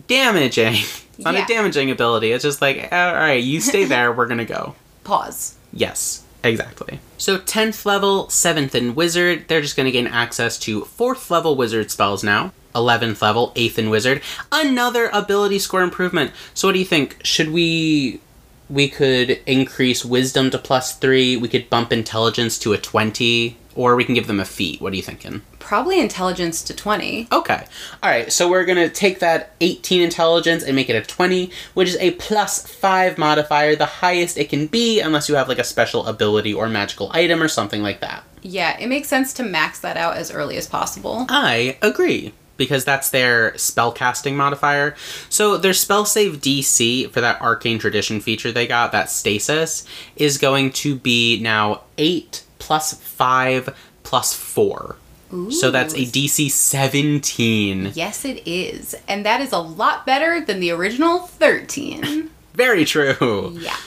damaging. 0.08 0.76
It's 1.20 1.26
not 1.26 1.34
Yeah. 1.34 1.44
a 1.44 1.48
damaging 1.48 1.92
ability. 1.92 2.32
It's 2.32 2.44
just 2.46 2.62
like, 2.62 2.78
all 2.94 3.14
right, 3.14 3.44
you 3.44 3.60
stay 3.60 3.84
there, 3.94 4.10
we're 4.14 4.26
gonna 4.28 4.46
go. 4.46 4.76
Pause. 5.04 5.56
Yes, 5.74 6.24
exactly. 6.46 7.02
So 7.18 7.38
10th 7.40 7.86
level, 7.86 8.28
7th 8.28 8.74
in 8.74 8.96
Wizard, 8.96 9.50
they're 9.50 9.60
just 9.60 9.76
gonna 9.76 9.92
gain 9.92 10.08
access 10.08 10.58
to 10.60 10.84
4th 10.84 11.30
level 11.30 11.58
Wizard 11.58 11.92
spells 11.92 12.24
now. 12.24 12.54
11th 12.74 13.22
level, 13.22 13.52
8th 13.58 13.78
in 13.78 13.90
Wizard. 13.90 14.22
Another 14.50 15.10
ability 15.12 15.60
score 15.60 15.82
improvement. 15.82 16.32
So 16.54 16.70
what 16.70 16.72
do 16.74 16.80
you 16.80 16.86
think? 16.86 17.18
Should 17.26 17.50
we. 17.52 18.22
We 18.70 18.88
could 18.88 19.42
increase 19.46 20.06
Wisdom 20.06 20.52
to 20.52 20.58
plus 20.58 20.96
3, 20.96 21.38
we 21.38 21.48
could 21.48 21.70
bump 21.70 21.92
Intelligence 21.92 22.60
to 22.60 22.74
a 22.74 22.78
20, 22.78 23.58
or 23.76 23.96
we 23.96 24.04
can 24.04 24.14
give 24.14 24.28
them 24.28 24.40
a 24.40 24.46
feat. 24.46 24.82
What 24.82 24.94
are 24.94 24.96
you 24.96 25.02
thinking? 25.02 25.42
Probably 25.60 26.00
intelligence 26.00 26.62
to 26.64 26.76
20. 26.76 27.28
Okay. 27.32 27.66
All 28.04 28.10
right. 28.10 28.32
So 28.32 28.50
we're 28.50 28.66
going 28.66 28.78
to 28.78 28.90
take 28.90 29.20
that 29.20 29.54
18 29.62 30.02
intelligence 30.02 30.64
and 30.64 30.76
make 30.76 30.90
it 30.90 30.96
a 30.96 31.02
20, 31.02 31.52
which 31.76 31.90
is 31.90 31.98
a 31.98 32.12
plus 32.12 32.68
5 32.68 33.18
modifier, 33.18 33.76
the 33.76 33.86
highest 33.86 34.38
it 34.38 34.50
can 34.50 34.68
be 34.68 35.00
unless 35.00 35.30
you 35.30 35.36
have 35.36 35.48
like 35.48 35.60
a 35.60 35.64
special 35.64 36.08
ability 36.08 36.54
or 36.54 36.68
magical 36.68 37.10
item 37.14 37.42
or 37.42 37.48
something 37.48 37.82
like 37.82 38.02
that. 38.02 38.24
Yeah, 38.42 38.78
it 38.80 38.88
makes 38.88 39.08
sense 39.08 39.34
to 39.34 39.44
max 39.44 39.80
that 39.80 39.96
out 39.96 40.18
as 40.18 40.32
early 40.32 40.58
as 40.58 40.68
possible. 40.68 41.26
I 41.30 41.78
agree. 41.82 42.34
Because 42.60 42.86
that's 42.86 43.10
their 43.10 43.54
spellcasting 43.54 44.36
modifier. 44.36 44.96
So 45.30 45.58
their 45.58 45.74
spell 45.74 46.06
save 46.06 46.42
DC 46.42 47.10
for 47.10 47.22
that 47.22 47.42
arcane 47.42 47.80
tradition 47.80 48.20
feature 48.20 48.52
they 48.52 48.68
got, 48.68 48.92
that 48.92 49.10
stasis, 49.10 49.86
is 50.16 50.38
going 50.38 50.74
to 50.74 50.96
be 50.96 51.40
now 51.42 51.82
8 51.98 52.44
plus 52.60 52.94
5 52.94 53.76
plus 54.04 54.34
4. 54.36 54.96
Ooh. 55.34 55.52
So 55.52 55.72
that's 55.72 55.94
a 55.94 56.06
DC 56.06 56.52
17. 56.52 57.94
Yes, 57.96 58.26
it 58.26 58.48
is. 58.48 58.96
And 59.08 59.26
that 59.26 59.42
is 59.42 59.52
a 59.52 59.60
lot 59.60 60.06
better 60.06 60.42
than 60.42 60.60
the 60.60 60.72
original 60.72 61.20
13. 61.20 62.30
Very 62.54 62.86
true. 62.86 63.58
yeah. 63.60 63.78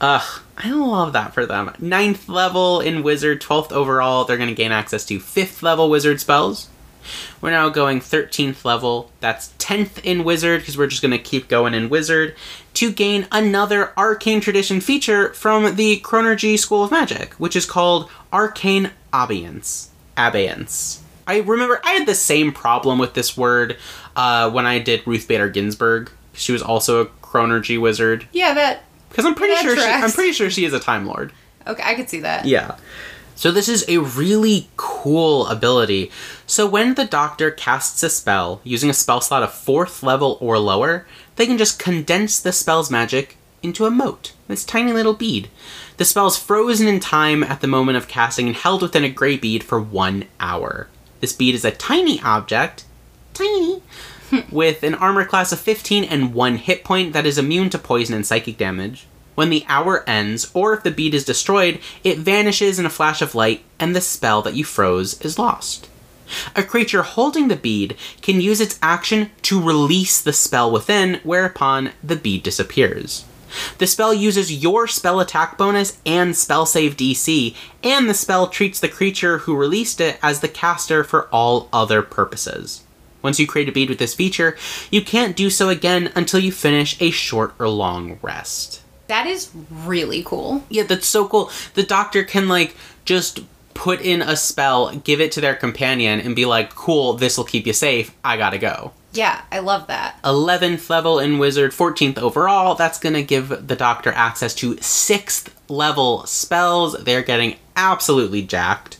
Ugh, 0.00 0.40
I 0.56 0.70
love 0.70 1.12
that 1.12 1.34
for 1.34 1.44
them. 1.44 1.72
Ninth 1.78 2.28
level 2.28 2.80
in 2.80 3.02
Wizard, 3.02 3.42
12th 3.42 3.72
overall, 3.72 4.24
they're 4.24 4.38
going 4.38 4.48
to 4.48 4.54
gain 4.54 4.72
access 4.72 5.04
to 5.06 5.18
5th 5.18 5.62
level 5.62 5.90
Wizard 5.90 6.20
spells. 6.20 6.68
We're 7.40 7.50
now 7.50 7.68
going 7.68 8.00
13th 8.00 8.64
level, 8.64 9.10
that's 9.20 9.52
10th 9.58 10.02
in 10.04 10.24
Wizard, 10.24 10.60
because 10.60 10.76
we're 10.76 10.86
just 10.86 11.02
going 11.02 11.12
to 11.12 11.18
keep 11.18 11.48
going 11.48 11.74
in 11.74 11.88
Wizard, 11.88 12.34
to 12.74 12.92
gain 12.92 13.26
another 13.32 13.92
Arcane 13.98 14.40
Tradition 14.40 14.80
feature 14.80 15.32
from 15.34 15.76
the 15.76 16.00
Chronurgy 16.00 16.58
School 16.58 16.84
of 16.84 16.90
Magic, 16.90 17.34
which 17.34 17.56
is 17.56 17.66
called 17.66 18.10
Arcane 18.32 18.90
Abeyance. 19.12 19.90
Abeyance. 20.16 21.02
I 21.26 21.38
remember 21.38 21.80
I 21.84 21.92
had 21.92 22.08
the 22.08 22.14
same 22.14 22.52
problem 22.52 22.98
with 22.98 23.14
this 23.14 23.36
word 23.36 23.76
uh, 24.16 24.50
when 24.50 24.66
I 24.66 24.78
did 24.78 25.06
Ruth 25.06 25.28
Bader 25.28 25.48
Ginsburg. 25.48 26.10
She 26.32 26.52
was 26.52 26.62
also 26.62 27.02
a 27.02 27.06
Chronurgy 27.06 27.80
wizard. 27.80 28.26
Yeah, 28.32 28.54
that. 28.54 28.82
Because 29.08 29.24
I'm 29.24 29.34
pretty 29.34 29.54
sure 29.56 29.76
she. 29.76 29.82
I'm 29.82 30.10
pretty 30.10 30.32
sure 30.32 30.50
she 30.50 30.64
is 30.64 30.72
a 30.72 30.80
Time 30.80 31.06
Lord. 31.06 31.32
Okay, 31.66 31.82
I 31.84 31.94
could 31.94 32.08
see 32.08 32.20
that. 32.20 32.46
Yeah. 32.46 32.76
So 33.40 33.50
this 33.50 33.70
is 33.70 33.86
a 33.88 33.96
really 33.96 34.68
cool 34.76 35.46
ability. 35.46 36.10
So 36.46 36.66
when 36.66 36.92
the 36.92 37.06
doctor 37.06 37.50
casts 37.50 38.02
a 38.02 38.10
spell 38.10 38.60
using 38.64 38.90
a 38.90 38.92
spell 38.92 39.22
slot 39.22 39.42
of 39.42 39.50
fourth 39.50 40.02
level 40.02 40.36
or 40.42 40.58
lower, 40.58 41.06
they 41.36 41.46
can 41.46 41.56
just 41.56 41.78
condense 41.78 42.38
the 42.38 42.52
spell's 42.52 42.90
magic 42.90 43.38
into 43.62 43.86
a 43.86 43.90
mote, 43.90 44.34
this 44.46 44.62
tiny 44.62 44.92
little 44.92 45.14
bead. 45.14 45.48
The 45.96 46.04
spell 46.04 46.26
is 46.26 46.36
frozen 46.36 46.86
in 46.86 47.00
time 47.00 47.42
at 47.42 47.62
the 47.62 47.66
moment 47.66 47.96
of 47.96 48.08
casting 48.08 48.46
and 48.46 48.56
held 48.56 48.82
within 48.82 49.04
a 49.04 49.08
gray 49.08 49.38
bead 49.38 49.64
for 49.64 49.80
one 49.80 50.26
hour. 50.38 50.88
This 51.20 51.32
bead 51.32 51.54
is 51.54 51.64
a 51.64 51.70
tiny 51.70 52.20
object, 52.20 52.84
tiny, 53.32 53.80
with 54.50 54.82
an 54.82 54.96
armor 54.96 55.24
class 55.24 55.50
of 55.50 55.60
15 55.60 56.04
and 56.04 56.34
1 56.34 56.56
hit 56.56 56.84
point 56.84 57.14
that 57.14 57.24
is 57.24 57.38
immune 57.38 57.70
to 57.70 57.78
poison 57.78 58.14
and 58.14 58.26
psychic 58.26 58.58
damage. 58.58 59.06
When 59.34 59.50
the 59.50 59.64
hour 59.68 60.08
ends, 60.08 60.50
or 60.54 60.74
if 60.74 60.82
the 60.82 60.90
bead 60.90 61.14
is 61.14 61.24
destroyed, 61.24 61.80
it 62.04 62.18
vanishes 62.18 62.78
in 62.78 62.86
a 62.86 62.90
flash 62.90 63.22
of 63.22 63.34
light 63.34 63.62
and 63.78 63.94
the 63.94 64.00
spell 64.00 64.42
that 64.42 64.54
you 64.54 64.64
froze 64.64 65.20
is 65.20 65.38
lost. 65.38 65.88
A 66.54 66.62
creature 66.62 67.02
holding 67.02 67.48
the 67.48 67.56
bead 67.56 67.96
can 68.22 68.40
use 68.40 68.60
its 68.60 68.78
action 68.82 69.30
to 69.42 69.60
release 69.60 70.20
the 70.20 70.32
spell 70.32 70.70
within, 70.70 71.20
whereupon 71.24 71.92
the 72.02 72.16
bead 72.16 72.42
disappears. 72.42 73.24
The 73.78 73.86
spell 73.86 74.14
uses 74.14 74.62
your 74.62 74.86
spell 74.86 75.18
attack 75.18 75.58
bonus 75.58 75.98
and 76.06 76.36
spell 76.36 76.66
save 76.66 76.96
DC, 76.96 77.54
and 77.82 78.08
the 78.08 78.14
spell 78.14 78.46
treats 78.46 78.78
the 78.78 78.88
creature 78.88 79.38
who 79.38 79.56
released 79.56 80.00
it 80.00 80.18
as 80.22 80.40
the 80.40 80.48
caster 80.48 81.02
for 81.02 81.26
all 81.28 81.68
other 81.72 82.02
purposes. 82.02 82.84
Once 83.22 83.38
you 83.38 83.46
create 83.46 83.68
a 83.68 83.72
bead 83.72 83.88
with 83.90 83.98
this 83.98 84.14
feature, 84.14 84.56
you 84.90 85.02
can't 85.02 85.36
do 85.36 85.50
so 85.50 85.68
again 85.68 86.10
until 86.14 86.40
you 86.40 86.52
finish 86.52 87.00
a 87.00 87.10
short 87.10 87.54
or 87.58 87.68
long 87.68 88.18
rest. 88.22 88.82
That 89.10 89.26
is 89.26 89.50
really 89.70 90.22
cool. 90.22 90.64
Yeah, 90.68 90.84
that's 90.84 91.06
so 91.06 91.26
cool. 91.26 91.50
The 91.74 91.82
doctor 91.82 92.22
can 92.22 92.48
like 92.48 92.76
just 93.04 93.40
put 93.74 94.00
in 94.00 94.22
a 94.22 94.36
spell, 94.36 94.94
give 94.96 95.20
it 95.20 95.32
to 95.32 95.40
their 95.40 95.56
companion, 95.56 96.20
and 96.20 96.36
be 96.36 96.46
like, 96.46 96.74
cool, 96.74 97.14
this 97.14 97.36
will 97.36 97.44
keep 97.44 97.66
you 97.66 97.72
safe. 97.72 98.14
I 98.24 98.36
gotta 98.36 98.58
go. 98.58 98.92
Yeah, 99.12 99.42
I 99.50 99.58
love 99.58 99.88
that. 99.88 100.22
11th 100.22 100.88
level 100.88 101.18
in 101.18 101.38
Wizard, 101.38 101.72
14th 101.72 102.18
overall. 102.18 102.76
That's 102.76 103.00
going 103.00 103.14
to 103.14 103.24
give 103.24 103.66
the 103.66 103.74
Doctor 103.74 104.12
access 104.12 104.54
to 104.56 104.76
6th 104.76 105.48
level 105.68 106.24
spells. 106.26 106.92
They're 107.02 107.22
getting 107.22 107.56
absolutely 107.74 108.42
jacked. 108.42 108.98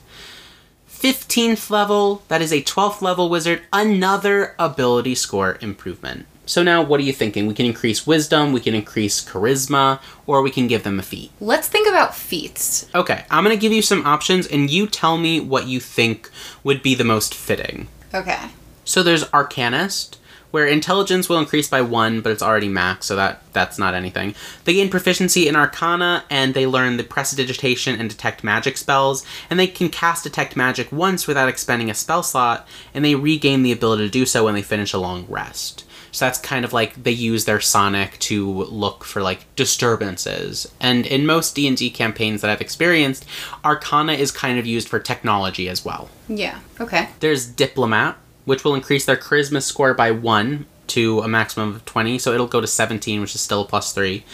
15th 0.90 1.70
level, 1.70 2.22
that 2.26 2.42
is 2.42 2.52
a 2.52 2.60
12th 2.60 3.00
level 3.00 3.30
wizard, 3.30 3.62
another 3.72 4.54
ability 4.58 5.14
score 5.14 5.56
improvement. 5.60 6.26
So 6.50 6.64
now, 6.64 6.82
what 6.82 6.98
are 6.98 7.04
you 7.04 7.12
thinking? 7.12 7.46
We 7.46 7.54
can 7.54 7.64
increase 7.64 8.08
wisdom, 8.08 8.52
we 8.52 8.58
can 8.58 8.74
increase 8.74 9.24
charisma, 9.24 10.00
or 10.26 10.42
we 10.42 10.50
can 10.50 10.66
give 10.66 10.82
them 10.82 10.98
a 10.98 11.02
feat. 11.04 11.30
Let's 11.38 11.68
think 11.68 11.88
about 11.88 12.12
feats. 12.12 12.88
Okay, 12.92 13.24
I'm 13.30 13.44
to 13.44 13.56
give 13.56 13.70
you 13.70 13.82
some 13.82 14.04
options, 14.04 14.48
and 14.48 14.68
you 14.68 14.88
tell 14.88 15.16
me 15.16 15.38
what 15.38 15.68
you 15.68 15.78
think 15.78 16.28
would 16.64 16.82
be 16.82 16.96
the 16.96 17.04
most 17.04 17.36
fitting. 17.36 17.86
Okay. 18.12 18.48
So 18.84 19.04
there's 19.04 19.22
Arcanist, 19.26 20.16
where 20.50 20.66
intelligence 20.66 21.28
will 21.28 21.38
increase 21.38 21.68
by 21.68 21.82
one, 21.82 22.20
but 22.20 22.32
it's 22.32 22.42
already 22.42 22.68
max, 22.68 23.06
so 23.06 23.14
that 23.14 23.44
that's 23.52 23.78
not 23.78 23.94
anything. 23.94 24.34
They 24.64 24.74
gain 24.74 24.90
proficiency 24.90 25.46
in 25.46 25.54
Arcana, 25.54 26.24
and 26.28 26.54
they 26.54 26.66
learn 26.66 26.96
the 26.96 27.04
Prestidigitation 27.04 27.94
and 28.00 28.10
Detect 28.10 28.42
Magic 28.42 28.76
spells, 28.76 29.24
and 29.48 29.60
they 29.60 29.68
can 29.68 29.88
cast 29.88 30.24
Detect 30.24 30.56
Magic 30.56 30.90
once 30.90 31.28
without 31.28 31.48
expending 31.48 31.88
a 31.88 31.94
spell 31.94 32.24
slot, 32.24 32.66
and 32.92 33.04
they 33.04 33.14
regain 33.14 33.62
the 33.62 33.70
ability 33.70 34.04
to 34.04 34.10
do 34.10 34.26
so 34.26 34.46
when 34.46 34.54
they 34.54 34.62
finish 34.62 34.92
a 34.92 34.98
long 34.98 35.26
rest. 35.28 35.84
So 36.12 36.24
that's 36.24 36.38
kind 36.38 36.64
of 36.64 36.72
like 36.72 37.02
they 37.02 37.10
use 37.10 37.44
their 37.44 37.60
sonic 37.60 38.18
to 38.20 38.50
look 38.64 39.04
for 39.04 39.22
like 39.22 39.44
disturbances. 39.56 40.70
And 40.80 41.06
in 41.06 41.26
most 41.26 41.54
D&D 41.54 41.90
campaigns 41.90 42.40
that 42.40 42.50
I've 42.50 42.60
experienced, 42.60 43.24
Arcana 43.64 44.14
is 44.14 44.30
kind 44.30 44.58
of 44.58 44.66
used 44.66 44.88
for 44.88 44.98
technology 44.98 45.68
as 45.68 45.84
well. 45.84 46.08
Yeah. 46.28 46.60
Okay. 46.80 47.08
There's 47.20 47.46
Diplomat, 47.46 48.16
which 48.44 48.64
will 48.64 48.74
increase 48.74 49.04
their 49.04 49.16
charisma 49.16 49.62
score 49.62 49.94
by 49.94 50.10
1 50.10 50.66
to 50.88 51.20
a 51.20 51.28
maximum 51.28 51.74
of 51.76 51.84
20, 51.84 52.18
so 52.18 52.32
it'll 52.32 52.48
go 52.48 52.60
to 52.60 52.66
17, 52.66 53.20
which 53.20 53.34
is 53.36 53.40
still 53.40 53.62
a 53.62 53.64
plus 53.64 53.92
3. 53.92 54.24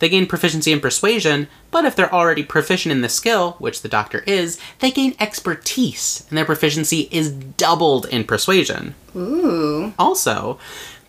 They 0.00 0.08
gain 0.08 0.26
proficiency 0.26 0.72
in 0.72 0.80
persuasion, 0.80 1.46
but 1.70 1.84
if 1.84 1.94
they're 1.94 2.12
already 2.12 2.42
proficient 2.42 2.90
in 2.90 3.02
the 3.02 3.08
skill, 3.08 3.52
which 3.58 3.82
the 3.82 3.88
doctor 3.88 4.24
is, 4.26 4.58
they 4.80 4.90
gain 4.90 5.14
expertise, 5.20 6.26
and 6.28 6.36
their 6.36 6.44
proficiency 6.44 7.08
is 7.12 7.30
doubled 7.30 8.06
in 8.06 8.24
persuasion. 8.24 8.94
Ooh. 9.14 9.92
Also, 9.98 10.58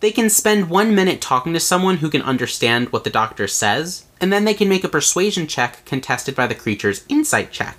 they 0.02 0.12
can 0.12 0.30
spend 0.30 0.70
one 0.70 0.94
minute 0.94 1.22
talking 1.22 1.54
to 1.54 1.60
someone 1.60 1.98
who 1.98 2.10
can 2.10 2.24
understand 2.24 2.92
what 2.92 3.04
the 3.04 3.10
doctor 3.10 3.48
says, 3.48 4.06
and 4.20 4.34
then 4.34 4.46
they 4.46 4.54
can 4.54 4.68
make 4.68 4.84
a 4.84 4.90
persuasion 4.90 5.48
check 5.48 5.86
contested 5.86 6.36
by 6.36 6.48
the 6.48 6.56
creature's 6.56 7.06
insight 7.08 7.52
check. 7.52 7.78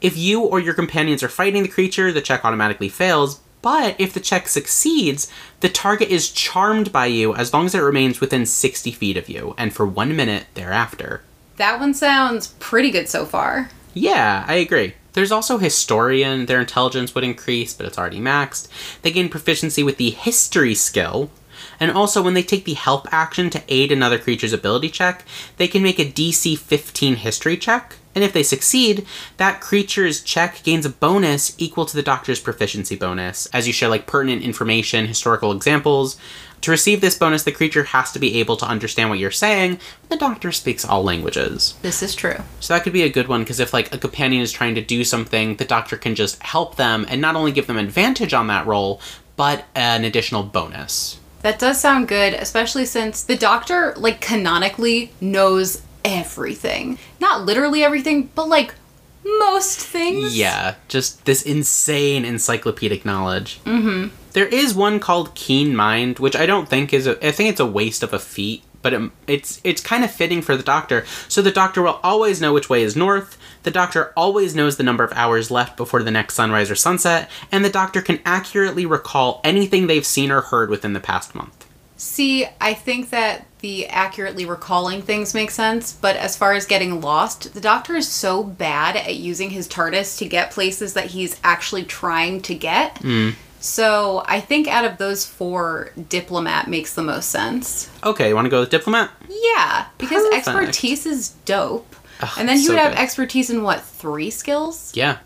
If 0.00 0.16
you 0.16 0.40
or 0.40 0.58
your 0.58 0.74
companions 0.74 1.22
are 1.22 1.28
fighting 1.28 1.62
the 1.62 1.68
creature, 1.68 2.12
the 2.12 2.20
check 2.22 2.44
automatically 2.44 2.88
fails, 2.88 3.40
but 3.60 3.94
if 3.98 4.12
the 4.12 4.20
check 4.20 4.48
succeeds, 4.48 5.30
the 5.60 5.68
target 5.68 6.08
is 6.08 6.30
charmed 6.30 6.92
by 6.92 7.06
you 7.06 7.34
as 7.34 7.52
long 7.52 7.66
as 7.66 7.74
it 7.74 7.80
remains 7.80 8.20
within 8.20 8.44
60 8.44 8.90
feet 8.92 9.16
of 9.16 9.28
you, 9.28 9.54
and 9.56 9.72
for 9.72 9.86
one 9.86 10.16
minute 10.16 10.46
thereafter. 10.54 11.22
That 11.56 11.78
one 11.78 11.94
sounds 11.94 12.48
pretty 12.58 12.90
good 12.90 13.08
so 13.08 13.24
far. 13.24 13.70
Yeah, 13.94 14.44
I 14.46 14.56
agree. 14.56 14.94
There's 15.12 15.32
also 15.32 15.58
Historian. 15.58 16.46
Their 16.46 16.60
intelligence 16.60 17.14
would 17.14 17.24
increase, 17.24 17.72
but 17.72 17.86
it's 17.86 17.96
already 17.96 18.18
maxed. 18.18 18.68
They 19.02 19.12
gain 19.12 19.28
proficiency 19.28 19.82
with 19.82 19.96
the 19.96 20.10
History 20.10 20.74
skill. 20.74 21.30
And 21.78 21.90
also, 21.90 22.20
when 22.22 22.34
they 22.34 22.42
take 22.42 22.64
the 22.64 22.74
Help 22.74 23.12
action 23.12 23.50
to 23.50 23.62
aid 23.68 23.92
another 23.92 24.18
creature's 24.18 24.52
ability 24.52 24.90
check, 24.90 25.24
they 25.56 25.68
can 25.68 25.82
make 25.82 25.98
a 25.98 26.10
DC 26.10 26.58
15 26.58 27.16
History 27.16 27.56
check. 27.56 27.96
And 28.14 28.22
if 28.22 28.32
they 28.32 28.42
succeed, 28.42 29.06
that 29.38 29.60
creature's 29.60 30.20
check 30.20 30.62
gains 30.62 30.86
a 30.86 30.90
bonus 30.90 31.54
equal 31.58 31.86
to 31.86 31.96
the 31.96 32.02
Doctor's 32.02 32.40
proficiency 32.40 32.96
bonus, 32.96 33.46
as 33.46 33.66
you 33.66 33.72
share 33.72 33.88
like 33.88 34.06
pertinent 34.06 34.42
information, 34.42 35.06
historical 35.06 35.52
examples. 35.52 36.16
To 36.64 36.70
receive 36.70 37.02
this 37.02 37.18
bonus, 37.18 37.42
the 37.42 37.52
creature 37.52 37.84
has 37.84 38.10
to 38.12 38.18
be 38.18 38.40
able 38.40 38.56
to 38.56 38.64
understand 38.64 39.10
what 39.10 39.18
you're 39.18 39.30
saying. 39.30 39.80
The 40.08 40.16
Doctor 40.16 40.50
speaks 40.50 40.82
all 40.82 41.04
languages. 41.04 41.74
This 41.82 42.02
is 42.02 42.14
true. 42.14 42.38
So 42.60 42.72
that 42.72 42.84
could 42.84 42.94
be 42.94 43.02
a 43.02 43.10
good 43.10 43.28
one 43.28 43.42
because 43.42 43.60
if 43.60 43.74
like 43.74 43.94
a 43.94 43.98
companion 43.98 44.40
is 44.40 44.50
trying 44.50 44.74
to 44.76 44.80
do 44.80 45.04
something, 45.04 45.56
the 45.56 45.66
doctor 45.66 45.98
can 45.98 46.14
just 46.14 46.42
help 46.42 46.76
them 46.76 47.04
and 47.10 47.20
not 47.20 47.36
only 47.36 47.52
give 47.52 47.66
them 47.66 47.76
advantage 47.76 48.32
on 48.32 48.46
that 48.46 48.66
roll, 48.66 49.02
but 49.36 49.66
an 49.74 50.04
additional 50.04 50.42
bonus. 50.42 51.20
That 51.42 51.58
does 51.58 51.78
sound 51.78 52.08
good, 52.08 52.32
especially 52.32 52.86
since 52.86 53.22
the 53.22 53.36
doctor, 53.36 53.92
like, 53.98 54.22
canonically 54.22 55.12
knows 55.20 55.82
everything. 56.02 56.98
Not 57.20 57.44
literally 57.44 57.84
everything, 57.84 58.30
but 58.34 58.48
like 58.48 58.74
most 59.22 59.80
things. 59.80 60.34
Yeah, 60.34 60.76
just 60.88 61.26
this 61.26 61.42
insane 61.42 62.24
encyclopedic 62.24 63.04
knowledge. 63.04 63.60
Mm-hmm. 63.66 64.14
There 64.34 64.46
is 64.46 64.74
one 64.74 65.00
called 65.00 65.34
Keen 65.34 65.74
Mind, 65.74 66.18
which 66.18 66.36
I 66.36 66.44
don't 66.44 66.68
think 66.68 66.92
is 66.92 67.06
a, 67.06 67.26
I 67.26 67.30
think 67.30 67.50
it's 67.50 67.60
a 67.60 67.66
waste 67.66 68.02
of 68.02 68.12
a 68.12 68.18
feat, 68.18 68.64
but 68.82 68.92
it, 68.92 69.10
it's 69.28 69.60
it's 69.62 69.80
kind 69.80 70.04
of 70.04 70.10
fitting 70.10 70.42
for 70.42 70.56
the 70.56 70.62
doctor. 70.62 71.04
So 71.28 71.40
the 71.40 71.52
doctor 71.52 71.80
will 71.80 72.00
always 72.02 72.40
know 72.40 72.52
which 72.52 72.68
way 72.68 72.82
is 72.82 72.96
north. 72.96 73.38
The 73.62 73.70
doctor 73.70 74.12
always 74.16 74.54
knows 74.54 74.76
the 74.76 74.82
number 74.82 75.04
of 75.04 75.12
hours 75.12 75.52
left 75.52 75.76
before 75.76 76.02
the 76.02 76.10
next 76.10 76.34
sunrise 76.34 76.68
or 76.68 76.74
sunset, 76.74 77.30
and 77.52 77.64
the 77.64 77.70
doctor 77.70 78.02
can 78.02 78.20
accurately 78.26 78.84
recall 78.84 79.40
anything 79.44 79.86
they've 79.86 80.04
seen 80.04 80.32
or 80.32 80.40
heard 80.40 80.68
within 80.68 80.94
the 80.94 81.00
past 81.00 81.34
month. 81.36 81.64
See, 81.96 82.44
I 82.60 82.74
think 82.74 83.10
that 83.10 83.46
the 83.60 83.86
accurately 83.86 84.44
recalling 84.44 85.00
things 85.00 85.32
make 85.32 85.52
sense, 85.52 85.92
but 85.92 86.16
as 86.16 86.36
far 86.36 86.54
as 86.54 86.66
getting 86.66 87.00
lost, 87.00 87.54
the 87.54 87.60
doctor 87.60 87.94
is 87.94 88.08
so 88.08 88.42
bad 88.42 88.96
at 88.96 89.14
using 89.14 89.50
his 89.50 89.68
TARDIS 89.68 90.18
to 90.18 90.28
get 90.28 90.50
places 90.50 90.94
that 90.94 91.06
he's 91.06 91.40
actually 91.44 91.84
trying 91.84 92.42
to 92.42 92.54
get. 92.54 92.96
Mm. 92.96 93.36
So 93.64 94.22
I 94.26 94.40
think 94.40 94.68
out 94.68 94.84
of 94.84 94.98
those 94.98 95.24
four, 95.24 95.90
Diplomat 96.10 96.68
makes 96.68 96.92
the 96.92 97.02
most 97.02 97.30
sense. 97.30 97.90
Okay, 98.04 98.28
you 98.28 98.34
want 98.34 98.44
to 98.44 98.50
go 98.50 98.60
with 98.60 98.68
diplomat? 98.68 99.10
Yeah, 99.26 99.86
because 99.96 100.22
Perfect. 100.22 100.48
expertise 100.48 101.06
is 101.06 101.30
dope. 101.46 101.96
And 102.36 102.46
then 102.46 102.58
he 102.58 102.64
so 102.64 102.74
would 102.74 102.78
have 102.78 102.92
good. 102.92 103.00
expertise 103.00 103.48
in 103.48 103.62
what, 103.62 103.80
three 103.80 104.30
skills? 104.30 104.92
Yeah. 104.94 105.18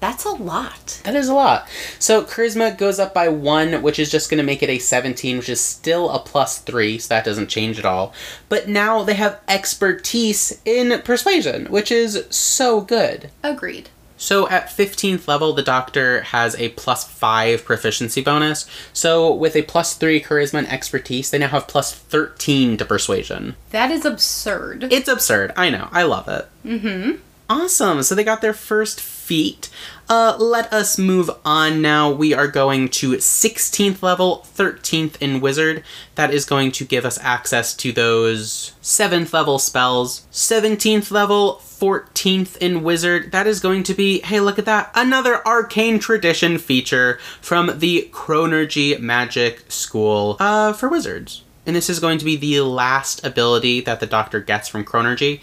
That's 0.00 0.24
a 0.24 0.30
lot. 0.30 1.02
That 1.04 1.14
is 1.14 1.28
a 1.28 1.34
lot. 1.34 1.68
So 1.98 2.24
charisma 2.24 2.76
goes 2.76 2.98
up 2.98 3.12
by 3.12 3.28
one, 3.28 3.82
which 3.82 3.98
is 3.98 4.10
just 4.10 4.30
going 4.30 4.38
to 4.38 4.42
make 4.42 4.62
it 4.62 4.70
a 4.70 4.78
17, 4.78 5.36
which 5.36 5.50
is 5.50 5.60
still 5.60 6.08
a 6.10 6.18
plus 6.18 6.58
three, 6.58 6.98
so 6.98 7.08
that 7.14 7.26
doesn't 7.26 7.50
change 7.50 7.78
at 7.78 7.84
all. 7.84 8.14
But 8.48 8.68
now 8.68 9.02
they 9.04 9.14
have 9.14 9.38
expertise 9.46 10.60
in 10.64 11.02
persuasion, 11.02 11.66
which 11.66 11.92
is 11.92 12.24
so 12.30 12.80
good. 12.80 13.30
Agreed. 13.44 13.90
So 14.22 14.48
at 14.48 14.68
15th 14.68 15.26
level, 15.26 15.52
the 15.52 15.64
doctor 15.64 16.20
has 16.20 16.54
a 16.54 16.68
plus 16.70 17.02
five 17.02 17.64
proficiency 17.64 18.22
bonus. 18.22 18.66
So 18.92 19.34
with 19.34 19.56
a 19.56 19.62
plus 19.62 19.94
three 19.94 20.22
charisma 20.22 20.58
and 20.58 20.68
expertise, 20.68 21.30
they 21.30 21.38
now 21.38 21.48
have 21.48 21.66
plus 21.66 21.92
13 21.92 22.76
to 22.76 22.84
persuasion. 22.84 23.56
That 23.70 23.90
is 23.90 24.04
absurd. 24.04 24.92
It's 24.92 25.08
absurd. 25.08 25.52
I 25.56 25.70
know. 25.70 25.88
I 25.90 26.04
love 26.04 26.28
it. 26.28 26.46
Mm-hmm. 26.64 27.20
Awesome. 27.50 28.04
So 28.04 28.14
they 28.14 28.22
got 28.22 28.42
their 28.42 28.54
first 28.54 29.00
feat. 29.22 29.70
Uh, 30.08 30.36
let 30.38 30.70
us 30.72 30.98
move 30.98 31.30
on 31.44 31.80
now. 31.80 32.10
We 32.10 32.34
are 32.34 32.48
going 32.48 32.88
to 32.88 33.12
16th 33.12 34.02
level, 34.02 34.46
13th 34.54 35.16
in 35.20 35.40
Wizard. 35.40 35.84
That 36.16 36.34
is 36.34 36.44
going 36.44 36.72
to 36.72 36.84
give 36.84 37.04
us 37.04 37.18
access 37.22 37.74
to 37.76 37.92
those 37.92 38.74
7th 38.82 39.32
level 39.32 39.58
spells. 39.58 40.26
17th 40.32 41.10
level, 41.10 41.62
14th 41.62 42.56
in 42.58 42.82
Wizard. 42.82 43.32
That 43.32 43.46
is 43.46 43.60
going 43.60 43.84
to 43.84 43.94
be, 43.94 44.20
hey, 44.20 44.40
look 44.40 44.58
at 44.58 44.66
that, 44.66 44.90
another 44.94 45.46
Arcane 45.46 45.98
Tradition 45.98 46.58
feature 46.58 47.18
from 47.40 47.78
the 47.78 48.10
Chronurgy 48.12 48.98
Magic 49.00 49.64
School 49.70 50.36
uh, 50.40 50.72
for 50.72 50.88
Wizards. 50.88 51.42
And 51.64 51.76
this 51.76 51.88
is 51.88 52.00
going 52.00 52.18
to 52.18 52.24
be 52.24 52.36
the 52.36 52.60
last 52.60 53.24
ability 53.24 53.80
that 53.82 54.00
the 54.00 54.06
Doctor 54.06 54.40
gets 54.40 54.68
from 54.68 54.84
Chronurgy 54.84 55.40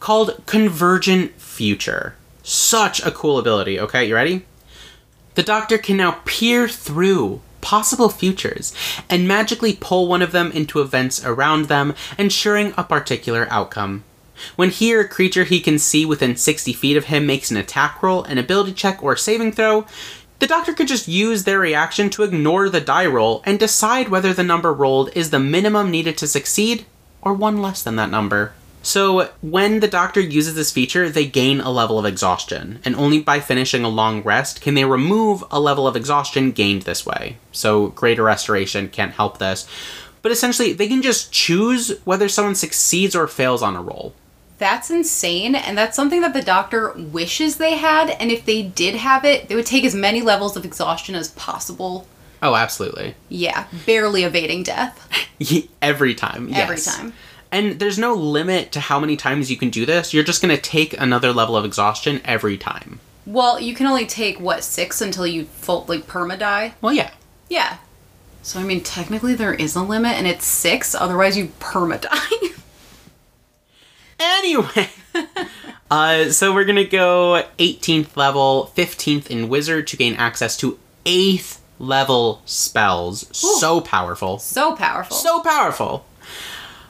called 0.00 0.42
Convergent 0.46 1.40
Future. 1.40 2.14
Such 2.42 3.04
a 3.04 3.10
cool 3.10 3.38
ability, 3.38 3.78
okay? 3.78 4.04
You 4.04 4.14
ready? 4.14 4.44
The 5.34 5.42
Doctor 5.42 5.78
can 5.78 5.96
now 5.96 6.20
peer 6.24 6.68
through 6.68 7.40
possible 7.60 8.08
futures 8.08 8.74
and 9.08 9.28
magically 9.28 9.74
pull 9.74 10.08
one 10.08 10.20
of 10.20 10.32
them 10.32 10.50
into 10.52 10.80
events 10.80 11.24
around 11.24 11.66
them, 11.66 11.94
ensuring 12.18 12.74
a 12.76 12.84
particular 12.84 13.46
outcome. 13.48 14.04
When 14.56 14.70
he 14.70 14.94
or 14.94 15.00
a 15.00 15.08
creature 15.08 15.44
he 15.44 15.60
can 15.60 15.78
see 15.78 16.04
within 16.04 16.36
60 16.36 16.72
feet 16.72 16.96
of 16.96 17.04
him 17.04 17.26
makes 17.26 17.50
an 17.50 17.56
attack 17.56 18.02
roll, 18.02 18.24
an 18.24 18.38
ability 18.38 18.72
check, 18.72 19.02
or 19.02 19.16
saving 19.16 19.52
throw, 19.52 19.86
the 20.40 20.46
doctor 20.48 20.74
could 20.74 20.88
just 20.88 21.06
use 21.06 21.44
their 21.44 21.60
reaction 21.60 22.10
to 22.10 22.24
ignore 22.24 22.68
the 22.68 22.80
die 22.80 23.06
roll 23.06 23.42
and 23.46 23.60
decide 23.60 24.08
whether 24.08 24.32
the 24.32 24.42
number 24.42 24.72
rolled 24.72 25.16
is 25.16 25.30
the 25.30 25.38
minimum 25.38 25.90
needed 25.90 26.18
to 26.18 26.26
succeed 26.26 26.84
or 27.20 27.32
one 27.32 27.62
less 27.62 27.82
than 27.82 27.94
that 27.96 28.10
number. 28.10 28.52
So, 28.82 29.30
when 29.42 29.78
the 29.78 29.88
doctor 29.88 30.20
uses 30.20 30.56
this 30.56 30.72
feature, 30.72 31.08
they 31.08 31.24
gain 31.24 31.60
a 31.60 31.70
level 31.70 32.00
of 32.00 32.04
exhaustion, 32.04 32.80
and 32.84 32.96
only 32.96 33.20
by 33.20 33.38
finishing 33.38 33.84
a 33.84 33.88
long 33.88 34.22
rest 34.22 34.60
can 34.60 34.74
they 34.74 34.84
remove 34.84 35.44
a 35.52 35.60
level 35.60 35.86
of 35.86 35.94
exhaustion 35.94 36.50
gained 36.50 36.82
this 36.82 37.06
way. 37.06 37.36
So, 37.52 37.88
greater 37.88 38.24
restoration 38.24 38.88
can't 38.88 39.12
help 39.12 39.38
this. 39.38 39.68
But 40.20 40.32
essentially, 40.32 40.72
they 40.72 40.88
can 40.88 41.00
just 41.00 41.32
choose 41.32 41.98
whether 42.04 42.28
someone 42.28 42.56
succeeds 42.56 43.14
or 43.14 43.28
fails 43.28 43.62
on 43.62 43.76
a 43.76 43.82
roll. 43.82 44.14
That's 44.58 44.90
insane, 44.90 45.54
and 45.54 45.76
that's 45.78 45.96
something 45.96 46.20
that 46.20 46.34
the 46.34 46.42
doctor 46.42 46.92
wishes 46.96 47.56
they 47.56 47.74
had, 47.76 48.10
and 48.10 48.30
if 48.30 48.44
they 48.44 48.62
did 48.62 48.96
have 48.96 49.24
it, 49.24 49.48
they 49.48 49.54
would 49.54 49.66
take 49.66 49.84
as 49.84 49.94
many 49.94 50.22
levels 50.22 50.56
of 50.56 50.64
exhaustion 50.64 51.14
as 51.14 51.28
possible. 51.30 52.06
Oh, 52.42 52.56
absolutely. 52.56 53.14
Yeah, 53.28 53.66
barely 53.86 54.24
evading 54.24 54.64
death. 54.64 55.08
Every 55.82 56.14
time. 56.14 56.48
Yes. 56.48 56.58
Every 56.58 56.80
time. 56.80 57.12
And 57.52 57.78
there's 57.78 57.98
no 57.98 58.14
limit 58.14 58.72
to 58.72 58.80
how 58.80 58.98
many 58.98 59.16
times 59.16 59.50
you 59.50 59.56
can 59.56 59.70
do 59.70 59.86
this. 59.86 60.12
You're 60.14 60.24
just 60.24 60.42
going 60.42 60.54
to 60.54 60.60
take 60.60 60.98
another 60.98 61.32
level 61.32 61.56
of 61.56 61.64
exhaustion 61.64 62.22
every 62.24 62.56
time. 62.56 62.98
Well, 63.26 63.60
you 63.60 63.74
can 63.74 63.86
only 63.86 64.06
take, 64.06 64.40
what, 64.40 64.64
six 64.64 65.00
until 65.00 65.26
you 65.26 65.44
full, 65.44 65.84
like, 65.86 66.06
perma 66.06 66.38
die? 66.38 66.74
Well, 66.80 66.94
yeah. 66.94 67.10
Yeah. 67.48 67.76
So, 68.42 68.58
I 68.58 68.64
mean, 68.64 68.82
technically 68.82 69.34
there 69.34 69.54
is 69.54 69.76
a 69.76 69.82
limit, 69.82 70.12
and 70.16 70.26
it's 70.26 70.46
six, 70.46 70.94
otherwise 70.94 71.36
you 71.36 71.52
perma 71.60 72.00
die. 72.00 72.48
Anyway, 74.22 74.88
uh, 75.90 76.30
so 76.30 76.54
we're 76.54 76.64
gonna 76.64 76.84
go 76.84 77.44
18th 77.58 78.16
level, 78.16 78.72
15th 78.76 79.26
in 79.26 79.48
Wizard 79.48 79.88
to 79.88 79.96
gain 79.96 80.14
access 80.14 80.56
to 80.58 80.78
8th 81.04 81.58
level 81.80 82.40
spells. 82.44 83.24
Ooh. 83.44 83.58
So 83.58 83.80
powerful. 83.80 84.38
so 84.38 84.76
powerful. 84.76 85.16
So 85.16 85.40
powerful. 85.40 86.06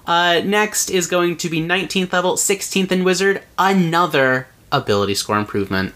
Uh, 0.07 0.41
next 0.45 0.91
is 0.91 1.07
going 1.07 1.37
to 1.39 1.49
be 1.49 1.61
19th 1.61 2.13
level, 2.13 2.35
16th 2.35 2.91
in 2.91 3.05
Wizard, 3.05 3.43
another 3.59 4.49
ability 4.71 5.15
score 5.15 5.39
improvement. 5.39 5.95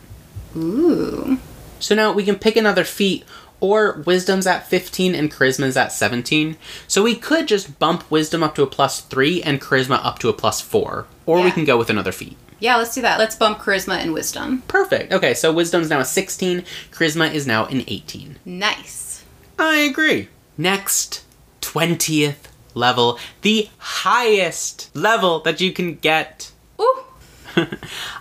Ooh. 0.56 1.38
So 1.80 1.94
now 1.94 2.12
we 2.12 2.24
can 2.24 2.36
pick 2.36 2.56
another 2.56 2.84
feat, 2.84 3.24
or 3.60 4.02
Wisdom's 4.06 4.46
at 4.46 4.66
15 4.66 5.14
and 5.14 5.30
Charisma's 5.30 5.76
at 5.76 5.92
17. 5.92 6.56
So 6.86 7.02
we 7.02 7.14
could 7.14 7.48
just 7.48 7.78
bump 7.78 8.10
Wisdom 8.10 8.42
up 8.42 8.54
to 8.54 8.62
a 8.62 8.66
plus 8.66 9.00
3 9.00 9.42
and 9.42 9.60
Charisma 9.60 10.04
up 10.04 10.18
to 10.20 10.28
a 10.28 10.32
plus 10.32 10.60
4. 10.60 11.06
Or 11.26 11.42
we 11.42 11.50
can 11.50 11.64
go 11.64 11.76
with 11.76 11.90
another 11.90 12.12
feat. 12.12 12.36
Yeah, 12.58 12.76
let's 12.76 12.94
do 12.94 13.02
that. 13.02 13.18
Let's 13.18 13.36
bump 13.36 13.58
charisma 13.58 13.98
and 13.98 14.14
wisdom. 14.14 14.62
Perfect. 14.62 15.12
Okay, 15.12 15.34
so 15.34 15.52
Wisdom's 15.52 15.90
now 15.90 16.00
a 16.00 16.04
16, 16.04 16.62
Charisma 16.90 17.32
is 17.32 17.46
now 17.46 17.66
an 17.66 17.84
18. 17.86 18.38
Nice. 18.46 19.24
I 19.58 19.80
agree. 19.80 20.28
Next, 20.56 21.22
20th 21.60 22.48
level, 22.76 23.18
the 23.42 23.68
highest 23.78 24.94
level 24.94 25.40
that 25.40 25.60
you 25.60 25.72
can 25.72 25.96
get. 25.96 26.52
Ooh. 26.80 27.04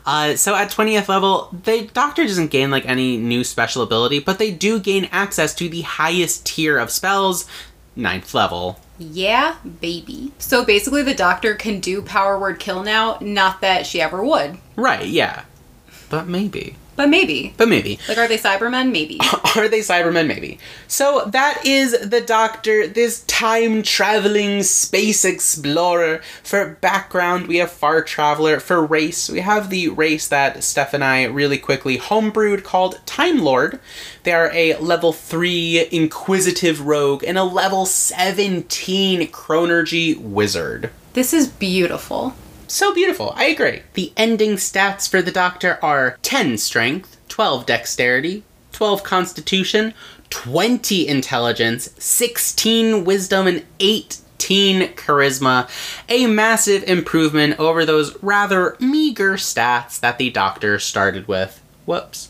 Uh, 0.07 0.35
so 0.35 0.53
at 0.53 0.69
20th 0.69 1.07
level, 1.07 1.49
the 1.63 1.89
Doctor 1.91 2.23
doesn't 2.23 2.51
gain 2.51 2.69
like 2.69 2.85
any 2.85 3.17
new 3.17 3.43
special 3.43 3.81
ability, 3.81 4.19
but 4.19 4.37
they 4.37 4.51
do 4.51 4.79
gain 4.79 5.09
access 5.11 5.55
to 5.55 5.67
the 5.67 5.81
highest 5.81 6.45
tier 6.45 6.77
of 6.77 6.91
spells, 6.91 7.49
9th 7.97 8.35
level. 8.35 8.79
Yeah, 8.99 9.55
baby. 9.81 10.31
So 10.37 10.63
basically, 10.63 11.01
the 11.01 11.15
doctor 11.15 11.55
can 11.55 11.79
do 11.79 12.01
power 12.01 12.39
word 12.39 12.59
kill 12.59 12.83
now, 12.83 13.17
not 13.19 13.61
that 13.61 13.85
she 13.85 13.99
ever 13.99 14.23
would. 14.23 14.59
Right, 14.75 15.07
yeah. 15.07 15.45
But 16.09 16.27
maybe. 16.27 16.75
But 16.95 17.09
maybe. 17.09 17.53
But 17.57 17.67
maybe. 17.67 17.99
Like, 18.07 18.17
are 18.17 18.27
they 18.27 18.37
Cybermen? 18.37 18.91
Maybe. 18.91 19.19
Are 19.55 19.67
they 19.67 19.79
Cybermen? 19.79 20.27
Maybe. 20.27 20.59
So 20.87 21.25
that 21.27 21.65
is 21.65 22.09
the 22.09 22.21
Doctor, 22.21 22.87
this 22.87 23.21
time 23.23 23.83
traveling 23.83 24.63
space 24.63 25.25
explorer. 25.25 26.21
For 26.43 26.77
background, 26.81 27.47
we 27.47 27.57
have 27.57 27.71
Far 27.71 28.01
Traveler. 28.01 28.59
For 28.59 28.85
race, 28.85 29.29
we 29.29 29.41
have 29.41 29.69
the 29.69 29.89
race 29.89 30.27
that 30.29 30.63
Steph 30.63 30.93
and 30.93 31.03
I 31.03 31.23
really 31.25 31.57
quickly 31.57 31.97
homebrewed 31.97 32.63
called 32.63 33.01
Time 33.05 33.39
Lord. 33.39 33.79
They 34.23 34.31
are 34.31 34.51
a 34.53 34.75
level 34.77 35.11
3 35.11 35.87
Inquisitive 35.91 36.81
Rogue 36.81 37.23
and 37.23 37.37
a 37.37 37.43
level 37.43 37.85
17 37.85 39.27
Chronurgy 39.31 40.17
Wizard. 40.17 40.91
This 41.13 41.33
is 41.33 41.47
beautiful. 41.47 42.35
So 42.75 42.93
beautiful. 42.93 43.31
I 43.37 43.45
agree. 43.45 43.83
The 43.93 44.11
ending 44.17 44.57
stats 44.57 45.09
for 45.09 45.21
the 45.21 45.31
Doctor 45.31 45.79
are 45.81 46.17
10 46.23 46.57
strength, 46.57 47.15
12 47.29 47.65
dexterity, 47.65 48.43
12 48.73 49.01
constitution, 49.01 49.93
20 50.29 51.07
intelligence, 51.07 51.91
16 51.97 53.05
wisdom, 53.05 53.47
and 53.47 53.63
18 53.79 54.89
charisma. 54.95 55.69
A 56.09 56.27
massive 56.27 56.83
improvement 56.83 57.57
over 57.61 57.85
those 57.85 58.21
rather 58.21 58.75
meager 58.81 59.35
stats 59.35 59.97
that 60.01 60.17
the 60.17 60.29
Doctor 60.29 60.77
started 60.77 61.29
with. 61.29 61.63
Whoops. 61.85 62.27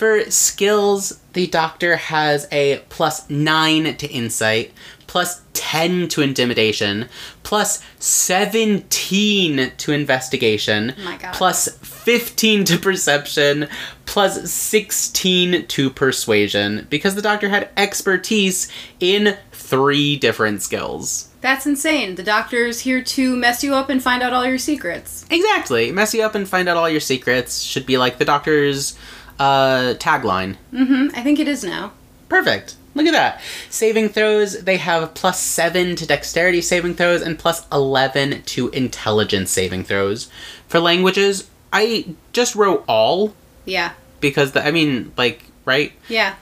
For 0.00 0.30
skills, 0.30 1.20
the 1.34 1.46
Doctor 1.46 1.96
has 1.96 2.48
a 2.50 2.78
plus 2.88 3.28
9 3.28 3.98
to 3.98 4.08
insight, 4.08 4.72
plus 5.06 5.42
10 5.52 6.08
to 6.08 6.22
intimidation, 6.22 7.06
plus 7.42 7.82
17 7.98 9.72
to 9.76 9.92
investigation, 9.92 10.94
oh 10.98 11.18
God. 11.20 11.34
plus 11.34 11.68
15 11.80 12.64
to 12.64 12.78
perception, 12.78 13.68
plus 14.06 14.50
16 14.50 15.66
to 15.66 15.90
persuasion, 15.90 16.86
because 16.88 17.14
the 17.14 17.20
Doctor 17.20 17.50
had 17.50 17.68
expertise 17.76 18.72
in 19.00 19.36
three 19.52 20.16
different 20.16 20.62
skills. 20.62 21.28
That's 21.42 21.66
insane. 21.66 22.16
The 22.16 22.22
doctor's 22.22 22.80
here 22.80 23.02
to 23.02 23.36
mess 23.36 23.64
you 23.64 23.74
up 23.74 23.88
and 23.88 24.02
find 24.02 24.22
out 24.22 24.32
all 24.32 24.46
your 24.46 24.58
secrets. 24.58 25.24
Exactly. 25.30 25.90
Mess 25.90 26.12
you 26.12 26.22
up 26.22 26.34
and 26.34 26.46
find 26.46 26.68
out 26.68 26.76
all 26.76 26.88
your 26.88 27.00
secrets 27.00 27.62
should 27.62 27.86
be 27.86 27.96
like 27.96 28.18
the 28.18 28.26
Doctor's 28.26 28.94
uh, 29.40 29.94
tagline. 29.98 30.56
Mm-hmm. 30.72 31.08
I 31.16 31.22
think 31.22 31.40
it 31.40 31.48
is 31.48 31.64
now. 31.64 31.92
Perfect. 32.28 32.76
Look 32.94 33.06
at 33.06 33.12
that. 33.12 33.40
Saving 33.70 34.08
throws, 34.08 34.62
they 34.62 34.76
have 34.76 35.14
plus 35.14 35.40
7 35.40 35.96
to 35.96 36.06
dexterity 36.06 36.60
saving 36.60 36.94
throws 36.94 37.22
and 37.22 37.38
plus 37.38 37.66
11 37.72 38.42
to 38.42 38.68
intelligence 38.70 39.50
saving 39.50 39.84
throws. 39.84 40.28
For 40.68 40.78
languages, 40.80 41.48
I 41.72 42.14
just 42.32 42.54
wrote 42.54 42.84
all 42.88 43.34
Yeah. 43.64 43.92
because, 44.20 44.52
the, 44.52 44.64
I 44.66 44.70
mean, 44.72 45.12
like, 45.16 45.44
right? 45.64 45.92
Yeah. 46.08 46.34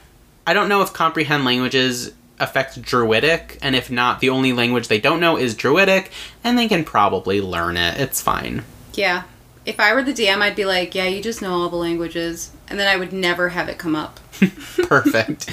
I 0.47 0.53
don't 0.53 0.69
know 0.69 0.81
if 0.81 0.91
comprehend 0.91 1.45
languages 1.45 2.11
affects 2.39 2.77
Druidic, 2.77 3.59
and 3.61 3.75
if 3.75 3.91
not, 3.91 4.19
the 4.19 4.29
only 4.29 4.51
language 4.53 4.87
they 4.87 4.99
don't 4.99 5.19
know 5.19 5.37
is 5.37 5.53
Druidic, 5.53 6.09
and 6.43 6.57
they 6.57 6.67
can 6.67 6.83
probably 6.83 7.41
learn 7.41 7.77
it. 7.77 7.99
It's 7.99 8.21
fine. 8.21 8.63
Yeah. 8.93 9.23
If 9.65 9.79
I 9.79 9.93
were 9.93 10.03
the 10.03 10.13
DM, 10.13 10.37
I'd 10.41 10.55
be 10.55 10.65
like, 10.65 10.95
yeah, 10.95 11.05
you 11.05 11.21
just 11.21 11.41
know 11.41 11.53
all 11.53 11.69
the 11.69 11.75
languages. 11.75 12.51
And 12.67 12.79
then 12.79 12.87
I 12.87 12.95
would 12.97 13.13
never 13.13 13.49
have 13.49 13.69
it 13.69 13.77
come 13.77 13.95
up. 13.95 14.19
Perfect. 14.83 15.49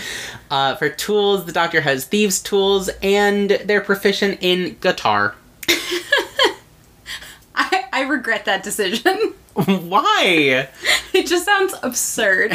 uh, 0.51 0.77
for 0.77 0.89
tools, 0.89 1.45
the 1.45 1.53
doctor 1.53 1.81
has 1.81 2.05
thieves' 2.05 2.41
tools, 2.41 2.89
and 3.03 3.51
they're 3.51 3.81
proficient 3.81 4.39
in 4.41 4.77
guitar. 4.81 5.35
I, 7.55 7.85
I 7.93 8.03
regret 8.03 8.45
that 8.45 8.63
decision. 8.63 9.35
Why? 9.55 10.69
it 11.13 11.27
just 11.27 11.45
sounds 11.45 11.75
absurd. 11.83 12.55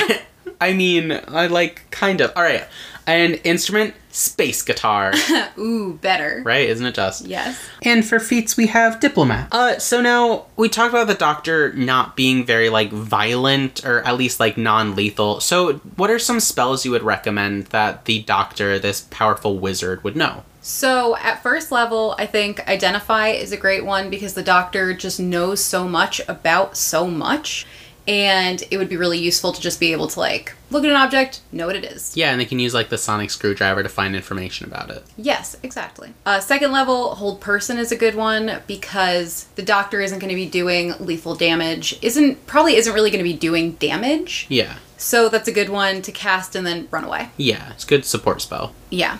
I 0.60 0.74
mean, 0.74 1.12
I 1.28 1.47
like 1.47 1.89
kind 1.91 2.22
of. 2.22 2.32
All 2.36 2.43
right. 2.43 2.66
And 3.08 3.41
instrument, 3.43 3.95
space 4.12 4.62
guitar. 4.62 5.14
Ooh, 5.57 5.93
better. 5.93 6.41
right? 6.43 6.70
Isn't 6.70 6.86
it 6.86 6.95
just? 6.95 7.26
Yes. 7.26 7.59
And 7.82 8.05
for 8.05 8.20
feats, 8.20 8.57
we 8.57 8.68
have 8.68 8.99
diplomat. 8.99 9.49
Uh, 9.51 9.80
so 9.80 10.01
now 10.01 10.45
we 10.55 10.70
talked 10.70 10.93
about 10.93 11.07
the 11.07 11.14
doctor 11.14 11.74
not 11.74 12.16
being 12.16 12.45
very 12.45 12.70
like 12.70 12.91
violent 12.91 13.86
or 13.86 14.05
at 14.05 14.18
least 14.18 14.39
like 14.39 14.57
non-lethal. 14.57 15.39
So 15.39 15.74
what 15.95 16.09
are 16.09 16.20
some 16.20 16.39
spells 16.39 16.86
you 16.86 16.91
would 16.91 17.03
recommend 17.03 17.68
that 17.68 18.05
the 18.05 18.22
doctor, 18.24 18.80
this 18.80 19.07
powerful 19.09 19.57
wizard, 19.59 20.03
would 20.03 20.16
know? 20.16 20.43
So, 20.64 21.18
at 21.18 21.41
first 21.41 21.72
level, 21.72 22.14
I 22.20 22.28
think 22.28 22.68
Identify 22.68 23.30
is 23.30 23.51
a 23.51 23.57
great 23.57 23.84
one 23.84 24.12
because 24.12 24.36
the 24.36 24.43
doctor 24.43 24.93
just 24.93 25.20
knows 25.20 25.59
so 25.64 25.88
much 25.88 26.22
about 26.28 26.78
so 26.78 27.07
much. 27.07 27.66
And 28.08 28.64
it 28.72 28.78
would 28.78 28.89
be 28.89 28.97
really 28.97 29.20
useful 29.20 29.54
to 29.54 29.62
just 29.62 29.80
be 29.80 29.91
able 29.91 30.08
to, 30.08 30.20
like, 30.20 30.56
look 30.72 30.84
at 30.84 30.89
an 30.89 30.95
object, 30.95 31.41
know 31.52 31.68
what 31.68 31.76
it 31.76 31.86
is. 31.86 32.16
Yeah, 32.18 32.32
and 32.32 32.41
they 32.41 32.45
can 32.45 32.60
use 32.60 32.74
like 32.74 32.89
the 32.89 32.97
sonic 32.97 33.30
screwdriver 33.30 33.84
to 33.84 33.89
find 33.89 34.16
information 34.16 34.68
about 34.68 34.89
it. 34.89 35.04
Yes, 35.18 35.56
exactly. 35.62 36.14
Uh, 36.26 36.39
second 36.39 36.72
level, 36.72 37.16
Hold 37.16 37.41
Person 37.41 37.78
is 37.78 37.91
a 37.91 37.95
good 37.95 38.16
one 38.16 38.62
because 38.68 39.45
the 39.56 39.62
doctor 39.62 40.02
isn't 40.02 40.20
going 40.20 40.30
to 40.30 40.36
be 40.36 40.47
doing 40.47 40.93
lethal 40.99 41.36
damage, 41.36 41.97
isn't 42.02 42.47
probably 42.47 42.76
isn't 42.76 42.93
really 42.93 43.12
going 43.12 43.24
to 43.24 43.30
be 43.30 43.38
doing 43.38 43.74
damage. 43.74 44.47
Yeah. 44.49 44.78
So, 44.97 45.30
that's 45.30 45.47
a 45.47 45.52
good 45.52 45.70
one 45.70 46.02
to 46.04 46.12
cast 46.12 46.56
and 46.56 46.66
then 46.66 46.88
run 46.91 47.04
away. 47.04 47.30
Yeah, 47.38 47.72
it's 47.72 47.84
a 47.84 47.88
good 47.88 48.06
support 48.06 48.41
spell. 48.41 48.74
Yeah. 48.89 49.18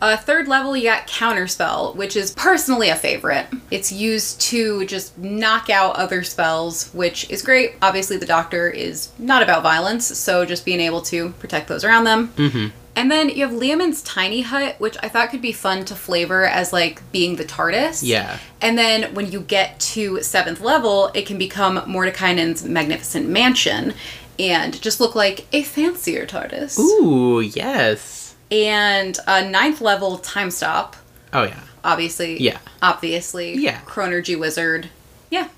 Uh, 0.00 0.16
third 0.16 0.46
level, 0.46 0.76
you 0.76 0.84
got 0.84 1.08
Counterspell, 1.08 1.96
which 1.96 2.14
is 2.14 2.32
personally 2.32 2.88
a 2.88 2.96
favorite. 2.96 3.46
It's 3.70 3.90
used 3.90 4.40
to 4.42 4.86
just 4.86 5.18
knock 5.18 5.70
out 5.70 5.96
other 5.96 6.22
spells, 6.22 6.90
which 6.92 7.28
is 7.30 7.42
great. 7.42 7.74
Obviously, 7.82 8.16
the 8.16 8.26
Doctor 8.26 8.68
is 8.68 9.10
not 9.18 9.42
about 9.42 9.62
violence, 9.62 10.06
so 10.06 10.44
just 10.44 10.64
being 10.64 10.80
able 10.80 11.02
to 11.02 11.30
protect 11.30 11.68
those 11.68 11.82
around 11.82 12.04
them. 12.04 12.28
Mm-hmm. 12.36 12.68
And 12.94 13.10
then 13.12 13.28
you 13.28 13.46
have 13.46 13.54
Leomund's 13.54 14.02
Tiny 14.02 14.40
Hut, 14.40 14.74
which 14.78 14.96
I 15.02 15.08
thought 15.08 15.30
could 15.30 15.40
be 15.40 15.52
fun 15.52 15.84
to 15.84 15.94
flavor 15.94 16.44
as 16.44 16.72
like 16.72 17.00
being 17.12 17.36
the 17.36 17.44
TARDIS. 17.44 18.00
Yeah. 18.02 18.38
And 18.60 18.76
then 18.76 19.14
when 19.14 19.30
you 19.30 19.40
get 19.40 19.78
to 19.80 20.20
seventh 20.22 20.60
level, 20.60 21.12
it 21.14 21.24
can 21.24 21.38
become 21.38 21.78
Mordenkainen's 21.82 22.64
Magnificent 22.64 23.28
Mansion 23.28 23.94
and 24.36 24.80
just 24.82 25.00
look 25.00 25.14
like 25.14 25.46
a 25.52 25.62
fancier 25.62 26.26
TARDIS. 26.26 26.76
Ooh, 26.78 27.38
yes. 27.40 28.17
And 28.50 29.18
a 29.26 29.48
ninth 29.48 29.80
level 29.80 30.18
time 30.18 30.50
stop, 30.50 30.96
Oh 31.32 31.42
yeah. 31.44 31.60
obviously. 31.84 32.40
Yeah. 32.40 32.58
Obviously. 32.82 33.54
Yeah. 33.54 33.80
Chronurgy 33.82 34.38
Wizard. 34.38 34.88
Yeah. 35.30 35.48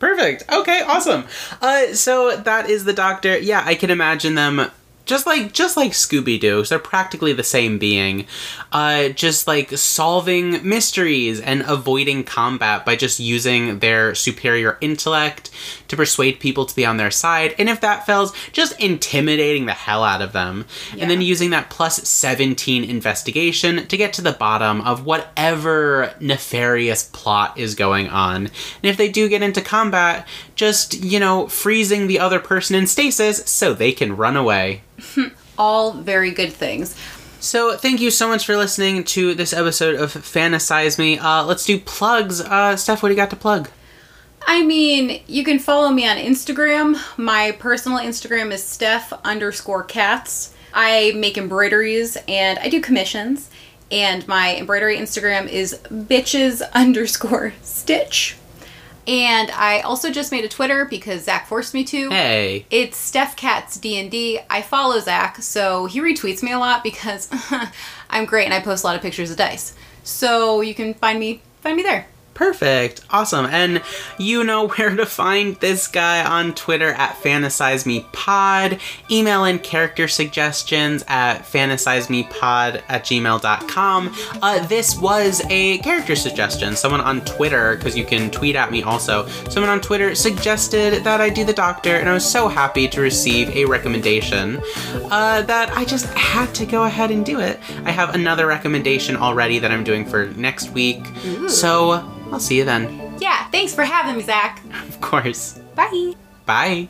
Perfect. 0.00 0.44
Okay, 0.50 0.80
awesome. 0.82 1.26
Uh, 1.60 1.92
so 1.94 2.36
that 2.36 2.68
is 2.70 2.84
the 2.84 2.92
Doctor. 2.92 3.38
Yeah, 3.38 3.62
I 3.64 3.74
can 3.74 3.90
imagine 3.90 4.34
them 4.34 4.70
just 5.04 5.26
like 5.26 5.52
just 5.52 5.76
like 5.76 5.92
Scooby 5.92 6.38
Doo. 6.38 6.64
So 6.64 6.74
they're 6.74 6.78
practically 6.78 7.32
the 7.32 7.42
same 7.42 7.78
being. 7.78 8.26
Uh, 8.72 9.08
just 9.08 9.46
like 9.46 9.70
solving 9.76 10.66
mysteries 10.66 11.40
and 11.40 11.62
avoiding 11.62 12.24
combat 12.24 12.84
by 12.86 12.96
just 12.96 13.18
using 13.18 13.80
their 13.80 14.14
superior 14.14 14.78
intellect 14.80 15.50
to 15.88 15.96
persuade 15.96 16.38
people 16.38 16.64
to 16.64 16.76
be 16.76 16.86
on 16.86 16.96
their 16.96 17.10
side. 17.10 17.54
And 17.58 17.68
if 17.68 17.80
that 17.80 18.06
fails, 18.06 18.32
just 18.52 18.78
intimidating 18.80 19.66
the 19.66 19.72
hell 19.72 20.04
out 20.04 20.22
of 20.22 20.32
them. 20.32 20.66
And 20.96 21.10
then 21.10 21.20
using 21.20 21.50
that 21.50 21.70
plus 21.70 22.08
17 22.08 22.84
investigation 22.84 23.86
to 23.88 23.96
get 23.96 24.12
to 24.14 24.22
the 24.22 24.32
bottom 24.32 24.80
of 24.82 25.04
whatever 25.04 26.14
nefarious 26.20 27.04
plot 27.12 27.58
is 27.58 27.74
going 27.74 28.08
on. 28.08 28.46
And 28.46 28.50
if 28.82 28.96
they 28.96 29.08
do 29.08 29.28
get 29.28 29.42
into 29.42 29.60
combat, 29.60 30.28
just, 30.54 31.02
you 31.02 31.18
know, 31.18 31.48
freezing 31.48 32.06
the 32.06 32.18
other 32.18 32.38
person 32.38 32.76
in 32.76 32.86
stasis 32.86 33.44
so 33.50 33.74
they 33.74 33.92
can 33.92 34.16
run 34.16 34.36
away. 34.36 34.82
All 35.58 35.92
very 35.92 36.30
good 36.30 36.52
things. 36.52 36.96
So, 37.40 37.76
thank 37.76 38.00
you 38.00 38.10
so 38.10 38.28
much 38.28 38.44
for 38.44 38.56
listening 38.56 39.02
to 39.04 39.34
this 39.34 39.52
episode 39.52 39.94
of 39.94 40.12
Fantasize 40.12 40.98
Me. 40.98 41.18
Uh, 41.18 41.44
let's 41.44 41.64
do 41.64 41.78
plugs. 41.80 42.40
Uh, 42.40 42.76
Steph, 42.76 43.02
what 43.02 43.08
do 43.08 43.14
you 43.14 43.16
got 43.16 43.30
to 43.30 43.36
plug? 43.36 43.70
I 44.46 44.62
mean, 44.62 45.22
you 45.26 45.44
can 45.44 45.58
follow 45.58 45.90
me 45.90 46.08
on 46.08 46.16
Instagram. 46.16 46.98
My 47.16 47.52
personal 47.52 47.98
Instagram 47.98 48.50
is 48.52 48.62
Steph 48.62 49.12
underscore 49.24 49.84
Katz. 49.84 50.54
I 50.72 51.12
make 51.16 51.36
embroideries 51.36 52.16
and 52.28 52.58
I 52.58 52.68
do 52.68 52.80
commissions. 52.80 53.50
And 53.90 54.26
my 54.28 54.56
embroidery 54.56 54.96
Instagram 54.96 55.48
is 55.48 55.78
bitches 55.88 56.62
underscore 56.74 57.54
stitch. 57.62 58.36
And 59.10 59.50
I 59.50 59.80
also 59.80 60.12
just 60.12 60.30
made 60.30 60.44
a 60.44 60.48
Twitter 60.48 60.84
because 60.84 61.24
Zach 61.24 61.48
forced 61.48 61.74
me 61.74 61.82
to. 61.82 62.10
Hey. 62.10 62.64
It's 62.70 62.96
Steph 62.96 63.34
Katz 63.34 63.76
D 63.76 63.98
and 63.98 64.08
D. 64.08 64.38
I 64.48 64.62
follow 64.62 65.00
Zach, 65.00 65.42
so 65.42 65.86
he 65.86 66.00
retweets 66.00 66.44
me 66.44 66.52
a 66.52 66.60
lot 66.60 66.84
because 66.84 67.28
I'm 68.10 68.24
great 68.24 68.44
and 68.44 68.54
I 68.54 68.60
post 68.60 68.84
a 68.84 68.86
lot 68.86 68.94
of 68.94 69.02
pictures 69.02 69.32
of 69.32 69.36
dice. 69.36 69.74
So 70.04 70.60
you 70.60 70.76
can 70.76 70.94
find 70.94 71.18
me 71.18 71.42
find 71.60 71.76
me 71.76 71.82
there. 71.82 72.06
Perfect. 72.34 73.02
Awesome. 73.10 73.44
And 73.46 73.82
you 74.18 74.44
know 74.44 74.68
where 74.68 74.96
to 74.96 75.04
find 75.04 75.56
this 75.56 75.86
guy 75.86 76.24
on 76.24 76.54
Twitter 76.54 76.88
at 76.92 77.16
Fantasize 77.16 77.84
Me 77.84 78.06
Pod. 78.12 78.78
Email 79.10 79.44
in 79.44 79.58
character 79.58 80.08
suggestions 80.08 81.04
at 81.06 81.42
fantasizemepod 81.42 82.82
at 82.88 83.04
gmail.com. 83.04 84.14
Uh, 84.40 84.66
this 84.68 84.98
was 84.98 85.42
a 85.50 85.78
character 85.78 86.16
suggestion. 86.16 86.76
Someone 86.76 87.02
on 87.02 87.22
Twitter, 87.26 87.76
because 87.76 87.96
you 87.96 88.04
can 88.06 88.30
tweet 88.30 88.56
at 88.56 88.70
me 88.70 88.82
also, 88.82 89.26
someone 89.50 89.70
on 89.70 89.80
Twitter 89.80 90.14
suggested 90.14 91.04
that 91.04 91.20
I 91.20 91.28
do 91.28 91.44
the 91.44 91.52
doctor, 91.52 91.96
and 91.96 92.08
I 92.08 92.14
was 92.14 92.24
so 92.28 92.48
happy 92.48 92.88
to 92.88 93.00
receive 93.00 93.50
a 93.50 93.64
recommendation 93.66 94.62
uh, 95.10 95.42
that 95.42 95.70
I 95.76 95.84
just 95.84 96.06
had 96.14 96.54
to 96.54 96.64
go 96.64 96.84
ahead 96.84 97.10
and 97.10 97.24
do 97.26 97.40
it. 97.40 97.60
I 97.84 97.90
have 97.90 98.14
another 98.14 98.46
recommendation 98.46 99.16
already 99.16 99.58
that 99.58 99.70
I'm 99.70 99.84
doing 99.84 100.06
for 100.06 100.26
next 100.28 100.70
week. 100.70 101.04
So 101.48 102.10
I'll 102.32 102.40
see 102.40 102.56
you 102.58 102.64
then. 102.64 103.14
Yeah, 103.18 103.48
thanks 103.50 103.74
for 103.74 103.84
having 103.84 104.16
me, 104.16 104.22
Zach. 104.22 104.62
Of 104.88 105.00
course. 105.00 105.58
Bye. 105.74 106.14
Bye. 106.46 106.88